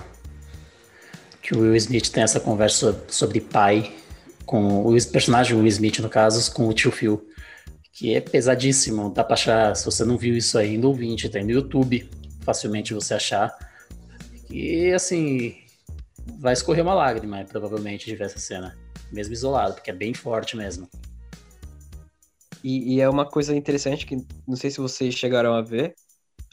que 1.50 1.56
o 1.56 1.62
Will 1.62 1.76
Smith 1.78 2.12
tem 2.12 2.22
essa 2.22 2.39
conversa 2.39 3.04
sobre 3.08 3.41
pai 3.41 3.91
com 4.45 4.86
o 4.86 5.12
personagem 5.12 5.58
Will 5.58 5.66
Smith, 5.66 5.97
no 5.97 6.08
caso, 6.08 6.54
com 6.54 6.68
o 6.68 6.74
tio 6.74 6.91
Phil, 6.91 7.28
que 7.91 8.14
é 8.14 8.22
pesadíssimo. 8.22 9.10
Dá 9.10 9.24
pra 9.24 9.34
achar, 9.34 9.76
se 9.76 9.84
você 9.84 10.06
não 10.06 10.16
viu 10.16 10.38
isso 10.38 10.60
ainda, 10.60 10.88
ouvinte, 10.88 11.28
tem 11.28 11.43
no 11.43 11.50
YouTube, 11.50 12.08
facilmente 12.41 12.93
você 12.93 13.16
achar. 13.16 13.52
E 14.47 14.91
assim, 14.91 15.56
vai 16.38 16.54
escorrer 16.54 16.84
uma 16.84 16.93
lágrima, 16.93 17.43
provavelmente, 17.45 18.06
de 18.06 18.16
ver 18.16 18.26
essa 18.26 18.38
cena, 18.38 18.78
mesmo 19.12 19.34
isolado, 19.34 19.74
porque 19.74 19.89
é 19.89 19.93
bem 19.93 20.14
forte 20.14 20.56
mesmo. 20.56 20.88
E, 22.64 22.93
e 22.93 23.02
é 23.02 23.10
uma 23.10 23.26
coisa 23.26 23.56
interessante 23.56 24.06
que 24.06 24.24
não 24.47 24.56
sei 24.56 24.70
se 24.70 24.78
vocês 24.78 25.16
chegaram 25.16 25.56
a 25.56 25.64
ver. 25.64 25.95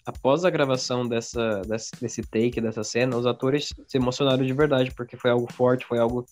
Após 0.06 0.44
a 0.44 0.50
gravação 0.50 1.06
dessa, 1.06 1.62
desse, 2.00 2.22
take, 2.22 2.60
dessa 2.60 2.84
cena, 2.84 3.16
os 3.16 3.26
atores 3.26 3.74
se 3.88 3.98
emocionaram 3.98 4.44
de 4.46 4.52
verdade, 4.52 4.92
porque 4.94 5.16
foi 5.16 5.32
algo 5.32 5.52
forte, 5.52 5.84
foi 5.84 5.98
algo 5.98 6.24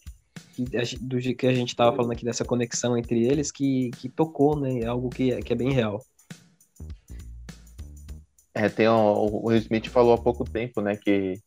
que, 0.54 0.62
a 0.76 0.82
do 1.00 1.18
que 1.18 1.46
a 1.46 1.52
gente 1.52 1.70
estava 1.70 1.96
falando 1.96 2.12
aqui 2.12 2.24
dessa 2.24 2.44
conexão 2.44 2.96
entre 2.96 3.26
eles 3.26 3.50
que, 3.50 3.90
que 3.98 4.08
tocou, 4.08 4.58
né? 4.58 4.78
É 4.78 4.86
algo 4.86 5.10
que, 5.10 5.42
que 5.42 5.52
é 5.52 5.56
bem 5.56 5.72
real. 5.72 6.00
É, 8.54 8.68
tem 8.68 8.86
o, 8.86 8.92
o 8.94 9.46
Will 9.48 9.58
Smith 9.58 9.88
falou 9.88 10.14
há 10.14 10.18
pouco 10.18 10.44
tempo, 10.44 10.80
né, 10.80 10.96
que 10.96 11.40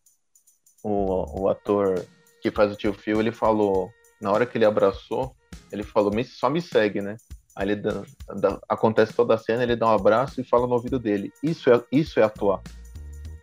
o, 0.83 1.43
o 1.43 1.47
ator 1.47 2.05
que 2.41 2.51
faz 2.51 2.73
o 2.73 2.75
tio 2.75 2.93
Phil, 2.93 3.21
ele 3.21 3.31
falou, 3.31 3.89
na 4.21 4.29
hora 4.29 4.45
que 4.45 4.57
ele 4.57 4.65
abraçou, 4.65 5.33
ele 5.71 5.83
falou, 5.83 6.13
"Me- 6.13 6.25
só 6.25 6.49
me 6.49 6.61
segue, 6.61 7.01
né? 7.01 7.15
Aí 7.57 7.71
ele 7.71 7.75
dá- 7.77 8.03
dá- 8.35 8.59
acontece 8.69 9.13
toda 9.13 9.33
a 9.33 9.37
cena, 9.37 9.63
ele 9.63 9.75
dá 9.75 9.87
um 9.87 9.95
abraço 9.95 10.39
e 10.39 10.43
fala 10.43 10.67
no 10.67 10.73
ouvido 10.75 10.99
dele. 10.99 11.33
Isso 11.41 11.71
é, 11.73 11.83
isso 11.91 12.19
é 12.19 12.23
atuar. 12.23 12.61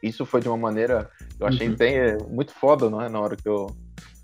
Isso 0.00 0.24
foi 0.24 0.40
de 0.40 0.48
uma 0.48 0.56
maneira, 0.56 1.10
eu 1.40 1.46
achei 1.48 1.68
Uhum. 1.68 1.74
bem, 1.76 1.96
é, 1.98 2.16
muito 2.18 2.52
foda, 2.54 2.88
não 2.88 3.00
é? 3.02 3.08
Na 3.08 3.20
hora 3.20 3.36
que 3.36 3.48
eu, 3.48 3.66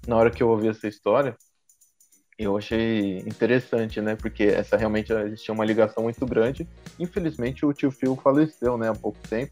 na 0.06 0.16
hora 0.16 0.30
que 0.30 0.40
eu 0.44 0.48
ouvi 0.48 0.68
essa 0.68 0.86
história, 0.86 1.36
eu 2.38 2.56
achei 2.56 3.18
interessante, 3.18 4.00
né? 4.00 4.14
Porque 4.14 4.44
essa 4.44 4.76
realmente 4.76 5.12
existia 5.12 5.52
uma 5.52 5.64
ligação 5.64 6.04
muito 6.04 6.24
grande. 6.24 6.68
Infelizmente 6.98 7.66
o 7.66 7.72
tio 7.72 7.90
Phil 7.90 8.16
faleceu, 8.16 8.78
né, 8.78 8.90
há 8.90 8.94
pouco 8.94 9.18
tempo. 9.28 9.50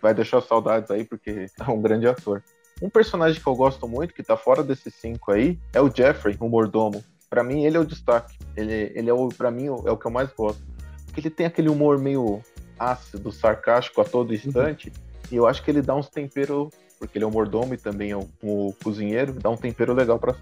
Vai 0.00 0.14
deixar 0.14 0.40
saudades 0.40 0.88
aí, 0.90 1.02
porque 1.04 1.50
é 1.60 1.70
um 1.70 1.82
grande 1.82 2.06
ator. 2.06 2.42
Um 2.80 2.88
personagem 2.88 3.42
que 3.42 3.48
eu 3.48 3.56
gosto 3.56 3.88
muito, 3.88 4.14
que 4.14 4.22
tá 4.22 4.36
fora 4.36 4.62
desses 4.62 4.94
cinco 4.94 5.32
aí, 5.32 5.58
é 5.74 5.80
o 5.80 5.92
Jeffrey, 5.92 6.36
o 6.38 6.48
mordomo. 6.48 7.02
Pra 7.28 7.42
mim, 7.42 7.64
ele 7.64 7.76
é 7.76 7.80
o 7.80 7.84
destaque. 7.84 8.36
Ele, 8.56 8.92
ele 8.94 9.10
é 9.10 9.12
o, 9.12 9.28
pra 9.28 9.50
mim, 9.50 9.66
é 9.66 9.90
o 9.90 9.96
que 9.96 10.06
eu 10.06 10.10
mais 10.10 10.30
gosto. 10.32 10.62
Porque 11.06 11.20
ele 11.20 11.30
tem 11.30 11.46
aquele 11.46 11.68
humor 11.68 11.98
meio 11.98 12.40
ácido, 12.78 13.32
sarcástico 13.32 14.00
a 14.00 14.04
todo 14.04 14.34
instante. 14.34 14.92
E 15.30 15.36
eu 15.36 15.46
acho 15.46 15.62
que 15.62 15.70
ele 15.70 15.82
dá 15.82 15.94
uns 15.94 16.08
temperos, 16.08 16.68
porque 16.98 17.18
ele 17.18 17.24
é 17.24 17.28
o 17.28 17.30
mordomo 17.30 17.74
e 17.74 17.76
também 17.76 18.10
é 18.10 18.16
o, 18.16 18.28
o 18.42 18.74
cozinheiro, 18.82 19.32
dá 19.32 19.50
um 19.50 19.56
tempero 19.56 19.92
legal 19.92 20.18
pra. 20.18 20.34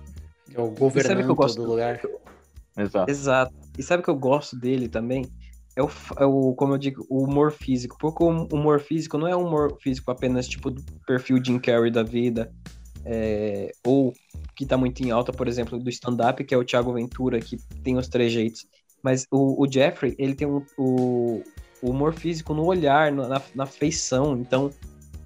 É 0.53 0.61
o 0.61 0.67
sabe 0.67 0.79
governante 0.79 1.25
que 1.25 1.31
eu 1.31 1.35
gosto 1.35 1.63
do 1.63 1.69
lugar. 1.69 2.01
Exato. 2.77 3.11
Exato. 3.11 3.55
E 3.79 3.83
sabe 3.83 4.01
o 4.03 4.05
que 4.05 4.11
eu 4.11 4.17
gosto 4.17 4.57
dele 4.57 4.89
também? 4.89 5.27
É 5.77 5.83
o, 5.83 5.91
é 6.19 6.25
o, 6.25 6.55
como 6.55 6.75
eu 6.75 6.79
digo, 6.79 7.05
o 7.09 7.25
humor 7.25 7.51
físico. 7.51 7.97
Porque 7.99 8.23
o 8.23 8.29
humor 8.29 8.81
físico 8.81 9.17
não 9.17 9.27
é 9.27 9.37
um 9.37 9.47
humor 9.47 9.77
físico 9.81 10.11
apenas 10.11 10.47
tipo 10.47 10.71
do 10.71 10.83
perfil 11.07 11.43
Jim 11.43 11.59
Carrey 11.59 11.91
da 11.91 12.03
vida. 12.03 12.53
É, 13.05 13.73
ou 13.85 14.15
que 14.57 14.65
tá 14.65 14.77
muito 14.77 15.03
em 15.03 15.11
alta, 15.11 15.33
por 15.33 15.49
exemplo, 15.49 15.79
do 15.79 15.91
stand-up, 15.91 16.43
que 16.45 16.55
é 16.55 16.59
o 16.59 16.65
Thiago 16.65 16.93
Ventura, 16.93 17.41
que 17.41 17.57
tem 17.83 17.97
os 17.97 18.09
trejeitos. 18.09 18.67
Mas 19.03 19.27
o, 19.31 19.63
o 19.63 19.71
Jeffrey, 19.71 20.15
ele 20.19 20.35
tem 20.35 20.47
um, 20.47 20.65
o, 20.79 21.43
o 21.83 21.91
humor 21.91 22.15
físico 22.15 22.55
no 22.55 22.65
olhar, 22.65 23.13
na, 23.13 23.43
na 23.55 23.67
feição. 23.67 24.37
Então, 24.39 24.71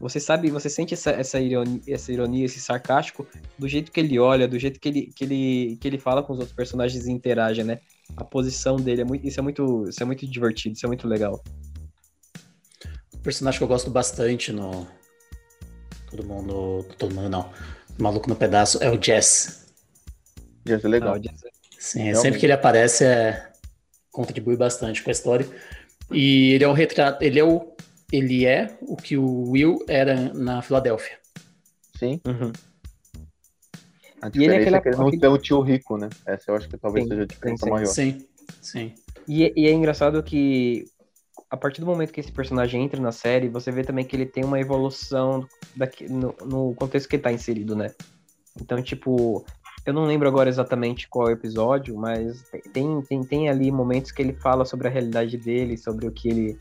você 0.00 0.20
sabe, 0.20 0.50
você 0.50 0.70
sente 0.70 0.94
essa, 0.94 1.10
essa, 1.10 1.40
ironia, 1.40 1.80
essa 1.88 2.12
ironia, 2.12 2.44
esse 2.44 2.60
sarcástico, 2.60 3.26
do 3.58 3.68
jeito 3.68 3.90
que 3.90 3.98
ele 4.00 4.18
olha, 4.18 4.46
do 4.46 4.58
jeito 4.58 4.78
que 4.78 4.88
ele, 4.88 5.12
que 5.14 5.24
ele, 5.24 5.78
que 5.80 5.88
ele 5.88 5.98
fala 5.98 6.22
com 6.22 6.32
os 6.32 6.38
outros 6.38 6.56
personagens 6.56 7.06
e 7.06 7.12
interage, 7.12 7.64
né? 7.64 7.80
A 8.16 8.24
posição 8.24 8.76
dele 8.76 9.02
é 9.02 9.04
muito, 9.04 9.26
isso 9.26 9.40
é 9.40 9.42
muito, 9.42 9.88
isso 9.88 10.02
é 10.02 10.06
muito 10.06 10.26
divertido, 10.26 10.74
isso 10.76 10.86
é 10.86 10.88
muito 10.88 11.06
legal. 11.06 11.42
Um 13.14 13.18
personagem 13.18 13.58
que 13.58 13.64
eu 13.64 13.68
gosto 13.68 13.90
bastante 13.90 14.52
no. 14.52 14.86
Todo 16.10 16.24
mundo. 16.24 16.84
Todo 16.98 17.14
mundo 17.14 17.28
não. 17.28 17.50
Maluco 17.98 18.28
no 18.28 18.36
pedaço 18.36 18.82
é 18.82 18.90
o 18.90 19.02
Jess. 19.02 19.66
Ia 20.66 20.78
ser 20.78 20.88
legal. 20.88 21.14
Ah, 21.14 21.16
o 21.16 21.20
Jazz- 21.20 21.40
Sim, 21.78 21.98
Realmente. 22.00 22.22
sempre 22.22 22.40
que 22.40 22.46
ele 22.46 22.52
aparece 22.52 23.04
é 23.04 23.50
contribui 24.10 24.56
bastante 24.56 25.02
com 25.02 25.10
a 25.10 25.12
história. 25.12 25.46
E 26.10 26.52
ele 26.54 26.64
é 26.64 26.68
o 26.68 26.72
retrato, 26.72 27.22
ele 27.22 27.38
é 27.38 27.44
o 27.44 27.72
ele 28.10 28.46
é 28.46 28.74
o 28.80 28.96
que 28.96 29.16
o 29.18 29.50
Will 29.50 29.84
era 29.86 30.32
na 30.32 30.62
Filadélfia. 30.62 31.18
Sim. 31.98 32.20
Uhum. 32.26 32.50
A 34.22 34.28
E 34.34 34.44
ele 34.44 34.54
é 34.54 34.56
aquele- 34.60 34.76
é 34.76 34.80
que 34.80 34.88
ele 34.88 34.96
não 34.96 35.10
tem 35.10 35.28
o 35.28 35.38
tio 35.38 35.60
rico, 35.60 35.96
né? 35.98 36.08
Essa 36.26 36.50
eu 36.50 36.56
acho 36.56 36.68
que 36.68 36.76
talvez 36.78 37.04
Sim, 37.04 37.10
seja 37.10 37.22
a 37.22 37.26
diferença 37.26 37.64
sim. 37.64 37.70
maior. 37.70 37.86
Sim, 37.86 38.26
sim. 38.62 38.94
E, 39.28 39.52
e 39.54 39.66
é 39.66 39.72
engraçado 39.72 40.22
que 40.22 40.86
a 41.50 41.56
partir 41.56 41.80
do 41.80 41.86
momento 41.86 42.12
que 42.12 42.20
esse 42.20 42.30
personagem 42.32 42.82
entra 42.84 43.00
na 43.00 43.12
série, 43.12 43.48
você 43.48 43.70
vê 43.72 43.82
também 43.82 44.04
que 44.04 44.14
ele 44.14 44.26
tem 44.26 44.44
uma 44.44 44.60
evolução 44.60 45.46
daqui, 45.74 46.06
no, 46.10 46.34
no 46.44 46.74
contexto 46.74 47.08
que 47.08 47.16
ele 47.16 47.22
tá 47.22 47.32
inserido, 47.32 47.74
né? 47.74 47.90
Então, 48.60 48.82
tipo, 48.82 49.44
eu 49.86 49.92
não 49.94 50.04
lembro 50.04 50.28
agora 50.28 50.48
exatamente 50.50 51.08
qual 51.08 51.28
é 51.30 51.32
episódio, 51.32 51.96
mas 51.96 52.42
tem, 52.72 53.00
tem, 53.02 53.22
tem 53.24 53.48
ali 53.48 53.70
momentos 53.70 54.10
que 54.12 54.20
ele 54.20 54.34
fala 54.34 54.64
sobre 54.64 54.88
a 54.88 54.90
realidade 54.90 55.36
dele, 55.38 55.76
sobre 55.78 56.06
o 56.06 56.12
que 56.12 56.28
ele 56.28 56.58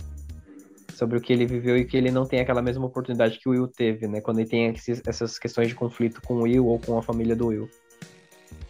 sobre 0.94 1.16
o 1.18 1.22
que 1.22 1.32
ele 1.32 1.46
viveu 1.46 1.78
e 1.78 1.86
que 1.86 1.96
ele 1.96 2.10
não 2.10 2.26
tem 2.26 2.40
aquela 2.40 2.60
mesma 2.62 2.86
oportunidade 2.88 3.38
que 3.40 3.48
o 3.48 3.52
Will 3.52 3.68
teve, 3.68 4.08
né? 4.08 4.20
Quando 4.20 4.40
ele 4.40 4.50
tem 4.50 4.66
esses- 4.70 5.02
essas 5.06 5.38
questões 5.38 5.68
de 5.68 5.76
conflito 5.76 6.20
com 6.24 6.36
o 6.38 6.42
Will 6.44 6.66
ou 6.66 6.80
com 6.80 6.98
a 6.98 7.04
família 7.04 7.36
do 7.36 7.48
Will. 7.48 7.70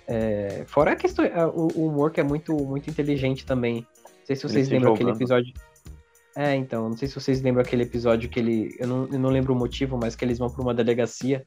É, 0.06 0.64
fora 0.68 0.92
a 0.92 0.96
questão, 0.96 1.24
a- 1.26 1.48
o, 1.48 1.68
o 1.76 1.88
humor 1.88 2.12
que 2.12 2.20
é 2.20 2.24
muito, 2.24 2.54
muito 2.54 2.90
inteligente 2.90 3.46
também. 3.46 3.86
Não 4.04 4.26
sei 4.26 4.36
se 4.36 4.46
Ele 4.46 4.54
vocês 4.54 4.68
se 4.68 4.74
lembram 4.74 4.94
aquele 4.94 5.10
jogando. 5.12 5.22
episódio. 5.22 5.54
É, 6.38 6.56
então, 6.56 6.88
não 6.90 6.96
sei 6.96 7.08
se 7.08 7.16
vocês 7.16 7.42
lembram 7.42 7.64
aquele 7.64 7.82
episódio 7.82 8.30
que 8.30 8.40
ele. 8.40 8.76
Eu 8.80 8.88
não, 8.88 9.08
eu 9.12 9.20
não 9.20 9.30
lembro 9.32 9.54
o 9.54 9.58
motivo, 9.58 9.98
mas 9.98 10.16
que 10.16 10.24
eles 10.24 10.38
vão 10.38 10.50
pra 10.52 10.62
uma 10.62 10.74
delegacia. 10.74 11.44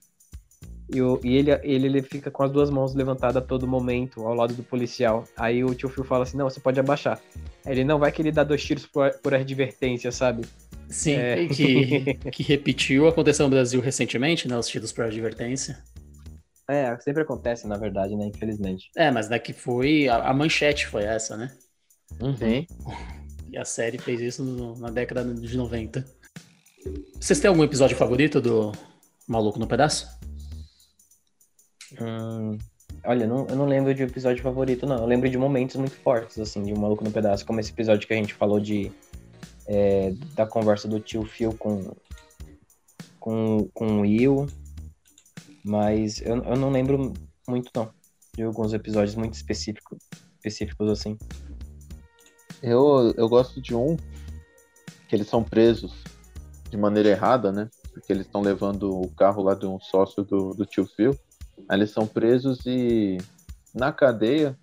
E, 0.93 1.01
o- 1.01 1.21
e 1.23 1.37
ele, 1.37 1.53
ele, 1.63 1.87
ele 1.87 2.03
fica 2.03 2.29
com 2.29 2.43
as 2.43 2.51
duas 2.51 2.69
mãos 2.71 2.93
levantadas 2.93 3.37
a 3.37 3.41
todo 3.41 3.69
momento, 3.69 4.27
ao 4.27 4.35
lado 4.35 4.53
do 4.53 4.65
policial. 4.65 5.23
Aí 5.37 5.63
o 5.63 5.73
tio 5.77 5.89
Phil 5.89 6.03
fala 6.03 6.25
assim: 6.25 6.37
não, 6.37 6.51
você 6.51 6.59
pode 6.59 6.81
abaixar. 6.81 7.21
Aí 7.65 7.73
ele 7.73 7.85
não 7.85 8.01
vai 8.01 8.11
que 8.11 8.21
ele 8.21 8.33
dá 8.33 8.43
dois 8.43 8.65
tiros 8.65 8.85
por, 8.85 9.13
por 9.23 9.33
advertência, 9.33 10.11
sabe? 10.11 10.45
Sim, 10.89 11.15
É. 11.15 11.47
que, 11.47 12.15
que 12.33 12.43
repetiu, 12.43 13.07
aconteceu 13.07 13.47
no 13.47 13.51
Brasil 13.51 13.81
recentemente, 13.81 14.49
né? 14.49 14.59
Os 14.59 14.67
títulos 14.67 14.91
por 14.91 15.05
advertência. 15.05 15.79
É, 16.69 16.97
sempre 16.99 17.23
acontece, 17.23 17.69
na 17.69 17.77
verdade, 17.77 18.17
né? 18.17 18.27
Infelizmente. 18.27 18.91
É, 18.97 19.09
mas 19.13 19.29
daqui 19.29 19.53
foi. 19.53 20.09
A, 20.09 20.17
a 20.31 20.35
manchete 20.35 20.89
foi 20.89 21.05
essa, 21.05 21.37
né? 21.37 21.53
Sim. 22.37 22.67
E 23.51 23.59
a 23.59 23.65
série 23.65 23.99
fez 23.99 24.21
isso 24.21 24.45
no- 24.45 24.77
na 24.79 24.91
década 24.91 25.25
de 25.35 25.57
90. 25.57 26.05
Vocês 27.21 27.41
têm 27.41 27.49
algum 27.49 27.65
episódio 27.65 27.97
favorito 27.97 28.41
do 28.41 28.73
Maluco 29.29 29.59
no 29.59 29.67
Pedaço? 29.67 30.09
Hum, 32.01 32.57
olha, 33.05 33.27
não, 33.27 33.47
eu 33.49 33.57
não 33.57 33.67
lembro 33.67 33.95
de 33.95 34.03
episódio 34.03 34.43
favorito, 34.43 34.87
não. 34.87 34.99
Eu 34.99 35.07
lembro 35.07 35.29
de 35.29 35.37
momentos 35.37 35.77
muito 35.77 35.97
fortes, 35.97 36.39
assim, 36.39 36.63
de 36.63 36.73
um 36.73 36.79
maluco 36.79 37.03
no 37.05 37.11
pedaço, 37.11 37.45
como 37.45 37.59
esse 37.61 37.73
episódio 37.73 38.07
que 38.07 38.15
a 38.15 38.17
gente 38.17 38.35
falou 38.35 38.61
de 38.61 38.93
é, 39.67 40.13
da 40.35 40.47
conversa 40.47 40.87
do 40.89 41.01
tio 41.01 41.25
Phil 41.25 41.53
com, 41.55 41.93
com, 43.19 43.69
com 43.75 43.99
o 43.99 44.01
Will. 44.03 44.47
Mas 45.65 46.21
eu, 46.23 46.37
eu 46.45 46.57
não 46.57 46.71
lembro 46.71 47.13
muito, 47.49 47.71
não. 47.75 47.93
De 48.35 48.43
alguns 48.45 48.73
episódios 48.73 49.17
muito 49.17 49.35
específicos, 49.35 49.99
específicos 50.37 50.89
assim. 50.89 51.19
Eu, 52.63 53.15
eu 53.17 53.29
gosto 53.29 53.61
de 53.61 53.75
um 53.75 53.97
que 55.09 55.17
eles 55.17 55.29
são 55.29 55.43
presos 55.43 55.93
de 56.69 56.77
maneira 56.77 57.09
errada, 57.09 57.51
né? 57.51 57.69
Porque 57.93 58.13
eles 58.13 58.27
estão 58.27 58.41
levando 58.41 59.01
o 59.01 59.11
carro 59.11 59.43
lá 59.43 59.55
de 59.55 59.67
um 59.67 59.81
sócio 59.81 60.23
do, 60.23 60.55
do 60.55 60.65
tio 60.65 60.87
Phil. 60.87 61.19
Aí 61.69 61.79
eles 61.79 61.91
são 61.91 62.07
presos 62.07 62.61
e 62.67 63.19
na 63.75 63.93
cadeia 63.93 64.57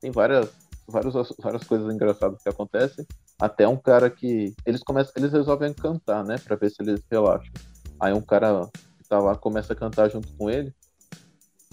tem 0.00 0.10
várias, 0.10 0.50
várias, 0.86 1.14
várias 1.38 1.64
coisas 1.64 1.92
engraçadas 1.92 2.42
que 2.42 2.48
acontecem. 2.48 3.06
Até 3.38 3.66
um 3.66 3.76
cara 3.76 4.10
que. 4.10 4.54
Eles 4.64 4.82
começam, 4.82 5.12
eles 5.16 5.32
resolvem 5.32 5.72
cantar, 5.72 6.24
né? 6.24 6.36
Pra 6.38 6.56
ver 6.56 6.70
se 6.70 6.76
eles 6.80 7.00
relaxam. 7.10 7.52
Aí 8.00 8.12
um 8.12 8.20
cara 8.20 8.68
que 8.98 9.08
tá 9.08 9.18
lá 9.18 9.36
começa 9.36 9.72
a 9.72 9.76
cantar 9.76 10.10
junto 10.10 10.32
com 10.36 10.50
ele. 10.50 10.74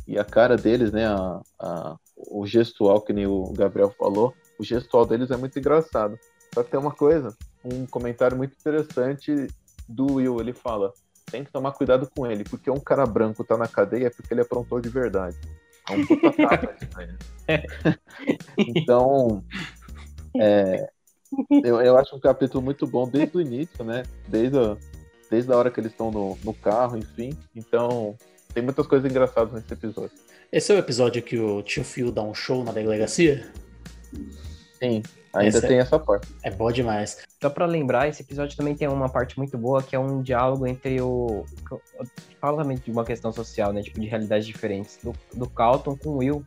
E 0.08 0.20
a 0.20 0.24
cara 0.24 0.56
deles, 0.56 0.92
né? 0.92 1.08
A, 1.08 1.42
a, 1.60 1.98
o 2.16 2.46
gestual, 2.46 3.02
que 3.02 3.14
nem 3.14 3.26
o 3.26 3.52
Gabriel 3.54 3.94
falou, 3.98 4.34
o 4.60 4.64
gestual 4.64 5.06
deles 5.06 5.32
é 5.32 5.38
muito 5.38 5.58
engraçado. 5.58 6.18
Só 6.54 6.64
que 6.64 6.72
tem 6.72 6.80
uma 6.80 6.92
coisa, 6.92 7.36
um 7.64 7.86
comentário 7.86 8.38
muito 8.38 8.56
interessante 8.60 9.48
do 9.88 10.16
Will, 10.16 10.40
ele 10.40 10.54
fala, 10.54 10.94
tem 11.32 11.44
que 11.44 11.52
tomar 11.52 11.72
cuidado 11.72 12.10
com 12.16 12.28
ele, 12.28 12.44
porque 12.44 12.70
um 12.70 12.80
cara 12.80 13.06
branco 13.06 13.44
tá 13.44 13.58
na 13.58 13.68
cadeia 13.68 14.08
é 14.08 14.10
porque 14.10 14.34
ele 14.34 14.42
aprontou 14.42 14.80
de 14.80 14.90
verdade. 14.90 15.38
É 15.90 15.94
um 15.94 16.06
puta 16.06 16.32
tapa 16.38 16.76
aí. 16.98 17.64
Então, 18.58 19.44
é, 20.40 20.90
eu, 21.64 21.82
eu 21.82 21.98
acho 21.98 22.16
um 22.16 22.20
capítulo 22.20 22.64
muito 22.64 22.86
bom 22.86 23.08
desde 23.08 23.38
o 23.38 23.42
início, 23.42 23.84
né? 23.84 24.04
Desde 24.28 24.58
a, 24.58 24.78
desde 25.30 25.52
a 25.52 25.58
hora 25.58 25.72
que 25.72 25.80
eles 25.80 25.92
estão 25.92 26.12
no, 26.12 26.38
no 26.44 26.54
carro, 26.54 26.98
enfim. 26.98 27.38
Então, 27.56 28.16
tem 28.54 28.64
muitas 28.64 28.86
coisas 28.88 29.10
engraçadas 29.10 29.52
nesse 29.54 29.74
episódio. 29.74 30.16
Esse 30.52 30.72
é 30.72 30.76
o 30.76 30.80
episódio 30.80 31.22
que 31.22 31.40
o 31.40 31.64
tio 31.64 31.84
Phil 31.84 32.12
dá 32.12 32.22
um 32.22 32.34
show 32.34 32.64
na 32.64 32.72
delegacia? 32.72 33.52
Sim, 34.84 35.02
ainda 35.34 35.58
Esse 35.58 35.66
é- 35.66 35.70
tem 35.70 35.80
essa 35.80 35.98
parte. 35.98 36.28
É 36.44 36.52
bom 36.52 36.70
demais. 36.70 37.24
Só 37.42 37.50
pra 37.50 37.66
lembrar, 37.66 38.10
esse 38.10 38.22
episódio 38.22 38.58
também 38.58 38.76
tem 38.76 38.88
uma 38.90 39.08
parte 39.08 39.38
muito 39.38 39.58
boa, 39.58 39.82
que 39.82 39.96
é 39.96 40.00
um 40.00 40.22
diálogo 40.22 40.68
entre 40.68 41.00
o... 41.02 41.46
Fala 42.42 42.62
também 42.62 42.78
de 42.78 42.92
uma 42.92 43.06
questão 43.06 43.32
social, 43.32 43.72
né? 43.72 43.82
Tipo, 43.82 44.02
de 44.02 44.08
realidades 44.08 44.46
diferentes. 44.46 45.00
Do, 45.02 45.14
do 45.34 45.50
Calton 45.50 45.96
com 45.96 46.10
o 46.10 46.18
Will. 46.18 46.46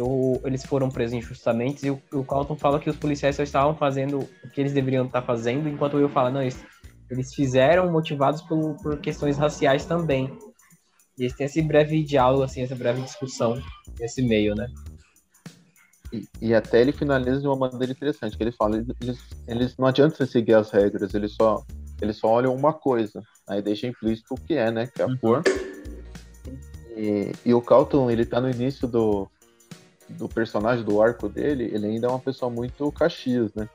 O- 0.00 0.40
eles 0.44 0.64
foram 0.64 0.88
presos 0.90 1.12
injustamente 1.14 1.86
e 1.86 1.90
o, 1.90 2.00
o 2.12 2.24
Calton 2.24 2.56
fala 2.56 2.78
que 2.80 2.88
os 2.88 2.96
policiais 2.96 3.36
só 3.36 3.42
estavam 3.42 3.74
fazendo 3.74 4.20
o 4.42 4.50
que 4.50 4.60
eles 4.60 4.72
deveriam 4.72 5.04
estar 5.04 5.20
fazendo, 5.22 5.68
enquanto 5.68 5.94
o 5.94 5.96
Will 5.98 6.08
fala, 6.08 6.30
não, 6.30 6.40
eles, 6.42 6.62
eles 7.10 7.34
fizeram 7.34 7.90
motivados 7.90 8.40
por, 8.42 8.76
por 8.82 8.98
questões 8.98 9.36
raciais 9.36 9.84
também. 9.84 10.36
E 11.18 11.22
eles 11.24 11.34
têm 11.34 11.46
esse 11.46 11.60
breve 11.62 12.02
diálogo, 12.02 12.42
assim, 12.42 12.62
essa 12.62 12.74
breve 12.74 13.02
discussão 13.02 13.62
nesse 13.98 14.22
meio, 14.22 14.54
né? 14.54 14.68
E, 16.12 16.28
e 16.40 16.54
até 16.54 16.80
ele 16.80 16.92
finaliza 16.92 17.40
de 17.40 17.46
uma 17.46 17.56
maneira 17.56 17.92
interessante, 17.92 18.36
que 18.36 18.42
ele 18.42 18.52
fala, 18.52 18.76
eles, 19.00 19.18
eles 19.46 19.76
não 19.76 19.86
adianta 19.86 20.16
você 20.16 20.26
seguir 20.26 20.54
as 20.54 20.70
regras, 20.70 21.14
eles 21.14 21.32
só, 21.32 21.64
eles 22.00 22.16
só 22.16 22.28
olham 22.28 22.54
uma 22.54 22.72
coisa, 22.72 23.22
aí 23.48 23.60
deixa 23.60 23.86
implícito 23.86 24.34
o 24.34 24.40
que 24.40 24.54
é, 24.54 24.70
né, 24.70 24.86
que 24.86 25.02
é 25.02 25.04
a 25.04 25.16
cor. 25.18 25.42
E, 26.96 27.32
e 27.44 27.52
o 27.52 27.60
Calton, 27.60 28.10
ele 28.10 28.24
tá 28.24 28.40
no 28.40 28.48
início 28.48 28.86
do, 28.86 29.28
do 30.10 30.28
personagem, 30.28 30.84
do 30.84 31.02
arco 31.02 31.28
dele, 31.28 31.64
ele 31.72 31.86
ainda 31.86 32.06
é 32.06 32.10
uma 32.10 32.20
pessoa 32.20 32.50
muito 32.50 32.90
caxias, 32.92 33.52
né. 33.54 33.68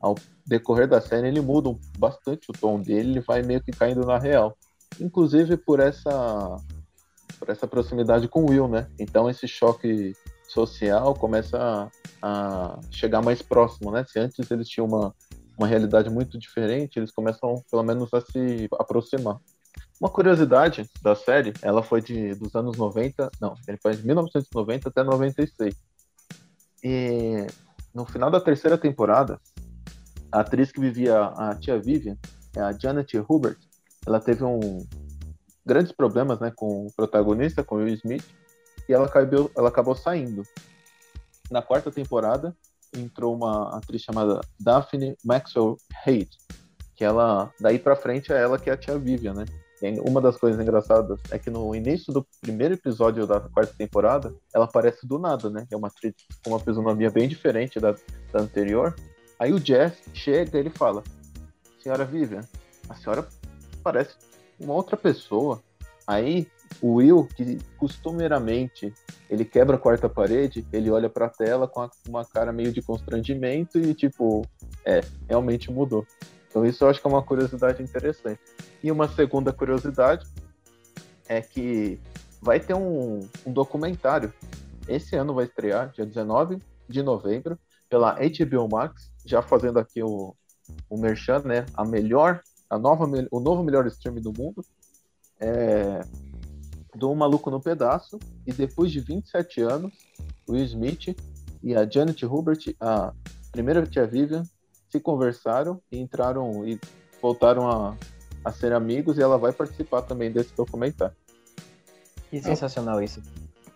Ao 0.00 0.14
decorrer 0.46 0.86
da 0.86 1.00
série, 1.00 1.28
ele 1.28 1.40
muda 1.40 1.74
bastante 1.98 2.50
o 2.50 2.52
tom 2.52 2.80
dele, 2.80 3.10
ele 3.10 3.20
vai 3.20 3.42
meio 3.42 3.62
que 3.62 3.72
caindo 3.72 4.04
na 4.04 4.18
real. 4.18 4.56
Inclusive 5.00 5.56
por 5.56 5.80
essa, 5.80 6.56
por 7.38 7.48
essa 7.48 7.66
proximidade 7.66 8.28
com 8.28 8.44
o 8.44 8.50
Will, 8.50 8.68
né. 8.68 8.88
Então 8.98 9.28
esse 9.28 9.46
choque 9.46 10.14
social 10.48 11.14
começa 11.14 11.58
a, 11.58 11.88
a 12.22 12.80
chegar 12.90 13.22
mais 13.22 13.42
próximo, 13.42 13.90
né? 13.90 14.04
Se 14.08 14.18
antes 14.18 14.50
eles 14.50 14.68
tinham 14.68 14.86
uma, 14.86 15.14
uma 15.58 15.66
realidade 15.66 16.10
muito 16.10 16.38
diferente, 16.38 16.98
eles 16.98 17.10
começam 17.10 17.62
pelo 17.70 17.82
menos 17.82 18.12
a 18.12 18.20
se 18.20 18.68
aproximar. 18.78 19.38
Uma 20.00 20.10
curiosidade 20.10 20.88
da 21.02 21.14
série, 21.14 21.54
ela 21.62 21.82
foi 21.82 22.02
de, 22.02 22.34
dos 22.34 22.54
anos 22.54 22.76
90, 22.76 23.30
não, 23.40 23.54
ele 23.66 23.78
foi 23.82 23.96
de 23.96 24.06
1990 24.06 24.88
até 24.88 25.02
96. 25.02 25.74
E 26.84 27.46
no 27.94 28.04
final 28.04 28.30
da 28.30 28.40
terceira 28.40 28.76
temporada, 28.76 29.40
a 30.30 30.40
atriz 30.40 30.70
que 30.70 30.80
vivia 30.80 31.18
a 31.18 31.54
tia 31.54 31.78
Vivian, 31.78 32.16
é 32.54 32.60
a 32.60 32.72
Janet 32.72 33.16
Hubert, 33.28 33.58
ela 34.06 34.20
teve 34.20 34.44
um 34.44 34.86
grandes 35.64 35.92
problemas, 35.92 36.38
né, 36.38 36.52
com 36.54 36.86
o 36.86 36.92
protagonista, 36.92 37.64
com 37.64 37.76
o 37.76 37.78
Will 37.78 37.94
Smith, 37.94 38.24
e 38.88 38.92
ela 38.92 39.06
acabou, 39.06 39.50
ela 39.56 39.68
acabou 39.68 39.94
saindo. 39.94 40.42
Na 41.50 41.62
quarta 41.62 41.90
temporada, 41.90 42.56
entrou 42.94 43.34
uma 43.34 43.76
atriz 43.76 44.02
chamada 44.02 44.40
Daphne 44.58 45.16
Maxwell 45.24 45.76
Haid, 46.04 46.28
que 46.94 47.04
ela, 47.04 47.52
daí 47.60 47.78
pra 47.78 47.94
frente, 47.94 48.32
é 48.32 48.40
ela 48.40 48.58
que 48.58 48.70
é 48.70 48.72
a 48.72 48.76
tia 48.76 48.98
Vivian, 48.98 49.34
né? 49.34 49.44
E 49.82 50.00
uma 50.00 50.20
das 50.22 50.38
coisas 50.38 50.60
engraçadas 50.60 51.20
é 51.30 51.38
que 51.38 51.50
no 51.50 51.74
início 51.74 52.12
do 52.12 52.26
primeiro 52.40 52.74
episódio 52.74 53.26
da 53.26 53.40
quarta 53.40 53.74
temporada, 53.76 54.34
ela 54.54 54.64
aparece 54.64 55.06
do 55.06 55.18
nada, 55.18 55.50
né? 55.50 55.66
É 55.70 55.76
uma 55.76 55.88
atriz 55.88 56.14
com 56.42 56.50
uma 56.50 56.60
fisionomia 56.60 57.10
bem 57.10 57.28
diferente 57.28 57.78
da, 57.78 57.94
da 58.32 58.40
anterior. 58.40 58.94
Aí 59.38 59.52
o 59.52 59.60
Jeff 59.60 60.02
chega 60.14 60.56
e 60.56 60.60
ele 60.60 60.70
fala: 60.70 61.04
Senhora 61.82 62.06
Vivian, 62.06 62.40
a 62.88 62.94
senhora 62.94 63.28
parece 63.82 64.14
uma 64.58 64.72
outra 64.72 64.96
pessoa. 64.96 65.62
Aí 66.06 66.48
o 66.80 66.94
Will, 66.94 67.28
que 67.36 67.58
costumeiramente 67.76 68.92
ele 69.28 69.44
quebra 69.44 69.76
a 69.76 69.78
quarta 69.78 70.08
parede, 70.08 70.66
ele 70.72 70.90
olha 70.90 71.08
pra 71.08 71.28
tela 71.28 71.66
com 71.66 71.80
a- 71.80 71.90
uma 72.08 72.24
cara 72.24 72.52
meio 72.52 72.72
de 72.72 72.80
constrangimento 72.82 73.78
e 73.78 73.94
tipo, 73.94 74.46
é, 74.84 75.00
realmente 75.28 75.70
mudou. 75.70 76.06
Então 76.48 76.64
isso 76.64 76.84
eu 76.84 76.88
acho 76.88 77.00
que 77.00 77.06
é 77.06 77.10
uma 77.10 77.22
curiosidade 77.22 77.82
interessante. 77.82 78.40
E 78.82 78.90
uma 78.90 79.08
segunda 79.08 79.52
curiosidade 79.52 80.26
é 81.28 81.40
que 81.40 81.98
vai 82.40 82.60
ter 82.60 82.74
um, 82.74 83.26
um 83.44 83.52
documentário. 83.52 84.32
Esse 84.88 85.16
ano 85.16 85.34
vai 85.34 85.44
estrear, 85.46 85.90
dia 85.90 86.06
19 86.06 86.58
de 86.88 87.02
novembro, 87.02 87.58
pela 87.88 88.12
HBO 88.14 88.68
Max, 88.70 89.10
já 89.24 89.42
fazendo 89.42 89.78
aqui 89.78 90.02
o, 90.02 90.34
o 90.88 90.96
Merchan, 90.96 91.40
né? 91.40 91.66
A 91.74 91.84
melhor, 91.84 92.40
a 92.70 92.78
nova, 92.78 93.08
o 93.30 93.40
novo 93.40 93.62
melhor 93.64 93.86
stream 93.88 94.16
do 94.16 94.32
mundo. 94.32 94.64
É, 95.40 96.00
do 96.96 97.14
Maluco 97.14 97.50
no 97.50 97.60
Pedaço, 97.60 98.18
e 98.46 98.52
depois 98.52 98.90
de 98.90 99.00
27 99.00 99.60
anos, 99.60 99.92
Will 100.48 100.64
Smith 100.64 101.16
e 101.62 101.74
a 101.74 101.88
Janet 101.88 102.24
Hubert, 102.24 102.74
a 102.80 103.12
primeira 103.52 103.84
tia 103.86 104.06
Vivian, 104.06 104.42
se 104.90 104.98
conversaram 105.00 105.80
e 105.90 105.98
entraram 105.98 106.66
e 106.66 106.78
voltaram 107.20 107.68
a, 107.68 107.96
a 108.44 108.52
ser 108.52 108.72
amigos, 108.72 109.18
e 109.18 109.22
ela 109.22 109.36
vai 109.36 109.52
participar 109.52 110.02
também 110.02 110.30
desse 110.30 110.54
documentário. 110.54 111.16
Que 112.30 112.40
sensacional 112.40 113.02
isso. 113.02 113.22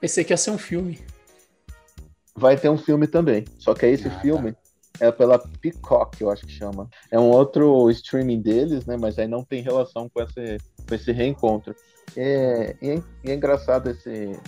Pensei 0.00 0.24
que 0.24 0.32
ia 0.32 0.36
ser 0.36 0.50
um 0.50 0.58
filme. 0.58 0.98
Vai 2.34 2.56
ter 2.56 2.68
um 2.68 2.78
filme 2.78 3.06
também, 3.06 3.44
só 3.58 3.74
que 3.74 3.86
esse 3.86 4.08
Ah, 4.08 4.10
tá. 4.10 4.20
filme 4.20 4.54
é 4.98 5.10
pela 5.10 5.38
Peacock, 5.38 6.20
eu 6.20 6.30
acho 6.30 6.46
que 6.46 6.52
chama. 6.52 6.88
É 7.10 7.18
um 7.18 7.30
outro 7.30 7.90
streaming 7.90 8.40
deles, 8.40 8.86
né? 8.86 8.96
Mas 8.96 9.18
aí 9.18 9.26
não 9.26 9.42
tem 9.42 9.62
relação 9.62 10.08
com 10.08 10.22
esse, 10.22 10.58
com 10.86 10.94
esse 10.94 11.10
reencontro. 11.10 11.74
É, 12.16 12.76
e, 12.80 12.90
é, 12.90 13.02
e 13.24 13.30
é 13.30 13.34
engraçado 13.34 13.88
esse 13.90 14.38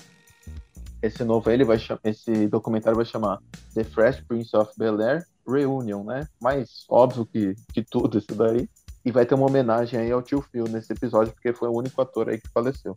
esse 1.03 1.25
novo 1.25 1.51
ele 1.51 1.65
vai 1.65 1.79
esse 2.05 2.47
documentário 2.47 2.97
vai 2.97 3.05
chamar 3.05 3.41
The 3.75 3.83
Fresh 3.83 4.21
Prince 4.21 4.57
of 4.57 4.73
Bel-Air 4.79 5.27
Reunion, 5.47 6.05
né? 6.05 6.29
Mais 6.41 6.85
óbvio 6.89 7.27
que, 7.27 7.55
que 7.73 7.83
tudo 7.83 8.19
isso 8.19 8.35
daí. 8.35 8.69
E 9.05 9.11
vai 9.11 9.27
ter 9.27 9.35
uma 9.35 9.47
homenagem 9.47 9.99
aí 9.99 10.13
ao 10.13 10.23
tio 10.23 10.41
Phil 10.41 10.69
nesse 10.69 10.93
episódio, 10.93 11.33
porque 11.33 11.53
foi 11.53 11.69
o 11.69 11.77
único 11.77 12.01
ator 12.01 12.29
aí 12.29 12.41
que 12.41 12.49
faleceu. 12.51 12.97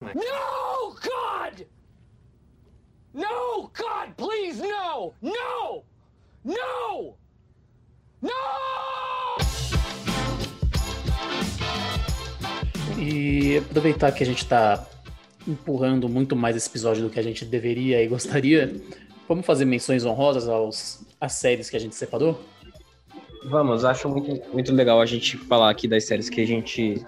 No, 0.00 0.94
God! 0.94 1.66
No, 3.12 3.62
God, 3.62 4.14
please, 4.16 4.62
no! 4.62 5.12
No! 5.20 5.84
No! 6.44 7.18
No! 8.22 9.45
E 12.98 13.58
aproveitar 13.58 14.12
que 14.12 14.22
a 14.22 14.26
gente 14.26 14.46
tá 14.46 14.86
empurrando 15.46 16.08
muito 16.08 16.34
mais 16.34 16.56
esse 16.56 16.68
episódio 16.68 17.04
do 17.04 17.10
que 17.10 17.20
a 17.20 17.22
gente 17.22 17.44
deveria 17.44 18.02
e 18.02 18.08
gostaria, 18.08 18.74
vamos 19.28 19.44
fazer 19.46 19.64
menções 19.64 20.04
honrosas 20.04 20.48
aos, 20.48 21.04
às 21.20 21.32
séries 21.34 21.70
que 21.70 21.76
a 21.76 21.80
gente 21.80 21.94
separou? 21.94 22.40
Vamos, 23.44 23.84
acho 23.84 24.08
muito, 24.08 24.42
muito 24.52 24.72
legal 24.72 25.00
a 25.00 25.06
gente 25.06 25.36
falar 25.36 25.70
aqui 25.70 25.86
das 25.86 26.04
séries 26.04 26.28
que 26.28 26.40
a 26.40 26.46
gente 26.46 27.04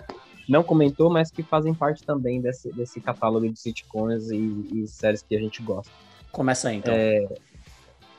não 0.48 0.62
comentou, 0.62 1.10
mas 1.10 1.30
que 1.30 1.42
fazem 1.42 1.74
parte 1.74 2.04
também 2.04 2.40
desse, 2.40 2.72
desse 2.72 3.00
catálogo 3.00 3.48
de 3.48 3.58
sitcoms 3.58 4.30
e, 4.30 4.36
e 4.72 4.86
séries 4.86 5.20
que 5.22 5.34
a 5.34 5.40
gente 5.40 5.60
gosta. 5.62 5.92
Começa 6.30 6.68
aí, 6.68 6.76
então. 6.76 6.94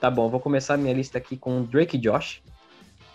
Tá 0.02 0.10
bom, 0.10 0.30
vou 0.30 0.40
começar 0.40 0.76
minha 0.78 0.94
lista 0.94 1.18
aqui 1.18 1.38
com 1.38 1.64
Drake 1.64 1.96
e 1.98 2.00
Josh. 2.00 2.42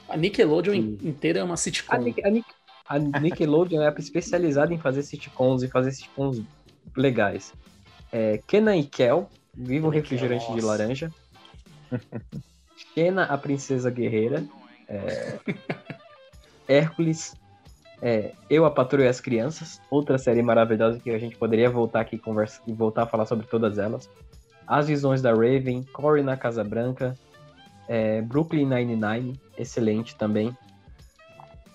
A 0.08 0.16
Nickelodeon 0.16 0.74
inteira 0.74 1.40
é 1.40 1.44
uma 1.44 1.56
sitcom. 1.56 1.94
A, 1.94 1.98
Nick- 1.98 2.24
a 2.26 2.30
Nick- 2.30 2.53
a 2.88 2.98
Nickelodeon 2.98 3.82
é 3.82 3.94
especializada 3.98 4.72
em 4.72 4.78
fazer 4.78 5.02
sitcoms 5.02 5.62
e 5.62 5.68
fazer 5.68 5.92
sitcoms 5.92 6.42
legais. 6.96 7.52
É, 8.12 8.40
Kenan 8.46 8.76
e 8.76 8.84
Kel, 8.84 9.28
Viva 9.56 9.86
o 9.86 9.90
Refrigerante 9.90 10.46
de 10.46 10.52
Nossa. 10.52 10.66
Laranja. 10.66 11.10
Xena, 12.76 13.24
a 13.24 13.38
Princesa 13.38 13.90
Guerreira. 13.90 14.44
É, 14.88 15.38
Hércules, 16.66 17.34
é, 18.02 18.32
Eu, 18.50 18.64
a 18.64 18.70
Patrulha 18.70 19.04
e 19.04 19.08
as 19.08 19.20
Crianças. 19.20 19.80
Outra 19.90 20.18
série 20.18 20.42
maravilhosa 20.42 20.98
que 20.98 21.10
a 21.10 21.18
gente 21.18 21.36
poderia 21.36 21.70
voltar 21.70 22.00
aqui 22.00 22.16
e 22.16 22.18
conversa, 22.18 22.60
e 22.66 22.72
voltar 22.72 23.04
a 23.04 23.06
falar 23.06 23.26
sobre 23.26 23.46
todas 23.46 23.78
elas. 23.78 24.10
As 24.66 24.88
Visões 24.88 25.22
da 25.22 25.30
Raven, 25.30 25.84
Corey 25.92 26.24
na 26.24 26.36
Casa 26.36 26.64
Branca, 26.64 27.16
é, 27.86 28.22
Brooklyn 28.22 28.66
Nine-Nine, 28.66 29.40
excelente 29.56 30.16
também 30.16 30.56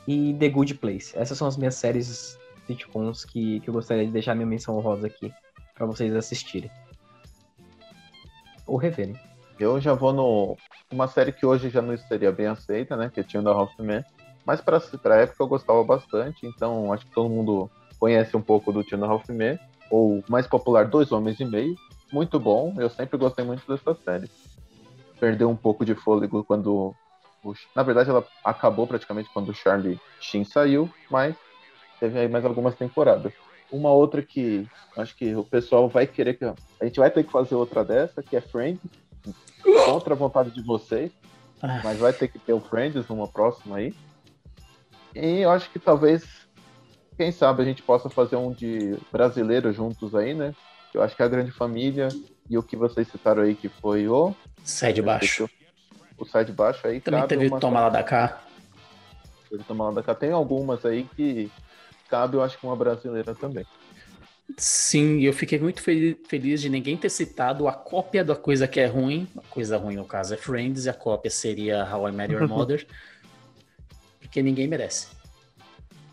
e 0.09 0.33
The 0.33 0.49
Good 0.49 0.73
Place. 0.75 1.15
Essas 1.15 1.37
são 1.37 1.47
as 1.47 1.55
minhas 1.55 1.75
séries 1.75 2.35
sitcoms 2.65 3.23
que, 3.23 3.59
que 3.59 3.69
eu 3.69 3.73
gostaria 3.75 4.07
de 4.07 4.11
deixar 4.11 4.33
minha 4.33 4.47
menção 4.47 4.75
honrosa 4.75 5.05
aqui. 5.05 5.31
pra 5.75 5.85
vocês 5.85 6.15
assistirem. 6.15 6.71
Ou 8.65 8.75
reverem. 8.75 9.15
Eu 9.59 9.79
já 9.79 9.93
vou 9.93 10.11
no. 10.11 10.57
Uma 10.91 11.07
série 11.07 11.31
que 11.31 11.45
hoje 11.45 11.69
já 11.69 11.79
não 11.79 11.95
seria 11.95 12.31
bem 12.31 12.47
aceita, 12.47 12.97
né? 12.97 13.11
Que 13.13 13.23
Tune 13.23 13.43
da 13.43 13.55
Hoffman. 13.55 14.03
Mas 14.43 14.59
pra, 14.61 14.79
pra 14.79 15.17
época 15.17 15.43
eu 15.43 15.47
gostava 15.47 15.83
bastante, 15.83 16.47
então 16.47 16.91
acho 16.91 17.05
que 17.05 17.13
todo 17.13 17.29
mundo 17.29 17.69
conhece 17.99 18.35
um 18.35 18.41
pouco 18.41 18.71
do 18.71 18.83
Tune 18.83 19.01
da 19.01 19.13
Hoffman. 19.13 19.59
Ou 19.91 20.23
mais 20.27 20.47
popular, 20.47 20.87
Dois 20.87 21.11
Homens 21.11 21.39
e 21.39 21.45
Meio. 21.45 21.75
Muito 22.11 22.39
bom, 22.39 22.73
eu 22.79 22.89
sempre 22.89 23.15
gostei 23.15 23.45
muito 23.45 23.67
dessa 23.67 23.95
série. 24.03 24.27
Perdeu 25.19 25.51
um 25.51 25.55
pouco 25.55 25.85
de 25.85 25.93
fôlego 25.93 26.43
quando. 26.43 26.95
Na 27.75 27.83
verdade, 27.83 28.09
ela 28.09 28.25
acabou 28.43 28.85
praticamente 28.85 29.29
quando 29.33 29.49
o 29.49 29.53
Charlie 29.53 29.99
Sheen 30.19 30.43
saiu, 30.43 30.89
mas 31.09 31.35
teve 31.99 32.19
aí 32.19 32.27
mais 32.27 32.45
algumas 32.45 32.75
temporadas. 32.75 33.33
Uma 33.71 33.91
outra 33.91 34.21
que 34.21 34.67
acho 34.97 35.15
que 35.15 35.35
o 35.35 35.43
pessoal 35.43 35.87
vai 35.87 36.07
querer 36.07 36.35
que. 36.35 36.45
A 36.45 36.85
gente 36.85 36.99
vai 36.99 37.11
ter 37.11 37.23
que 37.23 37.31
fazer 37.31 37.55
outra 37.55 37.83
dessa, 37.83 38.23
que 38.23 38.35
é 38.35 38.41
Friends. 38.41 38.81
Contra 39.85 40.13
a 40.13 40.17
vontade 40.17 40.51
de 40.51 40.61
vocês. 40.63 41.11
Ah. 41.61 41.81
Mas 41.83 41.99
vai 41.99 42.13
ter 42.13 42.27
que 42.29 42.39
ter 42.39 42.53
o 42.53 42.59
Friends 42.59 43.07
numa 43.07 43.27
próxima 43.27 43.77
aí. 43.77 43.93
E 45.15 45.41
eu 45.41 45.51
acho 45.51 45.69
que 45.71 45.79
talvez, 45.79 46.23
quem 47.17 47.31
sabe, 47.31 47.61
a 47.61 47.65
gente 47.65 47.83
possa 47.83 48.09
fazer 48.09 48.37
um 48.37 48.51
de 48.51 48.97
brasileiro 49.11 49.71
juntos 49.71 50.15
aí, 50.15 50.33
né? 50.33 50.53
Eu 50.93 51.03
acho 51.03 51.15
que 51.15 51.21
é 51.21 51.25
a 51.25 51.29
Grande 51.29 51.51
Família 51.51 52.07
e 52.49 52.57
o 52.57 52.63
que 52.63 52.75
vocês 52.75 53.07
citaram 53.07 53.43
aí, 53.43 53.55
que 53.55 53.69
foi 53.69 54.07
o. 54.07 54.33
Sai 54.63 54.93
de 54.93 55.01
baixo. 55.01 55.49
O 56.19 56.25
Sai 56.25 56.43
de 56.45 56.51
Baixo 56.51 56.85
aí. 56.85 56.99
Também 56.99 57.21
cabe 57.21 57.29
teve 57.35 57.47
uma- 57.47 57.59
Toma 57.59 57.81
lá 57.81 57.89
da 57.89 58.03
cá. 58.03 58.41
Teve 59.49 59.63
Toma 59.63 59.85
lá 59.85 59.91
da 59.91 60.03
cá. 60.03 60.13
Tem 60.13 60.31
algumas 60.31 60.85
aí 60.85 61.05
que 61.15 61.49
cabe, 62.09 62.35
eu 62.35 62.43
acho 62.43 62.57
que 62.57 62.65
uma 62.65 62.75
brasileira 62.75 63.33
também. 63.33 63.65
Sim, 64.57 65.19
eu 65.21 65.31
fiquei 65.31 65.59
muito 65.59 65.81
fel- 65.81 66.17
feliz 66.27 66.59
de 66.61 66.69
ninguém 66.69 66.97
ter 66.97 67.09
citado 67.09 67.67
a 67.67 67.71
cópia 67.73 68.23
da 68.25 68.35
coisa 68.35 68.67
que 68.67 68.79
é 68.79 68.87
ruim. 68.87 69.27
A 69.37 69.41
coisa 69.49 69.77
ruim, 69.77 69.95
no 69.95 70.05
caso, 70.05 70.33
é 70.33 70.37
Friends, 70.37 70.85
e 70.85 70.89
a 70.89 70.93
cópia 70.93 71.29
seria 71.29 71.85
How 71.85 72.09
I 72.09 72.11
Met 72.11 72.33
Your 72.33 72.47
Mother. 72.49 72.85
porque 74.19 74.41
ninguém 74.43 74.67
merece. 74.67 75.07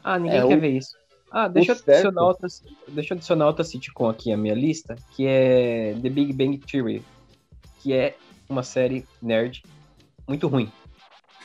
Ah, 0.05 0.19
ninguém 0.19 0.39
É, 0.39 0.47
quer 0.47 0.57
o- 0.57 0.61
ver 0.61 0.71
isso. 0.71 0.97
Ah, 1.31 1.49
deixa 1.49 1.73
eu, 1.73 1.77
adicionar 1.77 2.23
outra, 2.25 2.49
deixa 2.89 3.13
eu 3.13 3.17
adicionar 3.17 3.47
outra 3.47 3.65
sitcom 3.65 4.09
aqui 4.09 4.33
à 4.33 4.37
minha 4.37 4.55
lista, 4.55 4.95
que 5.15 5.27
é 5.27 5.95
The 6.01 6.09
Big 6.09 6.33
Bang 6.33 6.57
Theory, 6.59 7.03
que 7.81 7.93
é 7.93 8.17
uma 8.49 8.63
série 8.63 9.05
nerd 9.21 9.63
muito 10.27 10.47
ruim. 10.49 10.71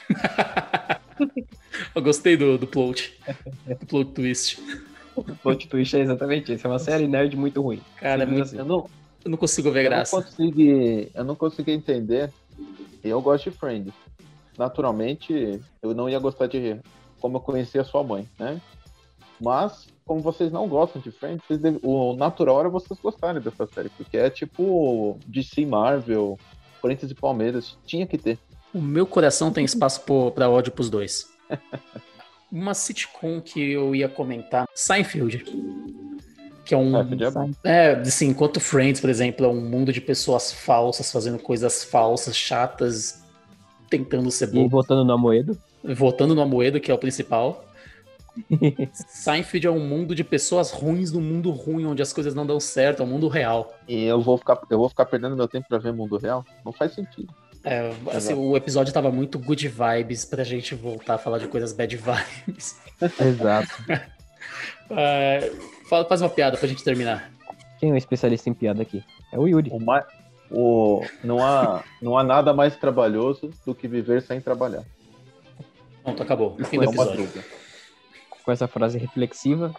Eu 1.95 2.01
gostei 2.01 2.35
do, 2.37 2.57
do 2.57 2.67
plot. 2.67 3.17
Do 3.79 3.85
plot 3.85 4.11
twist. 4.13 4.61
O 5.15 5.23
plot 5.23 5.67
twist 5.67 5.95
é 5.95 5.99
exatamente 5.99 6.53
isso, 6.53 6.65
é 6.65 6.69
uma 6.69 6.79
série 6.79 7.07
nerd 7.07 7.35
muito 7.35 7.61
ruim. 7.61 7.81
Cara, 7.97 8.23
é 8.23 8.25
muito- 8.25 8.43
assim. 8.43 8.57
Eu 8.57 8.65
não, 8.65 8.89
eu 9.23 9.31
não 9.31 9.37
consigo 9.37 9.71
ver 9.71 9.81
eu 9.81 9.83
não 9.89 9.97
graça. 9.97 10.21
consegui, 10.21 11.11
eu 11.13 11.23
não 11.23 11.35
consegui 11.35 11.71
entender. 11.71 12.31
Eu 13.03 13.21
gosto 13.21 13.49
de 13.49 13.57
Friends. 13.57 13.93
Naturalmente, 14.57 15.59
eu 15.81 15.93
não 15.93 16.09
ia 16.09 16.19
gostar 16.19 16.47
de 16.47 16.79
como 17.19 17.37
eu 17.37 17.41
conheci 17.41 17.77
a 17.79 17.83
sua 17.83 18.03
mãe, 18.03 18.27
né? 18.39 18.59
Mas, 19.39 19.87
como 20.05 20.21
vocês 20.21 20.51
não 20.51 20.67
gostam 20.67 21.01
de 21.01 21.11
Friends, 21.11 21.43
vocês 21.47 21.59
deve- 21.59 21.79
o 21.83 22.13
natural 22.15 22.59
era 22.59 22.69
vocês 22.69 22.99
gostarem 23.01 23.41
dessa 23.41 23.65
série, 23.67 23.89
porque 23.89 24.17
é 24.17 24.29
tipo 24.29 25.17
DC 25.25 25.65
Marvel, 25.65 26.37
Corinthians 26.81 27.11
e 27.11 27.15
Palmeiras, 27.15 27.77
tinha 27.85 28.05
que 28.05 28.17
ter. 28.17 28.37
O 28.73 28.81
meu 28.81 29.05
coração 29.05 29.51
tem 29.51 29.65
espaço 29.65 30.01
pra 30.33 30.49
ódio 30.49 30.71
pros 30.71 30.89
dois. 30.89 31.29
Uma 32.51 32.73
sitcom 32.73 33.41
que 33.41 33.71
eu 33.71 33.95
ia 33.95 34.09
comentar, 34.09 34.67
Seinfeld. 34.73 35.45
Que 36.65 36.73
é 36.73 36.77
um. 36.77 36.95
É. 37.63 37.91
É, 37.91 37.91
assim, 37.99 38.27
enquanto 38.27 38.59
Friends, 38.59 39.01
por 39.01 39.09
exemplo, 39.09 39.45
é 39.45 39.49
um 39.49 39.61
mundo 39.61 39.91
de 39.91 39.99
pessoas 39.99 40.51
falsas 40.51 41.11
fazendo 41.11 41.39
coisas 41.39 41.83
falsas, 41.83 42.35
chatas, 42.35 43.23
tentando 43.89 44.29
ser 44.31 44.49
E 44.49 44.51
bom, 44.51 44.69
voltando 44.69 45.03
no 45.03 45.13
Amoedo, 45.13 45.57
votando 45.83 46.35
no 46.35 46.41
Amoedo, 46.41 46.79
que 46.79 46.91
é 46.91 46.93
o 46.93 46.97
principal. 46.97 47.65
Seinfeld 48.93 49.67
é 49.67 49.71
um 49.71 49.85
mundo 49.85 50.15
de 50.15 50.23
pessoas 50.23 50.71
ruins 50.71 51.11
no 51.11 51.19
mundo 51.19 51.51
ruim, 51.51 51.85
onde 51.85 52.01
as 52.01 52.13
coisas 52.13 52.33
não 52.33 52.45
dão 52.45 52.59
certo, 52.59 53.01
é 53.01 53.05
um 53.05 53.09
mundo 53.09 53.27
real. 53.27 53.73
E 53.87 54.05
eu 54.05 54.21
vou 54.21 54.37
ficar, 54.37 54.61
eu 54.69 54.77
vou 54.77 54.89
ficar 54.89 55.05
perdendo 55.05 55.35
meu 55.35 55.47
tempo 55.47 55.67
pra 55.67 55.77
ver 55.77 55.91
Mundo 55.91 56.17
Real? 56.17 56.45
Não 56.63 56.71
faz 56.71 56.93
sentido. 56.93 57.33
É, 57.63 57.93
assim, 58.11 58.33
o 58.33 58.57
episódio 58.57 58.91
tava 58.93 59.11
muito 59.11 59.37
good 59.37 59.67
vibes 59.67 60.25
pra 60.25 60.43
gente 60.43 60.73
voltar 60.73 61.15
a 61.15 61.17
falar 61.17 61.37
de 61.37 61.47
coisas 61.47 61.73
bad 61.73 61.95
vibes. 61.95 62.79
exato. 63.19 63.69
É, 64.93 65.49
fala- 65.89 66.03
faz 66.05 66.21
uma 66.21 66.29
piada 66.29 66.57
pra 66.57 66.67
gente 66.67 66.83
terminar. 66.83 67.31
Quem 67.79 67.91
é 67.91 67.93
o 67.93 67.97
especialista 67.97 68.49
em 68.49 68.53
piada 68.53 68.81
aqui? 68.81 69.01
É 69.31 69.39
o 69.39 69.47
Yuri. 69.47 69.69
O 69.71 69.79
mais, 69.79 70.03
o, 70.49 71.01
não, 71.23 71.41
há, 71.41 71.81
não 72.01 72.17
há 72.17 72.23
nada 72.25 72.53
mais 72.53 72.75
trabalhoso 72.75 73.51
do 73.65 73.73
que 73.73 73.87
viver 73.87 74.21
sem 74.21 74.41
trabalhar. 74.41 74.83
Pronto, 76.03 76.21
acabou. 76.21 76.57
Fim 76.65 76.77
do 76.79 76.83
É 76.83 76.87
uma 76.89 77.03
episódio. 77.03 77.43
Com 78.43 78.51
essa 78.51 78.67
frase 78.67 78.97
reflexiva, 78.97 79.73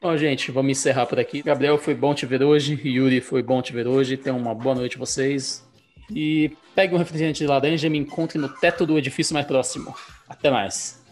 Bom, 0.00 0.16
gente, 0.18 0.50
vamos 0.52 0.72
encerrar 0.72 1.06
por 1.06 1.18
aqui. 1.18 1.42
Gabriel, 1.42 1.78
foi 1.78 1.94
bom 1.94 2.14
te 2.14 2.26
ver 2.26 2.42
hoje. 2.42 2.78
Yuri, 2.84 3.22
foi 3.22 3.42
bom 3.42 3.62
te 3.62 3.72
ver 3.72 3.88
hoje. 3.88 4.18
Tenham 4.18 4.36
uma 4.38 4.54
boa 4.54 4.74
noite 4.74 4.98
vocês. 4.98 5.66
E 6.10 6.56
pegue 6.74 6.94
um 6.94 6.98
refrigerante 6.98 7.38
de 7.38 7.46
laranja 7.46 7.86
e 7.86 7.90
me 7.90 7.98
encontre 7.98 8.38
no 8.38 8.48
teto 8.48 8.86
do 8.86 8.98
edifício 8.98 9.34
mais 9.34 9.46
próximo. 9.46 9.94
Até 10.28 10.50
mais. 10.50 11.02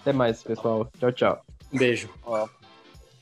Até 0.00 0.12
mais, 0.12 0.42
pessoal. 0.42 0.90
Tchau, 0.98 1.12
tchau. 1.12 1.44
Um 1.72 1.78
beijo. 1.78 2.08
Ó, 2.24 2.48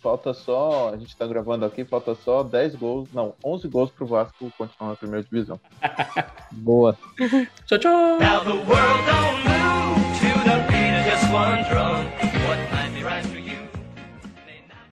falta 0.02 0.34
só, 0.34 0.92
a 0.92 0.96
gente 0.98 1.16
tá 1.16 1.26
gravando 1.26 1.64
aqui, 1.64 1.82
falta 1.84 2.14
só 2.14 2.42
10 2.42 2.74
gols, 2.74 3.08
não, 3.12 3.34
11 3.42 3.68
gols 3.68 3.90
pro 3.90 4.06
Vasco 4.06 4.52
continuar 4.58 4.90
na 4.90 4.96
primeira 4.96 5.24
divisão. 5.24 5.58
Boa. 6.52 6.96
tchau, 7.66 7.78
tchau. 7.78 8.18